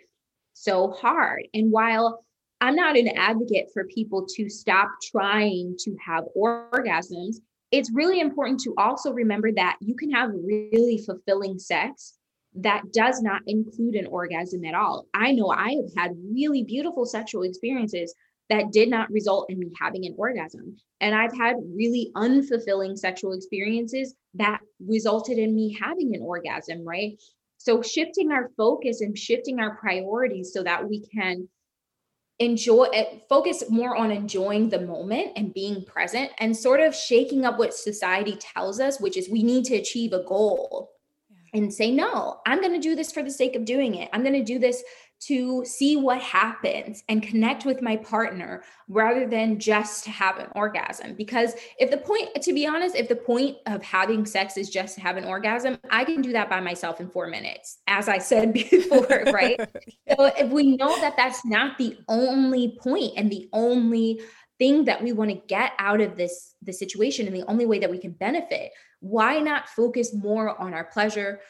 so 0.53 0.93
hard. 0.93 1.49
And 1.53 1.73
while 1.73 2.25
I'm 2.61 2.77
not 2.77 2.97
an 2.97 3.09
advocate 3.09 3.71
for 3.75 3.85
people 3.87 4.27
to 4.37 4.49
stop 4.49 4.89
trying 5.03 5.77
to 5.81 5.97
have 6.05 6.25
orgasms, 6.37 7.37
it's 7.75 7.91
really 7.93 8.21
important 8.21 8.61
to 8.61 8.75
also 8.79 9.13
remember 9.13 9.51
that 9.53 9.77
you 9.81 9.97
can 9.97 10.11
have 10.13 10.31
really 10.33 11.03
fulfilling 11.05 11.59
sex 11.59 12.15
that 12.55 12.83
does 12.93 13.21
not 13.21 13.43
include 13.49 13.97
an 13.97 14.07
orgasm 14.07 14.65
at 14.65 14.75
all. 14.75 15.07
I 15.13 15.33
know 15.33 15.51
I 15.51 15.71
have 15.71 15.91
had 15.97 16.13
really 16.33 16.63
beautiful 16.63 17.05
sexual 17.05 17.43
experiences 17.43 18.15
that 18.49 18.71
did 18.71 18.91
not 18.91 19.11
result 19.11 19.51
in 19.51 19.59
me 19.59 19.73
having 19.81 20.07
an 20.07 20.15
orgasm. 20.17 20.77
And 21.01 21.17
I've 21.17 21.37
had 21.37 21.57
really 21.75 22.13
unfulfilling 22.15 22.97
sexual 22.97 23.33
experiences 23.33 24.15
that 24.35 24.61
resulted 24.79 25.39
in 25.39 25.53
me 25.53 25.77
having 25.81 26.15
an 26.15 26.23
orgasm, 26.23 26.87
right? 26.87 27.21
So 27.59 27.83
shifting 27.83 28.31
our 28.31 28.51
focus 28.57 29.01
and 29.01 29.19
shifting 29.19 29.59
our 29.59 29.77
priorities 29.77 30.53
so 30.53 30.63
that 30.63 30.89
we 30.89 31.05
can 31.13 31.49
enjoy 32.41 32.85
eh, 32.93 33.19
focus 33.29 33.65
more 33.71 33.97
on 33.97 34.11
enjoying 34.11 34.69
the 34.69 34.81
moment 34.81 35.33
and 35.37 35.55
being 35.55 35.85
present 35.85 36.31
and 36.39 36.57
sort 36.57 36.81
of 36.81 36.95
shaking 36.95 37.45
up 37.45 37.59
what 37.59 37.73
society 37.73 38.37
tells 38.37 38.81
us 38.81 39.01
which 39.01 39.17
is 39.17 39.29
we 39.29 39.43
need 39.43 39.65
to 39.65 39.77
achieve 39.77 40.13
a 40.13 40.25
goal. 40.25 40.94
And 41.55 41.73
say 41.73 41.91
no 41.91 42.41
i'm 42.47 42.61
going 42.61 42.73
to 42.73 42.79
do 42.79 42.95
this 42.95 43.13
for 43.13 43.23
the 43.23 43.31
sake 43.31 43.57
of 43.57 43.65
doing 43.65 43.95
it 43.95 44.09
i'm 44.13 44.23
going 44.23 44.35
to 44.35 44.45
do 44.45 44.59
this 44.59 44.83
to 45.27 45.65
see 45.65 45.97
what 45.97 46.21
happens 46.21 47.03
and 47.09 47.23
connect 47.23 47.65
with 47.65 47.81
my 47.81 47.97
partner 47.97 48.63
rather 48.89 49.27
than 49.27 49.59
just 49.59 50.05
to 50.05 50.11
have 50.11 50.39
an 50.39 50.49
orgasm. 50.55 51.15
Because 51.15 51.55
if 51.79 51.91
the 51.91 51.97
point, 51.97 52.43
to 52.43 52.53
be 52.53 52.67
honest, 52.67 52.95
if 52.95 53.09
the 53.09 53.17
point 53.17 53.57
of 53.67 53.83
having 53.83 54.27
sex 54.27 54.57
is 54.57 54.69
just 54.69 54.97
to 54.97 55.01
have 55.01 55.17
an 55.17 55.25
orgasm, 55.25 55.79
I 55.91 56.05
can 56.05 56.21
do 56.21 56.33
that 56.33 56.51
by 56.51 56.61
myself 56.61 57.01
in 57.01 57.09
four 57.09 57.29
minutes, 57.29 57.79
as 57.87 58.09
I 58.09 58.19
said 58.19 58.53
before, 58.53 59.25
right? 59.33 59.59
so 60.17 60.27
if 60.37 60.51
we 60.51 60.77
know 60.77 61.01
that 61.01 61.17
that's 61.17 61.45
not 61.45 61.79
the 61.79 61.97
only 62.09 62.77
point 62.81 63.13
and 63.17 63.31
the 63.31 63.49
only 63.53 64.21
thing 64.59 64.85
that 64.85 65.03
we 65.03 65.13
want 65.13 65.31
to 65.31 65.43
get 65.49 65.73
out 65.79 66.01
of 66.01 66.17
this 66.17 66.55
the 66.63 66.73
situation 66.73 67.27
and 67.27 67.35
the 67.35 67.45
only 67.51 67.67
way 67.67 67.79
that 67.79 67.91
we 67.91 67.99
can 67.99 68.13
benefit 68.13 68.71
why 69.05 69.39
not 69.39 69.69
focus 69.69 70.15
more 70.15 70.61
on 70.61 70.73
our 70.73 70.85
pleasure 70.85 71.41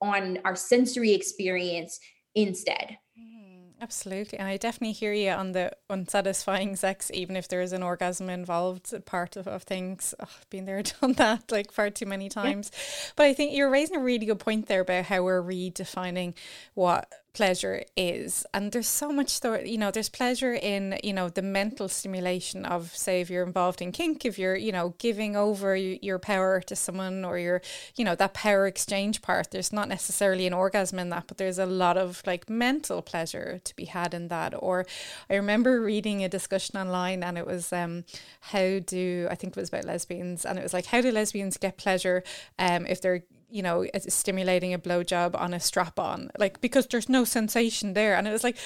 on 0.00 0.38
our 0.44 0.56
sensory 0.56 1.12
experience 1.12 2.00
instead 2.34 2.96
mm, 3.18 3.42
Absolutely. 3.82 4.38
And 4.38 4.46
I 4.46 4.58
definitely 4.58 4.92
hear 4.92 5.12
you 5.12 5.30
on 5.30 5.50
the 5.52 5.72
unsatisfying 5.90 6.76
sex, 6.76 7.10
even 7.12 7.34
if 7.34 7.48
there 7.48 7.60
is 7.60 7.72
an 7.72 7.82
orgasm 7.82 8.30
involved, 8.30 8.94
part 9.06 9.34
of, 9.34 9.48
of 9.48 9.64
things. 9.64 10.14
Oh, 10.20 10.28
been 10.50 10.66
there, 10.66 10.82
done 11.00 11.14
that 11.14 11.50
like 11.50 11.72
far 11.72 11.90
too 11.90 12.06
many 12.06 12.28
times. 12.28 12.70
Yeah. 12.72 13.12
But 13.16 13.26
I 13.26 13.34
think 13.34 13.54
you're 13.54 13.68
raising 13.68 13.96
a 13.96 14.00
really 14.00 14.24
good 14.24 14.38
point 14.38 14.68
there 14.68 14.82
about 14.82 15.06
how 15.06 15.24
we're 15.24 15.42
redefining 15.42 16.34
what 16.74 17.12
pleasure 17.32 17.82
is. 17.96 18.44
And 18.52 18.72
there's 18.72 18.88
so 18.88 19.10
much 19.10 19.40
though 19.40 19.58
you 19.58 19.78
know 19.78 19.90
there's 19.90 20.08
pleasure 20.08 20.52
in 20.52 20.98
you 21.02 21.12
know 21.12 21.28
the 21.28 21.42
mental 21.42 21.88
stimulation 21.88 22.64
of 22.64 22.94
say 22.94 23.20
if 23.20 23.30
you're 23.30 23.46
involved 23.46 23.80
in 23.80 23.90
kink 23.92 24.24
if 24.24 24.38
you're 24.38 24.56
you 24.56 24.72
know 24.72 24.94
giving 24.98 25.34
over 25.34 25.74
your 25.74 26.18
power 26.18 26.60
to 26.60 26.76
someone 26.76 27.24
or 27.24 27.38
your 27.38 27.62
you 27.96 28.04
know 28.04 28.14
that 28.14 28.34
power 28.34 28.66
exchange 28.66 29.22
part 29.22 29.50
there's 29.50 29.72
not 29.72 29.88
necessarily 29.88 30.46
an 30.46 30.52
orgasm 30.52 30.98
in 30.98 31.08
that 31.08 31.26
but 31.26 31.38
there's 31.38 31.58
a 31.58 31.66
lot 31.66 31.96
of 31.96 32.22
like 32.26 32.50
mental 32.50 33.00
pleasure 33.00 33.60
to 33.64 33.74
be 33.76 33.86
had 33.86 34.12
in 34.14 34.28
that. 34.28 34.54
Or 34.58 34.84
i 35.30 35.34
remember 35.34 35.80
reading 35.80 36.22
a 36.22 36.28
discussion 36.28 36.76
online 36.76 37.22
and 37.22 37.38
it 37.38 37.46
was 37.46 37.72
um 37.72 38.04
how 38.40 38.78
do 38.80 39.26
i 39.30 39.34
think 39.34 39.56
it 39.56 39.60
was 39.60 39.68
about 39.68 39.84
lesbians 39.84 40.44
and 40.44 40.58
it 40.58 40.62
was 40.62 40.74
like 40.74 40.86
how 40.86 41.00
do 41.00 41.10
lesbians 41.10 41.56
get 41.56 41.76
pleasure 41.78 42.22
um 42.58 42.86
if 42.86 43.00
they're 43.00 43.22
you 43.52 43.62
know, 43.62 43.86
stimulating 44.08 44.72
a 44.72 44.78
blowjob 44.78 45.38
on 45.38 45.52
a 45.52 45.60
strap 45.60 45.98
on, 45.98 46.30
like 46.38 46.60
because 46.62 46.86
there's 46.86 47.08
no 47.08 47.22
sensation 47.22 47.92
there. 47.92 48.16
And 48.16 48.26
it 48.26 48.32
was 48.32 48.42
like, 48.42 48.56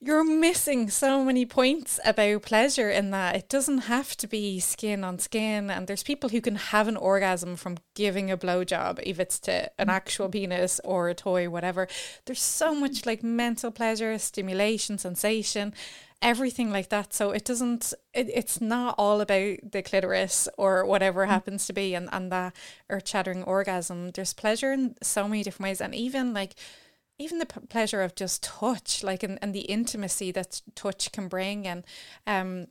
you're 0.00 0.24
missing 0.24 0.88
so 0.88 1.24
many 1.24 1.44
points 1.44 1.98
about 2.04 2.42
pleasure 2.42 2.88
in 2.88 3.10
that 3.10 3.34
it 3.34 3.48
doesn't 3.48 3.78
have 3.78 4.16
to 4.18 4.28
be 4.28 4.60
skin 4.60 5.02
on 5.02 5.18
skin. 5.18 5.68
And 5.68 5.88
there's 5.88 6.04
people 6.04 6.30
who 6.30 6.40
can 6.40 6.54
have 6.54 6.86
an 6.86 6.96
orgasm 6.96 7.56
from 7.56 7.78
giving 7.94 8.30
a 8.30 8.36
blowjob, 8.36 9.00
if 9.02 9.18
it's 9.18 9.40
to 9.40 9.68
an 9.80 9.90
actual 9.90 10.26
mm-hmm. 10.26 10.32
penis 10.32 10.80
or 10.84 11.08
a 11.08 11.14
toy, 11.14 11.50
whatever. 11.50 11.88
There's 12.24 12.42
so 12.42 12.72
much 12.72 13.04
like 13.04 13.24
mental 13.24 13.72
pleasure, 13.72 14.16
stimulation, 14.18 14.98
sensation 14.98 15.74
everything 16.22 16.70
like 16.70 16.88
that. 16.88 17.12
So 17.12 17.30
it 17.30 17.44
doesn't, 17.44 17.92
it, 18.14 18.30
it's 18.32 18.60
not 18.60 18.94
all 18.98 19.20
about 19.20 19.58
the 19.72 19.82
clitoris 19.82 20.48
or 20.56 20.84
whatever 20.84 21.26
mm. 21.26 21.28
happens 21.28 21.66
to 21.66 21.72
be 21.72 21.94
and, 21.94 22.08
and 22.12 22.32
that 22.32 22.54
earth 22.88 23.08
shattering 23.08 23.44
orgasm. 23.44 24.10
There's 24.10 24.32
pleasure 24.32 24.72
in 24.72 24.96
so 25.02 25.28
many 25.28 25.42
different 25.42 25.68
ways. 25.68 25.80
And 25.80 25.94
even 25.94 26.32
like, 26.32 26.54
even 27.18 27.38
the 27.38 27.46
p- 27.46 27.60
pleasure 27.68 28.02
of 28.02 28.14
just 28.14 28.42
touch, 28.42 29.02
like, 29.02 29.22
and, 29.22 29.38
and 29.40 29.54
the 29.54 29.60
intimacy 29.60 30.32
that 30.32 30.60
touch 30.74 31.12
can 31.12 31.28
bring. 31.28 31.66
And, 31.66 31.84
um, 32.26 32.66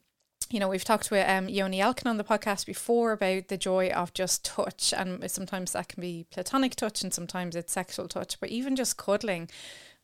you 0.51 0.59
know, 0.59 0.67
we've 0.67 0.83
talked 0.83 1.09
with 1.09 1.27
um, 1.27 1.49
Yoni 1.49 1.81
Elkin 1.81 2.07
on 2.07 2.17
the 2.17 2.23
podcast 2.23 2.67
before 2.67 3.13
about 3.13 3.47
the 3.47 3.57
joy 3.57 3.89
of 3.89 4.13
just 4.13 4.45
touch, 4.45 4.93
and 4.95 5.29
sometimes 5.31 5.71
that 5.71 5.87
can 5.87 5.99
be 5.99 6.27
platonic 6.29 6.75
touch, 6.75 7.03
and 7.03 7.11
sometimes 7.11 7.55
it's 7.55 7.73
sexual 7.73 8.07
touch. 8.07 8.39
But 8.39 8.49
even 8.49 8.75
just 8.75 8.97
cuddling, 8.97 9.49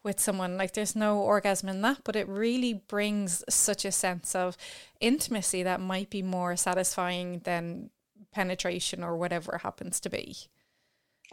with 0.04 0.20
someone. 0.20 0.58
Like 0.58 0.74
there's 0.74 0.96
no 0.96 1.20
orgasm 1.20 1.70
in 1.70 1.82
that, 1.82 2.00
but 2.04 2.16
it 2.16 2.28
really 2.28 2.74
brings 2.74 3.44
such 3.50 3.86
a 3.86 3.92
sense 3.92 4.36
of 4.36 4.58
intimacy 5.00 5.64
that 5.64 5.80
might 5.80 6.10
be 6.10 6.22
more 6.22 6.56
satisfying 6.56 7.40
than 7.44 7.90
penetration 8.32 9.04
or 9.04 9.18
whatever 9.18 9.60
happens 9.62 10.00
to 10.00 10.10
be. 10.10 10.38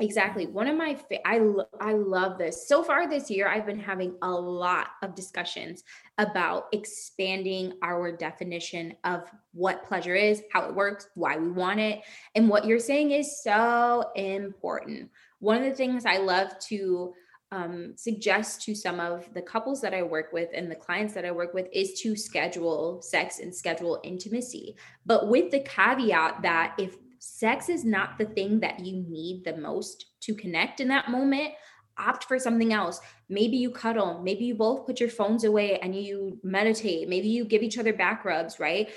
Exactly. 0.01 0.47
One 0.47 0.69
of 0.69 0.77
my 0.77 0.95
fa- 0.95 1.27
I 1.27 1.41
I 1.81 1.93
love 1.95 2.39
this. 2.39 2.69
So 2.69 2.85
far 2.85 3.09
this 3.09 3.29
year 3.31 3.49
I've 3.49 3.66
been 3.66 3.81
having 3.81 4.14
a 4.23 4.31
lot 4.31 4.91
of 5.03 5.16
discussions 5.16 5.83
about 6.19 6.66
expanding 6.73 7.73
our 7.83 8.12
definition 8.12 8.95
of 9.03 9.29
what 9.53 9.85
pleasure 9.85 10.14
is, 10.14 10.43
how 10.53 10.69
it 10.69 10.75
works, 10.75 11.09
why 11.14 11.37
we 11.37 11.51
want 11.51 11.81
it, 11.81 12.03
and 12.37 12.49
what 12.49 12.64
you're 12.64 12.79
saying 12.79 13.11
is 13.11 13.43
so 13.43 14.05
important. 14.14 15.11
One 15.41 15.59
of 15.59 15.64
the 15.64 15.75
things 15.75 16.07
I 16.07 16.19
love 16.19 16.57
to 16.69 17.12
um, 17.51 17.94
suggest 17.96 18.62
to 18.62 18.74
some 18.74 19.01
of 19.01 19.32
the 19.34 19.42
couples 19.42 19.80
that 19.80 19.94
I 19.94 20.03
work 20.03 20.32
with 20.32 20.51
and 20.55 20.70
the 20.70 20.76
clients 20.76 21.14
that 21.14 21.24
I 21.24 21.30
work 21.30 21.55
with 21.55 21.66
is 21.72 22.01
to 22.01 22.14
schedule 22.16 23.01
sex 23.01 23.38
and 23.38 23.55
schedule 23.55 24.01
intimacy. 24.05 24.76
But 25.07 25.28
with 25.28 25.51
the 25.51 25.61
caveat 25.61 26.42
that 26.42 26.74
if 26.78 26.96
sex 27.20 27.68
is 27.68 27.84
not 27.84 28.18
the 28.18 28.26
thing 28.26 28.61
that 28.61 28.80
you 28.80 29.05
need 29.09 29.44
the 29.44 29.57
most 29.57 30.07
to 30.20 30.34
connect 30.34 30.80
in 30.80 30.88
that 30.88 31.11
moment, 31.11 31.53
opt 31.99 32.24
for 32.24 32.38
something 32.38 32.72
else. 32.72 33.01
Maybe 33.28 33.57
you 33.57 33.70
cuddle, 33.70 34.20
maybe 34.22 34.44
you 34.44 34.55
both 34.55 34.86
put 34.86 35.01
your 35.01 35.09
phones 35.09 35.44
away 35.44 35.78
and 35.80 35.94
you 35.94 36.38
meditate, 36.42 37.09
maybe 37.09 37.28
you 37.28 37.44
give 37.44 37.62
each 37.62 37.78
other 37.78 37.92
back 37.92 38.24
rubs, 38.24 38.61
right? 38.61 38.88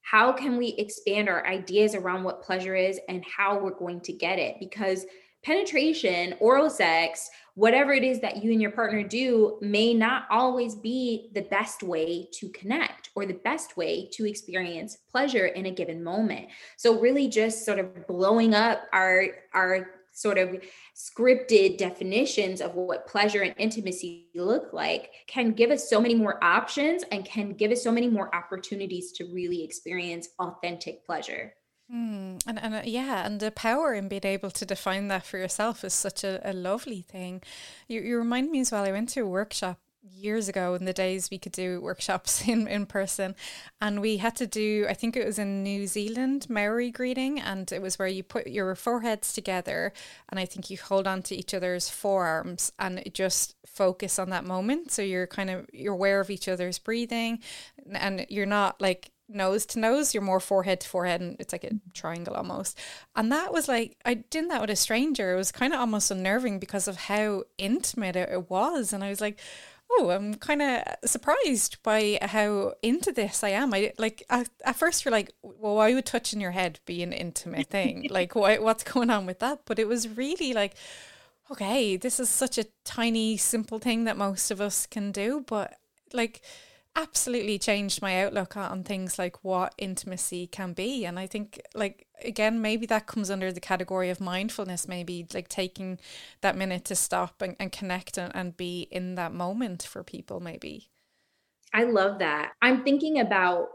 How 0.00 0.32
can 0.32 0.56
we 0.56 0.68
expand 0.78 1.28
our 1.28 1.46
ideas 1.46 1.94
around 1.94 2.24
what 2.24 2.42
pleasure 2.42 2.74
is 2.74 2.98
and 3.08 3.24
how 3.24 3.58
we're 3.58 3.74
going 3.74 4.00
to 4.02 4.12
get 4.12 4.38
it? 4.38 4.56
Because 4.60 5.04
penetration, 5.44 6.34
oral 6.40 6.70
sex, 6.70 7.28
whatever 7.56 7.94
it 7.94 8.04
is 8.04 8.20
that 8.20 8.44
you 8.44 8.52
and 8.52 8.60
your 8.60 8.70
partner 8.70 9.02
do 9.02 9.58
may 9.62 9.94
not 9.94 10.26
always 10.30 10.74
be 10.74 11.30
the 11.32 11.40
best 11.40 11.82
way 11.82 12.28
to 12.30 12.50
connect 12.50 13.08
or 13.14 13.24
the 13.24 13.32
best 13.32 13.78
way 13.78 14.08
to 14.12 14.28
experience 14.28 14.98
pleasure 15.10 15.46
in 15.46 15.64
a 15.64 15.70
given 15.70 16.04
moment. 16.04 16.48
So 16.76 17.00
really 17.00 17.28
just 17.28 17.64
sort 17.64 17.78
of 17.78 18.06
blowing 18.06 18.54
up 18.54 18.82
our 18.92 19.28
our 19.54 19.88
sort 20.12 20.38
of 20.38 20.62
scripted 20.94 21.78
definitions 21.78 22.60
of 22.60 22.74
what 22.74 23.06
pleasure 23.06 23.42
and 23.42 23.54
intimacy 23.58 24.28
look 24.34 24.72
like 24.72 25.10
can 25.26 25.52
give 25.52 25.70
us 25.70 25.88
so 25.88 26.00
many 26.00 26.14
more 26.14 26.42
options 26.44 27.04
and 27.10 27.24
can 27.24 27.52
give 27.52 27.70
us 27.70 27.82
so 27.82 27.92
many 27.92 28.08
more 28.08 28.34
opportunities 28.34 29.12
to 29.12 29.24
really 29.32 29.62
experience 29.62 30.28
authentic 30.38 31.04
pleasure. 31.04 31.52
Mm, 31.92 32.40
and 32.46 32.58
and 32.58 32.74
uh, 32.74 32.82
yeah, 32.84 33.24
and 33.24 33.38
the 33.38 33.50
power 33.52 33.94
in 33.94 34.08
being 34.08 34.24
able 34.26 34.50
to 34.50 34.66
define 34.66 35.06
that 35.08 35.24
for 35.24 35.38
yourself 35.38 35.84
is 35.84 35.94
such 35.94 36.24
a, 36.24 36.40
a 36.48 36.52
lovely 36.52 37.02
thing. 37.02 37.42
You 37.88 38.00
you 38.00 38.18
remind 38.18 38.50
me 38.50 38.60
as 38.60 38.72
well. 38.72 38.84
I 38.84 38.90
went 38.92 39.08
to 39.10 39.20
a 39.20 39.26
workshop 39.26 39.78
years 40.08 40.48
ago 40.48 40.74
in 40.74 40.84
the 40.84 40.92
days 40.92 41.30
we 41.30 41.38
could 41.38 41.52
do 41.52 41.80
workshops 41.80 42.46
in, 42.48 42.68
in 42.68 42.86
person 42.86 43.34
and 43.80 44.00
we 44.00 44.18
had 44.18 44.36
to 44.36 44.46
do 44.46 44.86
I 44.88 44.94
think 44.94 45.16
it 45.16 45.26
was 45.26 45.38
in 45.38 45.64
New 45.64 45.86
Zealand 45.88 46.46
Maori 46.48 46.90
greeting 46.92 47.40
and 47.40 47.70
it 47.72 47.82
was 47.82 47.98
where 47.98 48.08
you 48.08 48.22
put 48.22 48.46
your 48.46 48.74
foreheads 48.76 49.32
together 49.32 49.92
and 50.28 50.38
I 50.38 50.44
think 50.46 50.70
you 50.70 50.78
hold 50.78 51.08
on 51.08 51.22
to 51.24 51.34
each 51.34 51.52
other's 51.54 51.90
forearms 51.90 52.72
and 52.78 53.02
just 53.12 53.56
focus 53.66 54.18
on 54.18 54.30
that 54.30 54.44
moment 54.44 54.92
so 54.92 55.02
you're 55.02 55.26
kind 55.26 55.50
of 55.50 55.66
you're 55.72 55.94
aware 55.94 56.20
of 56.20 56.30
each 56.30 56.48
other's 56.48 56.78
breathing 56.78 57.40
and 57.92 58.26
you're 58.28 58.46
not 58.46 58.80
like 58.80 59.10
nose 59.28 59.66
to 59.66 59.78
nose, 59.78 60.14
you're 60.14 60.22
more 60.22 60.40
forehead 60.40 60.80
to 60.80 60.88
forehead, 60.88 61.20
and 61.20 61.36
it's 61.40 61.52
like 61.52 61.64
a 61.64 61.72
triangle 61.92 62.34
almost. 62.34 62.78
And 63.14 63.30
that 63.32 63.52
was 63.52 63.68
like, 63.68 63.96
I 64.04 64.14
did 64.14 64.50
that 64.50 64.60
with 64.60 64.70
a 64.70 64.76
stranger. 64.76 65.34
It 65.34 65.36
was 65.36 65.52
kind 65.52 65.72
of 65.72 65.80
almost 65.80 66.10
unnerving 66.10 66.58
because 66.58 66.88
of 66.88 66.96
how 66.96 67.44
intimate 67.58 68.16
it 68.16 68.50
was. 68.50 68.92
And 68.92 69.02
I 69.02 69.08
was 69.08 69.20
like, 69.20 69.38
oh, 69.90 70.10
I'm 70.10 70.34
kind 70.34 70.62
of 70.62 70.82
surprised 71.04 71.82
by 71.82 72.18
how 72.22 72.74
into 72.82 73.12
this 73.12 73.44
I 73.44 73.50
am. 73.50 73.72
I 73.72 73.92
like 73.98 74.24
at, 74.28 74.48
at 74.64 74.76
first 74.76 75.04
you're 75.04 75.12
like, 75.12 75.32
well, 75.42 75.76
why 75.76 75.94
would 75.94 76.06
touching 76.06 76.40
your 76.40 76.50
head 76.50 76.80
be 76.86 77.02
an 77.02 77.12
intimate 77.12 77.68
thing? 77.68 78.08
like, 78.10 78.34
why, 78.34 78.58
what's 78.58 78.84
going 78.84 79.10
on 79.10 79.26
with 79.26 79.38
that? 79.40 79.60
But 79.64 79.78
it 79.78 79.88
was 79.88 80.08
really 80.08 80.52
like, 80.52 80.74
okay, 81.50 81.96
this 81.96 82.18
is 82.18 82.28
such 82.28 82.58
a 82.58 82.66
tiny, 82.84 83.36
simple 83.36 83.78
thing 83.78 84.04
that 84.04 84.16
most 84.16 84.50
of 84.50 84.60
us 84.60 84.86
can 84.86 85.12
do, 85.12 85.44
but 85.46 85.78
like 86.12 86.42
absolutely 86.96 87.58
changed 87.58 88.00
my 88.00 88.24
outlook 88.24 88.56
on 88.56 88.82
things 88.82 89.18
like 89.18 89.44
what 89.44 89.74
intimacy 89.78 90.46
can 90.46 90.72
be. 90.72 91.04
And 91.04 91.18
i 91.18 91.26
think 91.26 91.60
like 91.74 92.06
again 92.24 92.60
maybe 92.60 92.86
that 92.86 93.06
comes 93.06 93.30
under 93.30 93.52
the 93.52 93.60
category 93.60 94.08
of 94.08 94.20
mindfulness 94.20 94.88
maybe 94.88 95.26
like 95.34 95.48
taking 95.48 95.98
that 96.40 96.56
minute 96.56 96.84
to 96.86 96.96
stop 96.96 97.42
and, 97.42 97.54
and 97.60 97.70
connect 97.70 98.16
and, 98.16 98.34
and 98.34 98.56
be 98.56 98.88
in 98.90 99.14
that 99.16 99.32
moment 99.32 99.82
for 99.82 100.02
people 100.02 100.40
maybe. 100.40 100.88
I 101.74 101.84
love 101.84 102.20
that. 102.20 102.52
I'm 102.62 102.84
thinking 102.84 103.20
about 103.20 103.68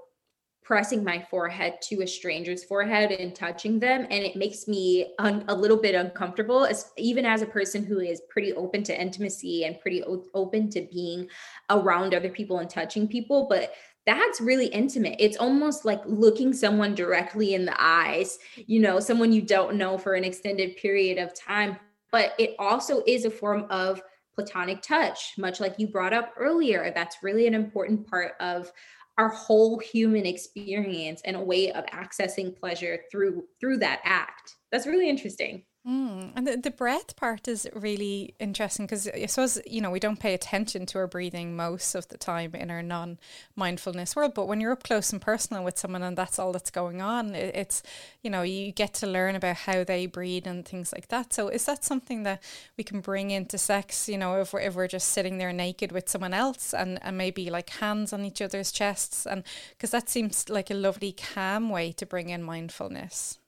pressing 0.72 1.04
my 1.04 1.20
forehead 1.30 1.74
to 1.82 2.02
a 2.02 2.08
stranger's 2.08 2.64
forehead 2.64 3.12
and 3.12 3.36
touching 3.36 3.78
them 3.78 4.08
and 4.10 4.24
it 4.24 4.38
makes 4.38 4.70
me 4.70 5.14
un- 5.20 5.44
a 5.50 5.54
little 5.54 5.76
bit 5.76 5.96
uncomfortable 5.96 6.64
as, 6.64 6.92
even 6.98 7.26
as 7.26 7.42
a 7.42 7.46
person 7.46 7.84
who 7.84 8.00
is 8.00 8.22
pretty 8.30 8.54
open 8.54 8.82
to 8.82 8.98
intimacy 8.98 9.66
and 9.66 9.78
pretty 9.82 10.02
o- 10.06 10.24
open 10.34 10.70
to 10.70 10.88
being 10.90 11.28
around 11.72 12.14
other 12.14 12.30
people 12.30 12.60
and 12.60 12.70
touching 12.70 13.06
people 13.06 13.48
but 13.50 13.74
that's 14.06 14.40
really 14.40 14.68
intimate. 14.68 15.18
It's 15.20 15.36
almost 15.36 15.84
like 15.84 16.02
looking 16.06 16.54
someone 16.54 16.96
directly 16.96 17.54
in 17.54 17.66
the 17.66 17.76
eyes 17.78 18.40
you 18.56 18.80
know 18.80 19.02
someone 19.02 19.34
you 19.34 19.42
don't 19.42 19.76
know 19.76 19.98
for 19.98 20.14
an 20.14 20.24
extended 20.24 20.78
period 20.78 21.18
of 21.18 21.34
time 21.34 21.76
but 22.14 22.34
it 22.40 22.56
also 22.60 23.04
is 23.06 23.26
a 23.26 23.30
form 23.30 23.66
of 23.70 24.02
platonic 24.34 24.82
touch 24.82 25.34
much 25.38 25.60
like 25.60 25.76
you 25.78 25.88
brought 25.88 26.14
up 26.14 26.34
earlier. 26.38 26.94
That's 26.96 27.18
really 27.22 27.46
an 27.46 27.54
important 27.54 28.08
part 28.08 28.36
of 28.40 28.72
our 29.18 29.30
whole 29.30 29.80
human 29.80 30.26
experience 30.26 31.22
and 31.26 31.36
a 31.36 31.42
way 31.42 31.72
of 31.72 31.86
accessing 31.88 32.58
pleasure 32.58 33.02
through 33.12 33.44
through 33.60 33.78
that 33.78 34.02
act. 34.04 34.56
That's 34.72 34.88
really 34.88 35.10
interesting 35.10 35.64
Mm, 35.88 36.34
and 36.36 36.46
the, 36.46 36.58
the 36.58 36.70
breath 36.70 37.16
part 37.16 37.48
is 37.48 37.68
really 37.74 38.36
interesting 38.40 38.86
because 38.86 39.08
I 39.08 39.26
suppose, 39.26 39.60
you 39.66 39.82
know, 39.82 39.90
we 39.90 40.00
don't 40.00 40.20
pay 40.20 40.36
attention 40.36 40.86
to 40.88 41.00
our 41.00 41.08
breathing 41.08 41.56
most 41.56 41.96
of 41.96 42.08
the 42.10 42.20
time 42.20 42.54
in 42.54 42.70
our 42.70 42.84
non 42.84 43.18
mindfulness 43.56 44.16
world. 44.16 44.36
But 44.36 44.48
when 44.48 44.62
you're 44.62 44.74
up 44.74 44.84
close 44.84 45.12
and 45.12 45.20
personal 45.20 45.64
with 45.64 45.80
someone 45.80 46.04
and 46.04 46.16
that's 46.16 46.38
all 46.38 46.52
that's 46.52 46.70
going 46.70 47.02
on, 47.02 47.34
it, 47.34 47.56
it's, 47.56 47.82
you 48.22 48.30
know, 48.30 48.44
you 48.44 48.72
get 48.72 48.94
to 48.96 49.08
learn 49.08 49.36
about 49.36 49.56
how 49.56 49.84
they 49.84 50.06
breathe 50.06 50.46
and 50.46 50.68
things 50.68 50.94
like 50.94 51.08
that. 51.08 51.34
So 51.34 51.48
is 51.48 51.66
that 51.66 51.84
something 51.84 52.22
that 52.24 52.44
we 52.78 52.84
can 52.84 53.02
bring 53.02 53.32
into 53.32 53.58
sex, 53.58 54.08
you 54.08 54.20
know, 54.20 54.40
if 54.40 54.54
we're, 54.54 54.62
if 54.62 54.76
we're 54.76 54.88
just 54.88 55.10
sitting 55.10 55.40
there 55.40 55.52
naked 55.52 55.92
with 55.92 56.08
someone 56.08 56.36
else 56.36 56.76
and, 56.76 57.00
and 57.02 57.18
maybe 57.18 57.50
like 57.50 57.72
hands 57.72 58.14
on 58.14 58.24
each 58.24 58.42
other's 58.44 58.72
chests? 58.72 59.26
And 59.26 59.44
because 59.72 59.90
that 59.90 60.10
seems 60.10 60.48
like 60.48 60.70
a 60.70 60.76
lovely, 60.76 61.12
calm 61.12 61.72
way 61.72 61.92
to 61.94 62.06
bring 62.06 62.30
in 62.30 62.44
mindfulness. 62.44 63.40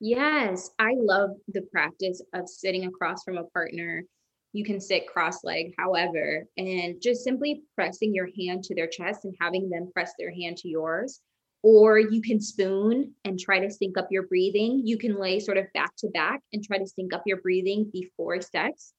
Yes, 0.00 0.70
I 0.78 0.94
love 0.96 1.30
the 1.48 1.62
practice 1.72 2.20
of 2.34 2.48
sitting 2.48 2.84
across 2.84 3.24
from 3.24 3.38
a 3.38 3.44
partner. 3.44 4.04
You 4.52 4.64
can 4.64 4.80
sit 4.80 5.06
cross 5.06 5.42
legged, 5.42 5.72
however, 5.78 6.46
and 6.56 7.00
just 7.00 7.24
simply 7.24 7.62
pressing 7.74 8.14
your 8.14 8.28
hand 8.38 8.62
to 8.64 8.74
their 8.74 8.86
chest 8.86 9.24
and 9.24 9.34
having 9.40 9.70
them 9.70 9.90
press 9.92 10.12
their 10.18 10.32
hand 10.32 10.58
to 10.58 10.68
yours. 10.68 11.20
Or 11.62 11.98
you 11.98 12.20
can 12.20 12.40
spoon 12.40 13.14
and 13.24 13.38
try 13.38 13.58
to 13.58 13.70
sync 13.70 13.98
up 13.98 14.08
your 14.10 14.24
breathing. 14.24 14.82
You 14.84 14.98
can 14.98 15.18
lay 15.18 15.40
sort 15.40 15.56
of 15.56 15.66
back 15.72 15.96
to 15.98 16.08
back 16.10 16.40
and 16.52 16.62
try 16.62 16.78
to 16.78 16.86
sync 16.86 17.12
up 17.12 17.22
your 17.26 17.40
breathing 17.40 17.90
before 17.92 18.40
sex 18.40 18.92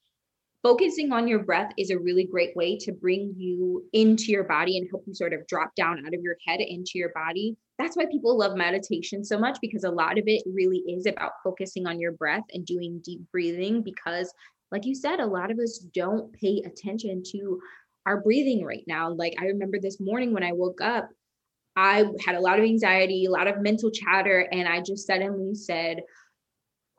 focusing 0.62 1.12
on 1.12 1.28
your 1.28 1.40
breath 1.40 1.72
is 1.78 1.90
a 1.90 1.98
really 1.98 2.24
great 2.24 2.54
way 2.56 2.76
to 2.76 2.92
bring 2.92 3.32
you 3.36 3.84
into 3.92 4.26
your 4.26 4.44
body 4.44 4.76
and 4.76 4.88
help 4.90 5.04
you 5.06 5.14
sort 5.14 5.32
of 5.32 5.46
drop 5.46 5.74
down 5.74 6.04
out 6.04 6.14
of 6.14 6.22
your 6.22 6.36
head 6.46 6.60
into 6.60 6.92
your 6.94 7.10
body. 7.10 7.56
That's 7.78 7.96
why 7.96 8.06
people 8.10 8.36
love 8.36 8.56
meditation 8.56 9.24
so 9.24 9.38
much 9.38 9.58
because 9.60 9.84
a 9.84 9.90
lot 9.90 10.18
of 10.18 10.24
it 10.26 10.42
really 10.46 10.78
is 10.78 11.06
about 11.06 11.32
focusing 11.44 11.86
on 11.86 12.00
your 12.00 12.12
breath 12.12 12.44
and 12.52 12.66
doing 12.66 13.00
deep 13.04 13.20
breathing. 13.30 13.82
Because, 13.82 14.32
like 14.72 14.84
you 14.84 14.94
said, 14.94 15.20
a 15.20 15.26
lot 15.26 15.50
of 15.50 15.58
us 15.58 15.78
don't 15.94 16.32
pay 16.32 16.62
attention 16.66 17.22
to 17.32 17.60
our 18.04 18.20
breathing 18.20 18.64
right 18.64 18.84
now. 18.88 19.10
Like, 19.10 19.34
I 19.40 19.44
remember 19.44 19.78
this 19.80 20.00
morning 20.00 20.32
when 20.32 20.42
I 20.42 20.52
woke 20.52 20.80
up, 20.80 21.08
I 21.76 22.06
had 22.24 22.34
a 22.34 22.40
lot 22.40 22.58
of 22.58 22.64
anxiety, 22.64 23.26
a 23.26 23.30
lot 23.30 23.46
of 23.46 23.60
mental 23.60 23.92
chatter, 23.92 24.48
and 24.50 24.66
I 24.66 24.80
just 24.80 25.06
suddenly 25.06 25.54
said, 25.54 26.00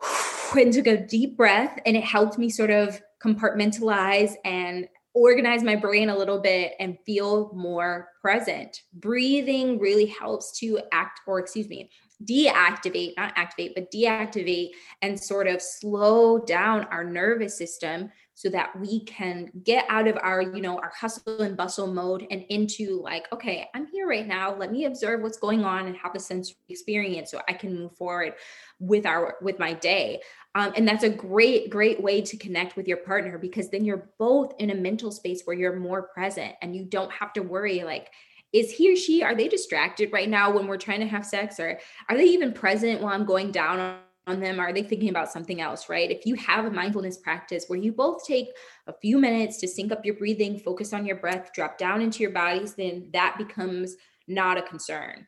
and 0.57 0.72
took 0.72 0.88
a 0.88 1.05
deep 1.05 1.36
breath, 1.36 1.78
and 1.86 1.97
it 1.97 2.03
helped 2.05 2.38
me 2.38 2.49
sort 2.49 2.70
of 2.70 3.01
compartmentalize 3.24 4.34
and 4.45 4.88
organize 5.13 5.63
my 5.63 5.76
brain 5.76 6.09
a 6.09 6.17
little 6.17 6.39
bit 6.39 6.74
and 6.80 6.97
feel 7.05 7.51
more 7.53 8.09
present. 8.22 8.82
Breathing 8.93 9.80
really 9.80 10.05
helps 10.05 10.57
to 10.59 10.80
act, 10.91 11.22
or 11.28 11.39
excuse 11.39 11.67
me, 11.67 11.89
deactivate, 12.24 13.13
not 13.17 13.34
activate, 13.36 13.74
but 13.76 13.91
deactivate 13.91 14.70
and 15.01 15.20
sort 15.20 15.47
of 15.47 15.61
slow 15.61 16.39
down 16.39 16.84
our 16.86 17.03
nervous 17.03 17.57
system 17.57 18.09
so 18.39 18.47
that 18.47 18.73
we 18.79 19.03
can 19.03 19.51
get 19.65 19.85
out 19.89 20.07
of 20.07 20.17
our 20.21 20.41
you 20.41 20.61
know 20.61 20.77
our 20.79 20.93
hustle 20.97 21.41
and 21.41 21.57
bustle 21.57 21.87
mode 21.87 22.25
and 22.31 22.45
into 22.47 23.01
like 23.01 23.27
okay 23.33 23.67
i'm 23.75 23.85
here 23.87 24.07
right 24.07 24.25
now. 24.25 24.55
Let 24.55 24.71
me 24.71 24.85
observe 24.85 25.21
what's 25.21 25.37
going 25.37 25.65
on 25.65 25.87
and 25.87 25.97
have 25.97 26.15
a 26.15 26.19
sensory 26.21 26.55
experience 26.69 27.31
so 27.31 27.41
i 27.49 27.53
can 27.53 27.77
move 27.77 27.97
forward 27.97 28.35
with 28.79 29.05
our 29.05 29.35
with 29.41 29.59
my 29.59 29.73
day. 29.73 30.21
Um, 30.55 30.71
and 30.77 30.87
that's 30.87 31.03
a 31.03 31.09
great 31.09 31.69
great 31.69 32.01
way 32.01 32.21
to 32.21 32.37
connect 32.37 32.77
with 32.77 32.87
your 32.87 32.97
partner 32.97 33.37
because 33.37 33.69
then 33.69 33.83
you're 33.83 34.09
both 34.17 34.53
in 34.57 34.69
a 34.69 34.75
mental 34.75 35.11
space 35.11 35.41
where 35.43 35.57
you're 35.57 35.75
more 35.75 36.03
present 36.03 36.55
and 36.61 36.73
you 36.73 36.85
don't 36.85 37.11
have 37.11 37.33
to 37.33 37.41
worry 37.41 37.83
like 37.83 38.09
is 38.53 38.71
he 38.71 38.93
or 38.93 38.95
she 38.95 39.21
are 39.21 39.35
they 39.35 39.49
distracted 39.49 40.13
right 40.13 40.29
now 40.29 40.49
when 40.49 40.65
we're 40.65 40.77
trying 40.77 41.01
to 41.01 41.07
have 41.07 41.25
sex? 41.25 41.59
Or 41.59 41.77
are 42.07 42.15
they 42.15 42.23
even 42.23 42.53
present 42.53 43.01
while 43.01 43.13
i'm 43.13 43.25
going 43.25 43.51
down 43.51 43.99
on 44.30 44.39
them? 44.39 44.59
Are 44.59 44.71
they 44.71 44.84
thinking 44.84 45.09
about 45.09 45.32
something 45.32 45.59
else, 45.59 45.89
right? 45.89 46.09
If 46.09 46.25
you 46.25 46.36
have 46.36 46.65
a 46.65 46.71
mindfulness 46.71 47.17
practice 47.17 47.65
where 47.67 47.80
you 47.80 47.91
both 47.91 48.25
take 48.25 48.47
a 48.88 48.93
few 48.93 49.19
minutes 49.19 49.57
to 49.57 49.67
sync 49.67 49.91
up 49.91 50.05
your 50.05 50.15
breathing, 50.15 50.59
focus 50.59 50.93
on 50.93 51.05
your 51.05 51.17
breath, 51.17 51.51
drop 51.53 51.77
down 51.77 52.01
into 52.01 52.21
your 52.21 52.32
bodies, 52.32 52.75
then 52.75 53.09
that 53.13 53.36
becomes 53.38 53.95
not 54.27 54.57
a 54.57 54.61
concern. 54.61 55.27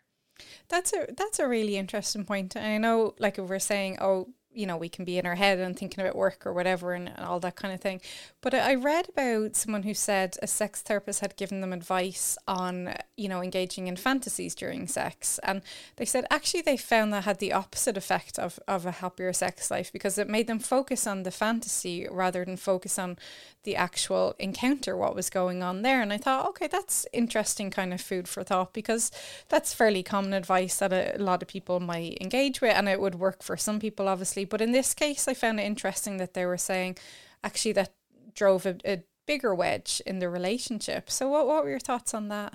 That's 0.70 0.93
a 0.93 1.08
that's 1.16 1.39
a 1.39 1.47
really 1.47 1.78
interesting 1.78 2.26
point. 2.26 2.56
I 2.56 2.78
know 2.78 3.14
like 3.20 3.38
if 3.38 3.49
we're 3.49 3.60
saying, 3.60 3.97
oh, 4.02 4.30
you 4.54 4.66
know, 4.66 4.78
we 4.78 4.89
can 4.89 5.06
be 5.06 5.18
in 5.18 5.26
our 5.26 5.36
head 5.36 5.60
and 5.60 5.78
thinking 5.78 6.04
about 6.04 6.16
work 6.16 6.45
or 6.45 6.54
whatever 6.54 6.93
and, 6.93 7.08
and, 7.08 7.26
all 7.26 7.39
that 7.39 7.56
kind 7.56 7.74
of 7.74 7.80
thing. 7.80 8.02
But 8.41 8.54
I 8.54 8.76
read 8.76 9.08
about 9.10 9.56
someone 9.56 9.84
who 9.84 9.93
said 9.93 10.38
a 10.41 10.47
sex 10.47 10.82
therapist 10.82 11.22
had 11.22 11.38
given 11.38 11.62
them 11.62 11.72
advice 11.72 12.38
on, 12.47 12.95
you 13.16 13.30
know, 13.30 13.41
engaging 13.41 13.88
in 13.88 13.95
fantasies 13.95 14.54
during 14.54 14.88
sex. 14.88 15.39
And 15.43 15.62
they 15.95 16.06
said 16.06 16.26
actually 16.30 16.62
they 16.62 16.78
found 16.78 17.14
that 17.14 17.24
had 17.24 17.39
the 17.39 17.54
opposite 17.54 17.97
effect 17.97 18.38
of, 18.38 18.60
of 18.68 18.86
a 18.86 18.91
happier 18.91 19.32
sex 19.32 19.72
life 19.72 19.91
because 19.91 20.18
it 20.18 20.28
made 20.28 20.47
them 20.47 20.60
focus 20.60 21.08
on 21.08 21.24
the 21.24 21.32
fantasy 21.32 22.08
rather 22.10 22.43
than 22.43 22.58
focus 22.58 22.99
on 22.99 23.18
the 23.64 23.76
actual 23.76 24.36
encounter, 24.39 24.97
what 24.97 25.16
was 25.16 25.30
going 25.30 25.62
on 25.62 25.82
there. 25.82 26.02
And 26.02 26.12
I 26.12 26.18
thought, 26.18 26.47
okay, 26.49 26.68
that's 26.68 27.06
interesting 27.14 27.70
kind 27.70 27.93
of 27.93 28.02
food 28.02 28.28
for 28.28 28.43
thought 28.43 28.74
because 28.74 29.12
that's 29.49 29.74
fairly 29.74 30.04
common 30.04 30.34
advice 30.34 30.78
that 30.80 30.91
a, 30.91 31.16
a 31.16 31.22
lot 31.22 31.41
of 31.41 31.47
people 31.47 31.80
might 31.80 32.18
engage 32.20 32.60
with 32.60 32.76
and 32.76 32.89
it 32.89 32.99
would 32.99 33.16
work 33.16 33.43
for 33.43 33.56
some 33.56 33.80
people, 33.80 34.08
obviously 34.08 34.41
obviously. 34.42 34.46
But 34.46 34.62
in 34.62 34.72
this 34.72 34.94
case, 34.94 35.28
I 35.28 35.34
found 35.34 35.60
it 35.60 35.64
interesting 35.64 36.18
that 36.18 36.34
they 36.34 36.46
were 36.46 36.58
saying 36.58 36.98
actually 37.44 37.74
that 37.74 37.94
drove 38.36 38.66
a, 38.66 38.76
a 38.86 39.04
bigger 39.28 39.54
wedge 39.54 40.02
in 40.06 40.20
the 40.20 40.30
relationship. 40.30 41.10
So, 41.10 41.30
what, 41.30 41.48
what 41.48 41.64
were 41.64 41.70
your 41.70 41.80
thoughts 41.80 42.14
on 42.14 42.30
that? 42.30 42.54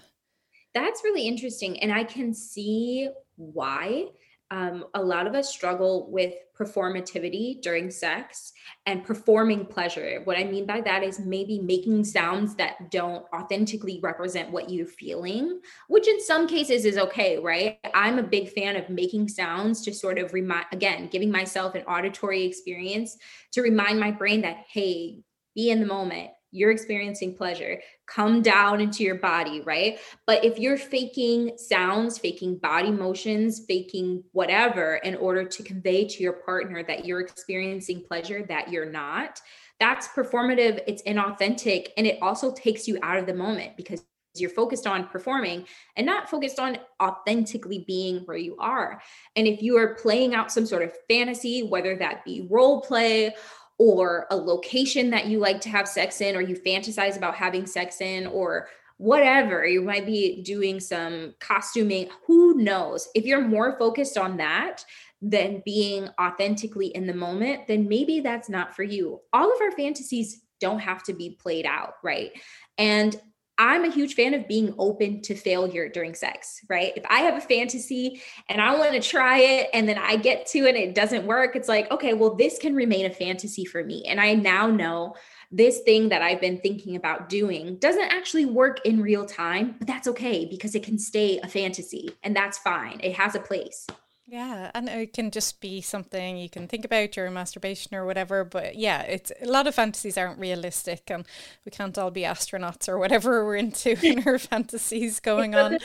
That's 0.74 1.02
really 1.04 1.26
interesting. 1.26 1.82
And 1.82 1.92
I 1.92 2.04
can 2.04 2.34
see 2.34 3.08
why 3.36 4.08
um, 4.50 4.84
a 4.94 5.02
lot 5.02 5.26
of 5.26 5.34
us 5.34 5.48
struggle 5.48 6.10
with 6.10 6.34
performativity 6.58 7.60
during 7.60 7.90
sex 7.90 8.52
and 8.86 9.04
performing 9.04 9.66
pleasure. 9.66 10.20
What 10.24 10.38
I 10.38 10.44
mean 10.44 10.66
by 10.66 10.80
that 10.82 11.02
is 11.02 11.18
maybe 11.18 11.58
making 11.58 12.04
sounds 12.04 12.54
that 12.54 12.90
don't 12.90 13.26
authentically 13.34 14.00
represent 14.02 14.50
what 14.50 14.70
you're 14.70 14.86
feeling, 14.86 15.60
which 15.88 16.08
in 16.08 16.20
some 16.20 16.46
cases 16.46 16.84
is 16.84 16.96
okay, 16.96 17.38
right? 17.38 17.78
I'm 17.92 18.18
a 18.18 18.22
big 18.22 18.50
fan 18.50 18.76
of 18.76 18.88
making 18.88 19.28
sounds 19.28 19.82
to 19.82 19.92
sort 19.92 20.18
of 20.18 20.32
remind, 20.32 20.66
again, 20.72 21.08
giving 21.08 21.30
myself 21.30 21.74
an 21.74 21.82
auditory 21.82 22.44
experience 22.44 23.18
to 23.52 23.62
remind 23.62 23.98
my 23.98 24.12
brain 24.12 24.42
that, 24.42 24.64
hey, 24.72 25.20
be 25.54 25.70
in 25.70 25.80
the 25.80 25.86
moment 25.86 26.30
you're 26.52 26.70
experiencing 26.70 27.34
pleasure 27.34 27.80
come 28.06 28.42
down 28.42 28.80
into 28.80 29.02
your 29.02 29.16
body 29.16 29.60
right 29.62 29.98
but 30.26 30.44
if 30.44 30.58
you're 30.58 30.76
faking 30.76 31.52
sounds 31.56 32.18
faking 32.18 32.56
body 32.56 32.90
motions 32.90 33.64
faking 33.66 34.22
whatever 34.32 34.96
in 34.96 35.14
order 35.16 35.44
to 35.44 35.62
convey 35.62 36.06
to 36.06 36.22
your 36.22 36.32
partner 36.32 36.82
that 36.82 37.04
you're 37.04 37.20
experiencing 37.20 38.02
pleasure 38.02 38.44
that 38.48 38.70
you're 38.70 38.90
not 38.90 39.40
that's 39.80 40.08
performative 40.08 40.80
it's 40.86 41.02
inauthentic 41.02 41.88
and 41.96 42.06
it 42.06 42.18
also 42.22 42.52
takes 42.52 42.86
you 42.86 42.98
out 43.02 43.18
of 43.18 43.26
the 43.26 43.34
moment 43.34 43.76
because 43.76 44.02
you're 44.40 44.50
focused 44.50 44.86
on 44.86 45.08
performing 45.08 45.66
and 45.96 46.06
not 46.06 46.28
focused 46.28 46.58
on 46.58 46.78
authentically 47.02 47.84
being 47.86 48.18
where 48.26 48.36
you 48.36 48.56
are. 48.58 49.00
And 49.34 49.46
if 49.46 49.62
you 49.62 49.76
are 49.78 49.94
playing 49.94 50.34
out 50.34 50.52
some 50.52 50.66
sort 50.66 50.82
of 50.82 50.92
fantasy, 51.08 51.62
whether 51.62 51.96
that 51.96 52.24
be 52.24 52.46
role 52.50 52.80
play 52.80 53.34
or 53.78 54.26
a 54.30 54.36
location 54.36 55.10
that 55.10 55.26
you 55.26 55.38
like 55.38 55.60
to 55.60 55.68
have 55.68 55.86
sex 55.86 56.20
in 56.20 56.36
or 56.36 56.40
you 56.40 56.56
fantasize 56.56 57.16
about 57.16 57.34
having 57.34 57.66
sex 57.66 58.00
in 58.00 58.26
or 58.26 58.68
whatever. 58.98 59.66
You 59.66 59.82
might 59.82 60.06
be 60.06 60.42
doing 60.42 60.80
some 60.80 61.34
costuming. 61.40 62.08
Who 62.26 62.54
knows? 62.54 63.08
If 63.14 63.26
you're 63.26 63.46
more 63.46 63.78
focused 63.78 64.16
on 64.16 64.38
that 64.38 64.84
than 65.20 65.62
being 65.64 66.08
authentically 66.20 66.88
in 66.88 67.06
the 67.06 67.14
moment 67.14 67.66
then 67.66 67.88
maybe 67.88 68.20
that's 68.20 68.48
not 68.48 68.74
for 68.74 68.82
you. 68.82 69.20
All 69.32 69.52
of 69.52 69.60
our 69.60 69.72
fantasies 69.72 70.42
don't 70.60 70.78
have 70.78 71.02
to 71.04 71.12
be 71.12 71.30
played 71.30 71.66
out 71.66 71.94
right? 72.02 72.32
And 72.78 73.20
I'm 73.58 73.84
a 73.84 73.90
huge 73.90 74.14
fan 74.14 74.34
of 74.34 74.46
being 74.46 74.74
open 74.78 75.22
to 75.22 75.34
failure 75.34 75.88
during 75.88 76.14
sex, 76.14 76.60
right? 76.68 76.92
If 76.94 77.04
I 77.08 77.20
have 77.20 77.36
a 77.36 77.40
fantasy 77.40 78.20
and 78.48 78.60
I 78.60 78.76
want 78.76 78.92
to 78.92 79.00
try 79.00 79.38
it 79.38 79.70
and 79.72 79.88
then 79.88 79.96
I 79.96 80.16
get 80.16 80.46
to 80.48 80.58
it 80.66 80.74
and 80.76 80.84
it 80.84 80.94
doesn't 80.94 81.26
work, 81.26 81.56
it's 81.56 81.68
like, 81.68 81.90
okay, 81.90 82.12
well, 82.12 82.34
this 82.34 82.58
can 82.58 82.74
remain 82.74 83.06
a 83.06 83.10
fantasy 83.10 83.64
for 83.64 83.82
me. 83.82 84.04
And 84.06 84.20
I 84.20 84.34
now 84.34 84.66
know 84.66 85.14
this 85.50 85.80
thing 85.80 86.10
that 86.10 86.22
I've 86.22 86.40
been 86.40 86.60
thinking 86.60 86.96
about 86.96 87.28
doing 87.28 87.76
doesn't 87.76 88.12
actually 88.12 88.44
work 88.44 88.84
in 88.84 89.00
real 89.00 89.24
time, 89.24 89.76
but 89.78 89.86
that's 89.86 90.08
okay 90.08 90.44
because 90.44 90.74
it 90.74 90.82
can 90.82 90.98
stay 90.98 91.38
a 91.38 91.48
fantasy 91.48 92.10
and 92.22 92.36
that's 92.36 92.58
fine. 92.58 93.00
It 93.02 93.14
has 93.16 93.34
a 93.34 93.40
place. 93.40 93.86
Yeah, 94.28 94.72
and 94.74 94.88
it 94.88 95.12
can 95.12 95.30
just 95.30 95.60
be 95.60 95.80
something 95.80 96.36
you 96.36 96.50
can 96.50 96.66
think 96.66 96.84
about 96.84 97.12
during 97.12 97.32
masturbation 97.32 97.94
or 97.94 98.04
whatever. 98.04 98.42
But 98.42 98.74
yeah, 98.74 99.02
it's 99.02 99.30
a 99.40 99.46
lot 99.46 99.68
of 99.68 99.76
fantasies 99.76 100.18
aren't 100.18 100.40
realistic, 100.40 101.08
and 101.12 101.24
we 101.64 101.70
can't 101.70 101.96
all 101.96 102.10
be 102.10 102.22
astronauts 102.22 102.88
or 102.88 102.98
whatever 102.98 103.44
we're 103.46 103.54
into 103.54 103.96
in 104.04 104.26
our 104.26 104.38
fantasies 104.38 105.20
going 105.20 105.54
on. 105.54 105.78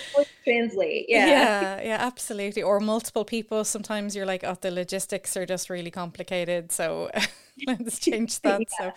Translate, 0.44 1.06
yeah, 1.08 1.28
yeah, 1.28 1.82
yeah, 1.84 1.98
absolutely. 2.00 2.64
Or 2.64 2.80
multiple 2.80 3.26
people. 3.26 3.64
Sometimes 3.64 4.16
you're 4.16 4.26
like, 4.26 4.44
oh, 4.44 4.58
the 4.60 4.72
logistics 4.72 5.38
are 5.38 5.46
just 5.46 5.70
really 5.70 5.92
complicated, 5.92 6.72
so 6.72 7.12
let's 7.68 8.00
change 8.00 8.42
that. 8.42 8.62
yeah. 8.62 8.66
So, 8.68 8.92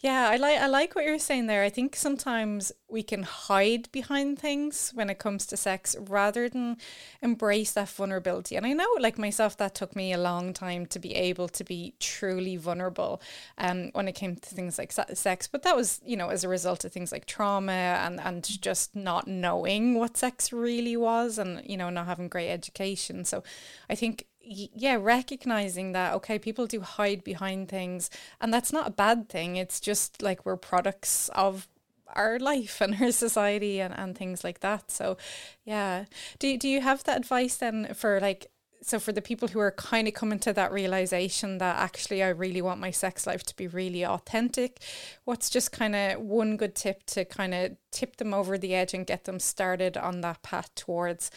yeah, 0.00 0.28
I 0.28 0.36
like 0.36 0.58
I 0.58 0.66
like 0.66 0.94
what 0.94 1.04
you're 1.04 1.18
saying 1.18 1.46
there. 1.46 1.62
I 1.62 1.70
think 1.70 1.94
sometimes 1.96 2.72
we 2.88 3.02
can 3.02 3.22
hide 3.22 3.90
behind 3.92 4.38
things 4.38 4.90
when 4.94 5.10
it 5.10 5.18
comes 5.18 5.46
to 5.46 5.56
sex 5.56 5.94
rather 6.00 6.48
than 6.48 6.78
embrace 7.22 7.72
that 7.72 7.88
vulnerability. 7.88 8.56
And 8.56 8.66
I 8.66 8.72
know, 8.72 8.87
like 9.00 9.18
myself, 9.18 9.56
that 9.56 9.74
took 9.74 9.94
me 9.94 10.12
a 10.12 10.18
long 10.18 10.52
time 10.52 10.86
to 10.86 10.98
be 10.98 11.14
able 11.14 11.48
to 11.48 11.64
be 11.64 11.94
truly 12.00 12.56
vulnerable 12.56 13.20
um, 13.58 13.90
when 13.92 14.08
it 14.08 14.14
came 14.14 14.36
to 14.36 14.54
things 14.54 14.78
like 14.78 14.92
sex. 14.92 15.48
But 15.48 15.62
that 15.62 15.76
was, 15.76 16.00
you 16.04 16.16
know, 16.16 16.28
as 16.28 16.44
a 16.44 16.48
result 16.48 16.84
of 16.84 16.92
things 16.92 17.12
like 17.12 17.26
trauma 17.26 17.72
and, 17.72 18.20
and 18.20 18.44
just 18.44 18.96
not 18.96 19.26
knowing 19.26 19.94
what 19.94 20.16
sex 20.16 20.52
really 20.52 20.96
was 20.96 21.38
and, 21.38 21.62
you 21.64 21.76
know, 21.76 21.90
not 21.90 22.06
having 22.06 22.28
great 22.28 22.50
education. 22.50 23.24
So 23.24 23.42
I 23.90 23.94
think 23.94 24.26
yeah, 24.50 24.96
recognizing 24.98 25.92
that, 25.92 26.14
okay, 26.14 26.38
people 26.38 26.66
do 26.66 26.80
hide 26.80 27.22
behind 27.22 27.68
things, 27.68 28.08
and 28.40 28.52
that's 28.52 28.72
not 28.72 28.88
a 28.88 28.90
bad 28.90 29.28
thing. 29.28 29.56
It's 29.56 29.78
just 29.78 30.22
like 30.22 30.46
we're 30.46 30.56
products 30.56 31.28
of 31.34 31.68
our 32.14 32.38
life 32.38 32.80
and 32.80 33.00
our 33.02 33.12
society 33.12 33.78
and, 33.78 33.92
and 33.94 34.16
things 34.16 34.42
like 34.42 34.60
that. 34.60 34.90
So, 34.90 35.18
yeah. 35.66 36.06
Do, 36.38 36.56
do 36.56 36.66
you 36.66 36.80
have 36.80 37.04
that 37.04 37.18
advice 37.18 37.58
then 37.58 37.92
for 37.92 38.20
like, 38.20 38.46
so 38.82 38.98
for 38.98 39.12
the 39.12 39.22
people 39.22 39.48
who 39.48 39.58
are 39.58 39.70
kind 39.72 40.08
of 40.08 40.14
coming 40.14 40.38
to 40.40 40.52
that 40.52 40.72
realization 40.72 41.58
that 41.58 41.76
actually 41.76 42.22
I 42.22 42.28
really 42.28 42.62
want 42.62 42.80
my 42.80 42.90
sex 42.90 43.26
life 43.26 43.42
to 43.44 43.56
be 43.56 43.66
really 43.66 44.04
authentic, 44.04 44.80
what's 45.24 45.50
just 45.50 45.72
kind 45.72 45.94
of 45.94 46.20
one 46.20 46.56
good 46.56 46.74
tip 46.74 47.04
to 47.06 47.24
kind 47.24 47.54
of 47.54 47.76
tip 47.90 48.16
them 48.16 48.32
over 48.32 48.56
the 48.56 48.74
edge 48.74 48.94
and 48.94 49.06
get 49.06 49.24
them 49.24 49.40
started 49.40 49.96
on 49.96 50.20
that 50.20 50.42
path 50.42 50.74
towards 50.74 51.30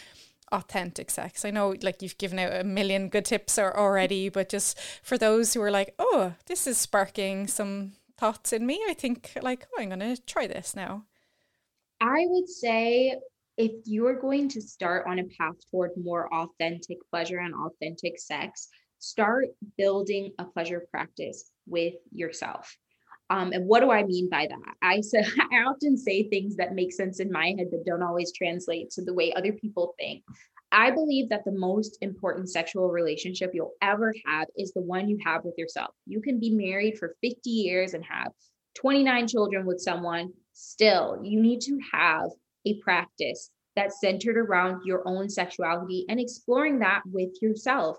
authentic 0.51 1.09
sex? 1.09 1.43
I 1.45 1.51
know 1.51 1.75
like 1.81 2.01
you've 2.01 2.17
given 2.17 2.39
out 2.39 2.53
a 2.53 2.63
million 2.63 3.09
good 3.09 3.25
tips 3.25 3.57
already, 3.57 4.29
but 4.37 4.49
just 4.49 4.79
for 5.01 5.17
those 5.17 5.53
who 5.53 5.61
are 5.61 5.71
like, 5.71 5.95
oh, 5.99 6.33
this 6.45 6.67
is 6.67 6.77
sparking 6.77 7.47
some 7.47 7.93
thoughts 8.17 8.53
in 8.53 8.65
me, 8.65 8.81
I 8.87 8.93
think 8.93 9.31
like, 9.41 9.67
oh, 9.73 9.81
I'm 9.81 9.89
going 9.89 9.99
to 9.99 10.21
try 10.21 10.47
this 10.47 10.75
now. 10.75 11.05
I 11.99 12.25
would 12.27 12.49
say 12.49 13.19
if 13.57 13.71
you're 13.85 14.19
going 14.19 14.49
to 14.49 14.61
start 14.61 15.05
on 15.07 15.19
a 15.19 15.23
path 15.23 15.55
toward 15.69 15.91
more 15.97 16.33
authentic 16.33 16.97
pleasure 17.09 17.39
and 17.39 17.53
authentic 17.53 18.19
sex, 18.19 18.69
start 18.99 19.47
building 19.77 20.31
a 20.39 20.45
pleasure 20.45 20.85
practice 20.91 21.51
with 21.65 21.93
yourself. 22.11 22.75
Um, 23.29 23.53
and 23.53 23.65
what 23.65 23.79
do 23.79 23.91
I 23.91 24.03
mean 24.03 24.29
by 24.29 24.47
that? 24.47 24.73
I 24.81 25.01
say 25.01 25.25
I 25.51 25.63
often 25.63 25.97
say 25.97 26.29
things 26.29 26.55
that 26.57 26.75
make 26.75 26.91
sense 26.93 27.19
in 27.19 27.31
my 27.31 27.55
head 27.57 27.67
but 27.71 27.85
don't 27.85 28.03
always 28.03 28.31
translate 28.33 28.91
to 28.91 29.03
the 29.03 29.13
way 29.13 29.33
other 29.33 29.53
people 29.53 29.95
think. 29.99 30.23
I 30.73 30.91
believe 30.91 31.29
that 31.29 31.43
the 31.43 31.51
most 31.51 31.97
important 32.01 32.49
sexual 32.49 32.89
relationship 32.89 33.51
you'll 33.53 33.73
ever 33.81 34.13
have 34.25 34.47
is 34.57 34.71
the 34.71 34.81
one 34.81 35.09
you 35.09 35.17
have 35.25 35.43
with 35.43 35.55
yourself. 35.57 35.91
You 36.05 36.21
can 36.21 36.39
be 36.39 36.49
married 36.49 36.97
for 36.97 37.15
50 37.21 37.49
years 37.49 37.93
and 37.93 38.05
have 38.05 38.31
29 38.75 39.27
children 39.27 39.65
with 39.65 39.81
someone. 39.81 40.31
Still, 40.53 41.19
you 41.23 41.41
need 41.41 41.61
to 41.61 41.77
have 41.91 42.29
a 42.65 42.79
practice 42.81 43.49
that's 43.75 43.99
centered 44.01 44.37
around 44.37 44.81
your 44.85 45.07
own 45.07 45.29
sexuality 45.29 46.05
and 46.09 46.19
exploring 46.19 46.79
that 46.79 47.01
with 47.05 47.29
yourself. 47.41 47.97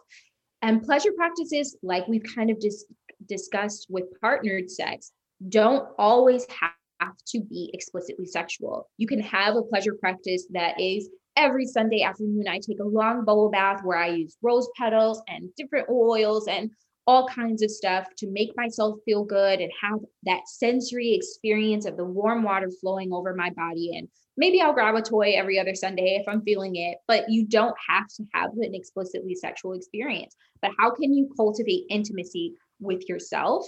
And 0.60 0.82
pleasure 0.82 1.12
practices, 1.16 1.76
like 1.82 2.06
we've 2.06 2.24
kind 2.34 2.50
of 2.50 2.60
just 2.60 2.86
discussed 3.26 3.86
with 3.88 4.04
partnered 4.20 4.70
sex, 4.70 5.12
don't 5.48 5.88
always 5.98 6.46
have 6.50 7.16
to 7.28 7.40
be 7.40 7.70
explicitly 7.74 8.26
sexual. 8.26 8.88
You 8.96 9.06
can 9.06 9.20
have 9.20 9.56
a 9.56 9.62
pleasure 9.62 9.94
practice 9.94 10.46
that 10.52 10.80
is 10.80 11.08
every 11.36 11.66
Sunday 11.66 12.02
afternoon, 12.02 12.44
I 12.48 12.58
take 12.58 12.80
a 12.80 12.84
long 12.84 13.24
bubble 13.24 13.50
bath 13.50 13.80
where 13.82 13.98
I 13.98 14.08
use 14.08 14.36
rose 14.42 14.68
petals 14.76 15.22
and 15.28 15.50
different 15.56 15.88
oils 15.88 16.46
and 16.46 16.70
all 17.06 17.26
kinds 17.26 17.62
of 17.62 17.70
stuff 17.70 18.06
to 18.18 18.30
make 18.30 18.56
myself 18.56 18.98
feel 19.04 19.24
good 19.24 19.60
and 19.60 19.72
have 19.80 19.98
that 20.24 20.42
sensory 20.46 21.14
experience 21.14 21.84
of 21.84 21.96
the 21.96 22.04
warm 22.04 22.44
water 22.44 22.70
flowing 22.80 23.12
over 23.12 23.34
my 23.34 23.50
body. 23.50 23.96
And 23.96 24.08
maybe 24.36 24.60
I'll 24.60 24.72
grab 24.72 24.94
a 24.94 25.02
toy 25.02 25.34
every 25.36 25.58
other 25.58 25.74
Sunday 25.74 26.16
if 26.20 26.28
I'm 26.28 26.42
feeling 26.42 26.76
it, 26.76 26.98
but 27.06 27.28
you 27.30 27.46
don't 27.46 27.76
have 27.88 28.08
to 28.16 28.24
have 28.34 28.50
an 28.52 28.74
explicitly 28.74 29.34
sexual 29.34 29.72
experience. 29.74 30.34
But 30.60 30.72
how 30.78 30.90
can 30.90 31.12
you 31.12 31.30
cultivate 31.36 31.86
intimacy 31.90 32.54
with 32.80 33.08
yourself? 33.08 33.66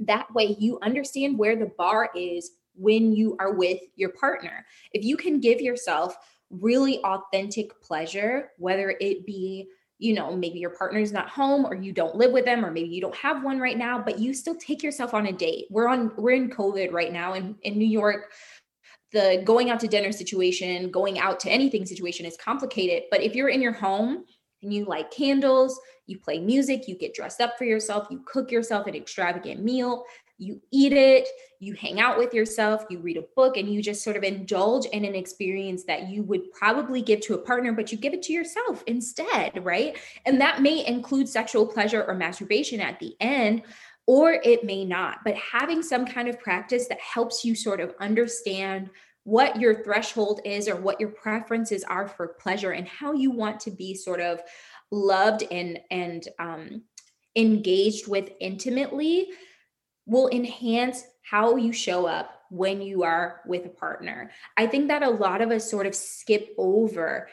That 0.00 0.32
way, 0.34 0.56
you 0.58 0.78
understand 0.82 1.38
where 1.38 1.56
the 1.56 1.70
bar 1.78 2.10
is 2.14 2.50
when 2.74 3.12
you 3.14 3.36
are 3.40 3.54
with 3.54 3.80
your 3.94 4.10
partner. 4.10 4.66
If 4.92 5.04
you 5.04 5.16
can 5.16 5.40
give 5.40 5.60
yourself 5.60 6.16
really 6.50 6.98
authentic 7.02 7.80
pleasure, 7.82 8.50
whether 8.58 8.94
it 9.00 9.26
be 9.26 9.68
you 9.98 10.12
know, 10.12 10.36
maybe 10.36 10.58
your 10.58 10.70
partner's 10.70 11.10
not 11.10 11.28
home 11.28 11.64
or 11.64 11.74
you 11.74 11.90
don't 11.90 12.16
live 12.16 12.30
with 12.30 12.44
them 12.44 12.64
or 12.64 12.70
maybe 12.70 12.88
you 12.88 13.00
don't 13.00 13.16
have 13.16 13.42
one 13.42 13.58
right 13.58 13.78
now, 13.78 13.98
but 13.98 14.18
you 14.18 14.34
still 14.34 14.54
take 14.56 14.82
yourself 14.82 15.14
on 15.14 15.26
a 15.26 15.32
date. 15.32 15.66
We're 15.70 15.88
on 15.88 16.12
we're 16.16 16.32
in 16.32 16.50
COVID 16.50 16.92
right 16.92 17.12
now 17.12 17.32
in, 17.32 17.56
in 17.62 17.78
New 17.78 17.86
York. 17.86 18.30
The 19.12 19.42
going 19.44 19.70
out 19.70 19.80
to 19.80 19.88
dinner 19.88 20.12
situation, 20.12 20.90
going 20.90 21.18
out 21.18 21.40
to 21.40 21.50
anything 21.50 21.86
situation 21.86 22.26
is 22.26 22.36
complicated. 22.36 23.04
But 23.10 23.22
if 23.22 23.34
you're 23.34 23.48
in 23.48 23.62
your 23.62 23.72
home 23.72 24.24
and 24.62 24.72
you 24.74 24.84
light 24.84 25.10
candles, 25.10 25.78
you 26.06 26.18
play 26.18 26.38
music, 26.38 26.88
you 26.88 26.96
get 26.96 27.14
dressed 27.14 27.40
up 27.40 27.56
for 27.58 27.64
yourself, 27.64 28.08
you 28.10 28.22
cook 28.26 28.50
yourself 28.50 28.86
an 28.86 28.94
extravagant 28.94 29.62
meal, 29.62 30.04
you 30.38 30.60
eat 30.70 30.92
it, 30.92 31.26
you 31.60 31.72
hang 31.72 31.98
out 31.98 32.18
with 32.18 32.34
yourself, 32.34 32.84
you 32.90 32.98
read 32.98 33.16
a 33.16 33.24
book, 33.34 33.56
and 33.56 33.72
you 33.72 33.80
just 33.80 34.04
sort 34.04 34.16
of 34.16 34.22
indulge 34.22 34.84
in 34.86 35.04
an 35.04 35.14
experience 35.14 35.84
that 35.84 36.08
you 36.08 36.22
would 36.24 36.52
probably 36.52 37.00
give 37.00 37.20
to 37.22 37.34
a 37.34 37.38
partner, 37.38 37.72
but 37.72 37.90
you 37.90 37.96
give 37.96 38.12
it 38.12 38.22
to 38.22 38.32
yourself 38.32 38.84
instead, 38.86 39.64
right? 39.64 39.96
And 40.26 40.40
that 40.40 40.60
may 40.60 40.86
include 40.86 41.28
sexual 41.28 41.66
pleasure 41.66 42.04
or 42.04 42.14
masturbation 42.14 42.80
at 42.80 43.00
the 43.00 43.16
end, 43.20 43.62
or 44.06 44.32
it 44.32 44.64
may 44.64 44.84
not. 44.84 45.18
But 45.24 45.34
having 45.34 45.82
some 45.82 46.06
kind 46.06 46.28
of 46.28 46.38
practice 46.40 46.88
that 46.88 47.00
helps 47.00 47.44
you 47.44 47.54
sort 47.54 47.80
of 47.80 47.94
understand 48.00 48.90
what 49.24 49.60
your 49.60 49.82
threshold 49.82 50.40
is 50.44 50.68
or 50.68 50.76
what 50.76 51.00
your 51.00 51.08
preferences 51.10 51.82
are 51.84 52.06
for 52.06 52.28
pleasure 52.40 52.70
and 52.70 52.86
how 52.86 53.12
you 53.12 53.32
want 53.32 53.58
to 53.58 53.72
be 53.72 53.92
sort 53.92 54.20
of 54.20 54.40
loved 54.92 55.42
and 55.50 55.80
and 55.90 56.28
um, 56.38 56.82
engaged 57.34 58.06
with 58.06 58.30
intimately 58.40 59.28
will 60.06 60.28
enhance 60.28 61.02
how 61.28 61.56
you 61.56 61.72
show 61.72 62.06
up 62.06 62.42
when 62.50 62.80
you 62.80 63.02
are 63.02 63.40
with 63.46 63.66
a 63.66 63.70
partner. 63.70 64.30
I 64.56 64.68
think 64.68 64.86
that 64.88 65.02
a 65.02 65.10
lot 65.10 65.42
of 65.42 65.50
us 65.50 65.68
sort 65.68 65.86
of 65.86 65.94
skip 65.96 66.50
over 66.56 67.28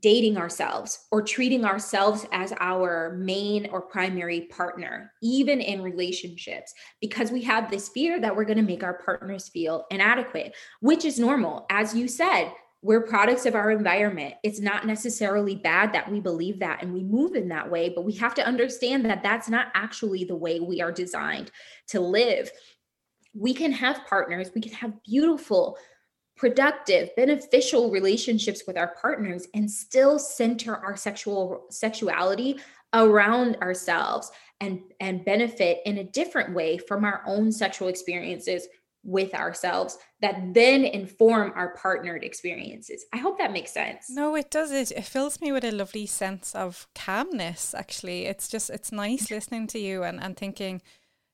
dating 0.00 0.36
ourselves 0.36 1.06
or 1.10 1.22
treating 1.22 1.64
ourselves 1.64 2.26
as 2.32 2.52
our 2.60 3.16
main 3.18 3.68
or 3.70 3.80
primary 3.80 4.42
partner, 4.42 5.12
even 5.22 5.60
in 5.60 5.82
relationships, 5.82 6.74
because 7.00 7.30
we 7.30 7.42
have 7.42 7.70
this 7.70 7.88
fear 7.88 8.20
that 8.20 8.34
we're 8.34 8.44
going 8.44 8.58
to 8.58 8.62
make 8.62 8.82
our 8.82 9.02
partners 9.04 9.48
feel 9.48 9.84
inadequate, 9.90 10.54
which 10.80 11.04
is 11.04 11.18
normal. 11.18 11.66
As 11.70 11.94
you 11.94 12.08
said, 12.08 12.52
we're 12.80 13.00
products 13.00 13.44
of 13.44 13.56
our 13.56 13.72
environment. 13.72 14.34
It's 14.44 14.60
not 14.60 14.86
necessarily 14.86 15.56
bad 15.56 15.92
that 15.94 16.10
we 16.10 16.20
believe 16.20 16.60
that 16.60 16.82
and 16.82 16.94
we 16.94 17.02
move 17.02 17.34
in 17.34 17.48
that 17.48 17.70
way, 17.70 17.88
but 17.88 18.04
we 18.04 18.12
have 18.14 18.34
to 18.34 18.46
understand 18.46 19.04
that 19.06 19.22
that's 19.22 19.48
not 19.48 19.68
actually 19.74 20.24
the 20.24 20.36
way 20.36 20.60
we 20.60 20.80
are 20.80 20.92
designed 20.92 21.50
to 21.88 22.00
live. 22.00 22.50
We 23.34 23.52
can 23.52 23.72
have 23.72 24.06
partners, 24.06 24.50
we 24.54 24.60
can 24.60 24.72
have 24.72 25.02
beautiful, 25.02 25.76
productive, 26.38 27.14
beneficial 27.16 27.90
relationships 27.90 28.62
with 28.66 28.78
our 28.78 28.94
partners 29.00 29.46
and 29.54 29.70
still 29.70 30.18
center 30.18 30.76
our 30.76 30.96
sexual 30.96 31.66
sexuality 31.70 32.58
around 32.94 33.56
ourselves 33.56 34.30
and 34.60 34.80
and 35.00 35.24
benefit 35.24 35.80
in 35.84 35.98
a 35.98 36.04
different 36.04 36.54
way 36.54 36.78
from 36.78 37.04
our 37.04 37.22
own 37.26 37.52
sexual 37.52 37.88
experiences 37.88 38.66
with 39.04 39.34
ourselves 39.34 39.96
that 40.20 40.52
then 40.52 40.84
inform 40.84 41.52
our 41.54 41.74
partnered 41.76 42.24
experiences. 42.24 43.06
I 43.12 43.18
hope 43.18 43.38
that 43.38 43.52
makes 43.52 43.72
sense. 43.72 44.10
No, 44.10 44.34
it 44.34 44.50
does. 44.50 44.72
It, 44.72 44.90
it 44.90 45.04
fills 45.04 45.40
me 45.40 45.52
with 45.52 45.64
a 45.64 45.70
lovely 45.70 46.06
sense 46.06 46.54
of 46.54 46.86
calmness, 46.94 47.74
actually. 47.74 48.26
It's 48.26 48.48
just, 48.48 48.70
it's 48.70 48.90
nice 48.90 49.30
listening 49.30 49.68
to 49.68 49.78
you 49.78 50.02
and, 50.02 50.20
and 50.20 50.36
thinking, 50.36 50.82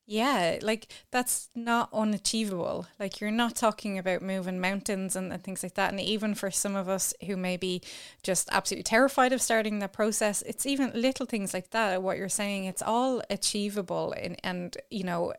yeah, 0.06 0.58
like 0.60 0.88
that's 1.10 1.48
not 1.54 1.88
unachievable. 1.92 2.86
Like 3.00 3.20
you're 3.20 3.30
not 3.30 3.56
talking 3.56 3.98
about 3.98 4.20
moving 4.20 4.60
mountains 4.60 5.16
and, 5.16 5.32
and 5.32 5.42
things 5.42 5.62
like 5.62 5.74
that. 5.74 5.90
And 5.90 6.00
even 6.00 6.34
for 6.34 6.50
some 6.50 6.76
of 6.76 6.88
us 6.88 7.14
who 7.26 7.36
may 7.36 7.56
be 7.56 7.80
just 8.22 8.48
absolutely 8.52 8.84
terrified 8.84 9.32
of 9.32 9.40
starting 9.40 9.78
the 9.78 9.88
process, 9.88 10.42
it's 10.42 10.66
even 10.66 10.92
little 10.94 11.24
things 11.24 11.54
like 11.54 11.70
that. 11.70 12.02
What 12.02 12.18
you're 12.18 12.28
saying, 12.28 12.64
it's 12.66 12.82
all 12.82 13.22
achievable. 13.30 14.12
In, 14.12 14.36
and, 14.44 14.76
you 14.90 15.04
know, 15.04 15.32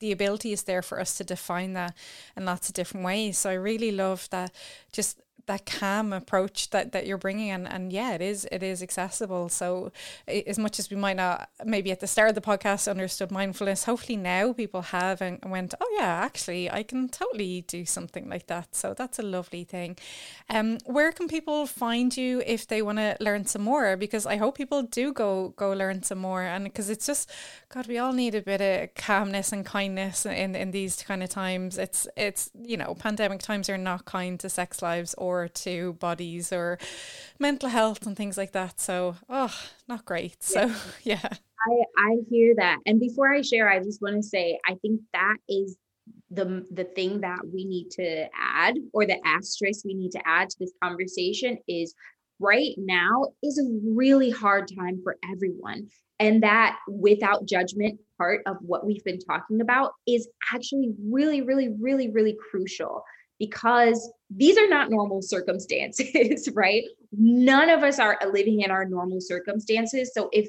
the 0.00 0.10
ability 0.10 0.52
is 0.52 0.64
there 0.64 0.82
for 0.82 0.98
us 0.98 1.16
to 1.18 1.24
define 1.24 1.74
that 1.74 1.94
in 2.36 2.44
lots 2.44 2.68
of 2.68 2.74
different 2.74 3.06
ways. 3.06 3.38
So 3.38 3.50
I 3.50 3.54
really 3.54 3.92
love 3.92 4.28
that 4.30 4.50
just 4.92 5.20
that 5.46 5.66
calm 5.66 6.12
approach 6.12 6.70
that, 6.70 6.92
that 6.92 7.06
you're 7.06 7.18
bringing 7.18 7.50
and, 7.50 7.68
and 7.68 7.92
yeah 7.92 8.12
it 8.12 8.22
is 8.22 8.46
it 8.50 8.62
is 8.62 8.82
accessible. 8.82 9.48
So 9.48 9.92
as 10.28 10.58
much 10.58 10.78
as 10.78 10.90
we 10.90 10.96
might 10.96 11.16
not 11.16 11.48
maybe 11.64 11.90
at 11.90 12.00
the 12.00 12.06
start 12.06 12.28
of 12.30 12.34
the 12.34 12.40
podcast 12.40 12.90
understood 12.90 13.30
mindfulness 13.30 13.84
hopefully 13.84 14.16
now 14.16 14.52
people 14.52 14.82
have 14.82 15.20
and 15.20 15.38
went 15.46 15.74
oh 15.80 15.96
yeah 15.98 16.22
actually 16.24 16.70
I 16.70 16.82
can 16.82 17.08
totally 17.08 17.62
do 17.62 17.84
something 17.84 18.28
like 18.28 18.46
that. 18.46 18.74
So 18.74 18.94
that's 18.94 19.18
a 19.18 19.22
lovely 19.22 19.64
thing. 19.64 19.96
Um 20.48 20.78
where 20.84 21.12
can 21.12 21.28
people 21.28 21.66
find 21.66 22.16
you 22.16 22.42
if 22.46 22.66
they 22.66 22.82
want 22.82 22.98
to 22.98 23.16
learn 23.20 23.46
some 23.46 23.62
more? 23.62 23.96
Because 23.96 24.26
I 24.26 24.36
hope 24.36 24.56
people 24.56 24.82
do 24.82 25.12
go 25.12 25.54
go 25.56 25.72
learn 25.72 26.02
some 26.02 26.18
more 26.18 26.42
and 26.42 26.64
because 26.64 26.88
it's 26.90 27.06
just 27.06 27.30
god 27.68 27.86
we 27.86 27.98
all 27.98 28.12
need 28.12 28.34
a 28.34 28.42
bit 28.42 28.60
of 28.60 28.94
calmness 28.94 29.52
and 29.52 29.64
kindness 29.64 30.26
in 30.26 30.54
in 30.54 30.70
these 30.70 31.02
kind 31.02 31.22
of 31.22 31.28
times. 31.28 31.78
It's 31.78 32.06
it's 32.16 32.50
you 32.72 32.76
know 32.76 32.94
pandemic 32.94 33.40
times 33.40 33.68
are 33.68 33.78
not 33.78 34.04
kind 34.04 34.38
to 34.40 34.48
sex 34.48 34.82
lives 34.82 35.14
or 35.18 35.31
or 35.32 35.48
to 35.48 35.94
bodies 35.94 36.52
or 36.52 36.78
mental 37.38 37.68
health 37.68 38.06
and 38.06 38.16
things 38.16 38.36
like 38.36 38.52
that. 38.52 38.80
So, 38.80 39.16
oh, 39.28 39.54
not 39.88 40.04
great. 40.04 40.42
So, 40.42 40.72
yeah. 41.02 41.28
I, 41.68 41.82
I 41.96 42.16
hear 42.28 42.54
that. 42.56 42.78
And 42.86 42.98
before 42.98 43.32
I 43.32 43.42
share, 43.42 43.68
I 43.68 43.78
just 43.78 44.02
want 44.02 44.16
to 44.16 44.22
say 44.22 44.58
I 44.66 44.74
think 44.82 45.00
that 45.12 45.36
is 45.48 45.76
the 46.30 46.66
the 46.70 46.84
thing 46.84 47.20
that 47.20 47.38
we 47.52 47.64
need 47.64 47.90
to 47.90 48.26
add 48.34 48.76
or 48.92 49.06
the 49.06 49.18
asterisk 49.26 49.84
we 49.84 49.94
need 49.94 50.12
to 50.12 50.22
add 50.26 50.50
to 50.50 50.56
this 50.58 50.72
conversation 50.82 51.58
is 51.68 51.94
right 52.40 52.74
now 52.76 53.26
is 53.42 53.58
a 53.58 53.78
really 53.84 54.30
hard 54.30 54.68
time 54.76 55.00
for 55.04 55.16
everyone 55.30 55.86
and 56.18 56.42
that 56.42 56.78
without 56.88 57.46
judgment 57.46 58.00
part 58.18 58.40
of 58.46 58.56
what 58.60 58.84
we've 58.84 59.04
been 59.04 59.18
talking 59.18 59.60
about 59.60 59.92
is 60.06 60.28
actually 60.52 60.92
really 61.08 61.42
really 61.42 61.68
really 61.80 62.10
really 62.10 62.36
crucial 62.50 63.04
because 63.42 64.12
these 64.30 64.56
are 64.56 64.68
not 64.68 64.88
normal 64.88 65.20
circumstances, 65.20 66.48
right? 66.54 66.84
None 67.10 67.70
of 67.70 67.82
us 67.82 67.98
are 67.98 68.16
living 68.32 68.60
in 68.60 68.70
our 68.70 68.84
normal 68.84 69.20
circumstances. 69.20 70.12
So 70.14 70.28
if 70.30 70.48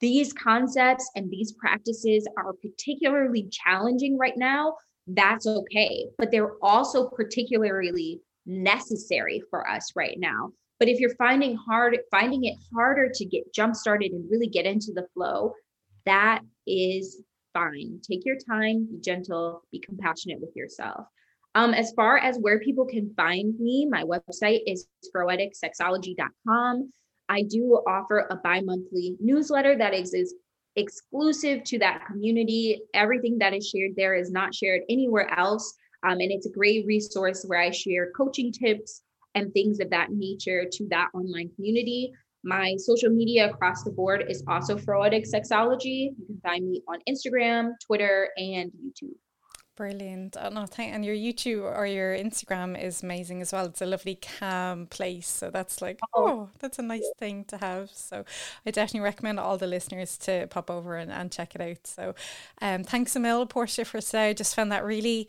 these 0.00 0.32
concepts 0.32 1.08
and 1.14 1.30
these 1.30 1.52
practices 1.52 2.26
are 2.36 2.52
particularly 2.54 3.48
challenging 3.52 4.18
right 4.18 4.36
now, 4.36 4.74
that's 5.06 5.46
okay. 5.46 6.06
But 6.18 6.32
they're 6.32 6.56
also 6.60 7.08
particularly 7.08 8.20
necessary 8.46 9.40
for 9.48 9.70
us 9.70 9.92
right 9.94 10.18
now. 10.18 10.50
But 10.80 10.88
if 10.88 10.98
you're 10.98 11.14
finding 11.14 11.54
hard 11.54 11.96
finding 12.10 12.46
it 12.46 12.56
harder 12.74 13.08
to 13.14 13.24
get 13.24 13.54
jump 13.54 13.76
started 13.76 14.10
and 14.10 14.28
really 14.28 14.48
get 14.48 14.66
into 14.66 14.92
the 14.92 15.06
flow, 15.14 15.54
that 16.04 16.40
is 16.66 17.22
fine. 17.52 18.00
Take 18.02 18.26
your 18.26 18.38
time, 18.38 18.88
be 18.90 18.98
gentle, 19.00 19.62
be 19.70 19.78
compassionate 19.78 20.40
with 20.40 20.50
yourself. 20.56 21.06
Um, 21.54 21.72
as 21.72 21.92
far 21.92 22.18
as 22.18 22.36
where 22.38 22.58
people 22.58 22.84
can 22.84 23.12
find 23.14 23.58
me, 23.60 23.86
my 23.86 24.02
website 24.02 24.60
is 24.66 24.88
froeticsexology.com. 25.14 26.92
I 27.28 27.42
do 27.42 27.80
offer 27.86 28.26
a 28.30 28.36
bi 28.36 28.60
monthly 28.60 29.16
newsletter 29.20 29.76
that 29.78 29.94
is, 29.94 30.14
is 30.14 30.34
exclusive 30.76 31.62
to 31.64 31.78
that 31.78 32.04
community. 32.06 32.80
Everything 32.92 33.38
that 33.38 33.54
is 33.54 33.68
shared 33.68 33.92
there 33.96 34.14
is 34.14 34.30
not 34.30 34.54
shared 34.54 34.82
anywhere 34.88 35.32
else. 35.38 35.74
Um, 36.02 36.20
and 36.20 36.32
it's 36.32 36.46
a 36.46 36.50
great 36.50 36.86
resource 36.86 37.44
where 37.46 37.60
I 37.60 37.70
share 37.70 38.10
coaching 38.16 38.52
tips 38.52 39.02
and 39.34 39.52
things 39.52 39.80
of 39.80 39.90
that 39.90 40.10
nature 40.10 40.64
to 40.70 40.88
that 40.88 41.08
online 41.14 41.50
community. 41.54 42.12
My 42.42 42.74
social 42.76 43.10
media 43.10 43.48
across 43.48 43.84
the 43.84 43.90
board 43.90 44.26
is 44.28 44.44
also 44.46 44.76
Froetic 44.76 45.24
Sexology. 45.26 46.10
You 46.18 46.26
can 46.26 46.40
find 46.42 46.68
me 46.68 46.82
on 46.88 46.98
Instagram, 47.08 47.72
Twitter, 47.86 48.28
and 48.36 48.70
YouTube. 48.70 49.14
Brilliant. 49.76 50.36
Oh, 50.40 50.50
no, 50.50 50.66
thank, 50.66 50.94
and 50.94 51.04
your 51.04 51.16
YouTube 51.16 51.62
or 51.62 51.84
your 51.84 52.16
Instagram 52.16 52.80
is 52.80 53.02
amazing 53.02 53.42
as 53.42 53.52
well. 53.52 53.66
It's 53.66 53.82
a 53.82 53.86
lovely 53.86 54.14
calm 54.38 54.86
place. 54.86 55.26
So 55.26 55.50
that's 55.50 55.82
like, 55.82 55.98
oh, 56.14 56.28
oh 56.28 56.50
that's 56.60 56.78
a 56.78 56.82
nice 56.82 57.08
thing 57.18 57.44
to 57.46 57.56
have. 57.56 57.90
So 57.92 58.24
I 58.64 58.70
definitely 58.70 59.00
recommend 59.00 59.40
all 59.40 59.58
the 59.58 59.66
listeners 59.66 60.16
to 60.18 60.46
pop 60.46 60.70
over 60.70 60.96
and, 60.96 61.10
and 61.10 61.32
check 61.32 61.56
it 61.56 61.60
out. 61.60 61.88
So 61.88 62.14
um, 62.62 62.84
thanks 62.84 63.16
a 63.16 63.20
mil, 63.20 63.46
Portia, 63.46 63.84
for 63.84 64.00
today. 64.00 64.30
I 64.30 64.32
just 64.32 64.54
found 64.54 64.70
that 64.70 64.84
really 64.84 65.26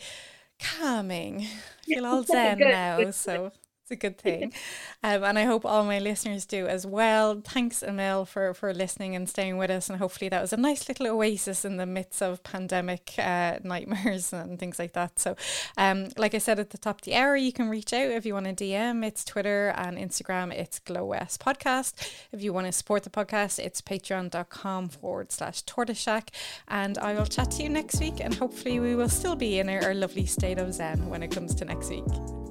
calming. 0.60 1.42
I 1.42 1.86
feel 1.86 2.06
all 2.06 2.24
zen 2.24 2.60
now. 2.60 3.10
So 3.10 3.52
it's 3.86 3.92
a 3.92 3.96
good 3.96 4.18
thing. 4.18 4.52
Um, 5.04 5.24
and 5.24 5.38
I 5.38 5.44
hope 5.44 5.66
all 5.66 5.84
my 5.84 6.00
listeners 6.00 6.48
do 6.48 6.66
as 6.66 6.88
well. 6.88 7.40
Thanks, 7.40 7.84
a 7.84 7.92
mil, 7.92 8.26
for, 8.26 8.56
for 8.56 8.74
listening 8.74 9.16
and 9.16 9.30
staying 9.30 9.58
with 9.58 9.70
us. 9.70 9.88
And 9.88 10.00
hopefully 10.00 10.30
that 10.30 10.42
was 10.42 10.52
a 10.52 10.58
nice 10.58 10.88
little 10.88 11.08
oasis 11.08 11.64
in 11.64 11.78
the 11.78 11.86
midst 11.86 12.24
of 12.24 12.42
pandemic 12.42 13.14
uh, 13.20 13.60
nightmares 13.64 14.34
and 14.34 14.58
things 14.58 14.80
like 14.80 14.94
that. 14.94 15.20
So, 15.20 15.36
um, 15.78 16.08
like 16.18 16.34
I 16.34 16.40
said 16.40 16.60
at 16.60 16.72
the 16.72 16.80
top 16.80 17.02
of 17.02 17.02
the 17.04 17.14
hour, 17.14 17.36
you 17.36 17.54
can 17.54 17.70
reach 17.70 17.94
out 17.94 18.10
if 18.10 18.26
you 18.26 18.34
want 18.34 18.48
to 18.48 18.56
DM. 18.56 19.06
It's 19.06 19.24
Twitter 19.24 19.74
and 19.78 20.00
Instagram. 20.00 20.52
It's 20.52 20.80
Glow 20.80 21.06
West 21.06 21.40
Podcast. 21.40 21.94
If 22.32 22.42
you 22.42 22.52
want 22.52 22.66
to 22.66 22.72
support 22.72 23.04
the 23.04 23.12
podcast, 23.12 23.60
it's 23.60 23.80
patreon.com 23.82 24.90
forward 24.90 25.32
slash 25.32 25.62
tortoise 25.62 26.00
shack. 26.00 26.32
And 26.68 26.98
I 26.98 27.14
will 27.14 27.28
chat 27.28 27.52
to 27.52 27.64
you 27.64 27.70
next 27.70 28.00
week. 28.00 28.22
And 28.22 28.34
hopefully 28.34 28.80
we 28.80 28.96
will 28.96 29.10
still 29.10 29.36
be 29.36 29.60
in 29.60 29.70
our, 29.70 29.84
our 29.84 29.94
lovely 29.94 30.26
state 30.26 30.58
of 30.58 30.74
zen 30.74 31.10
when 31.10 31.22
it 31.22 31.30
comes 31.30 31.54
to 31.56 31.66
next 31.66 31.90
week. 31.92 32.06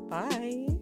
Bye. 0.09 0.74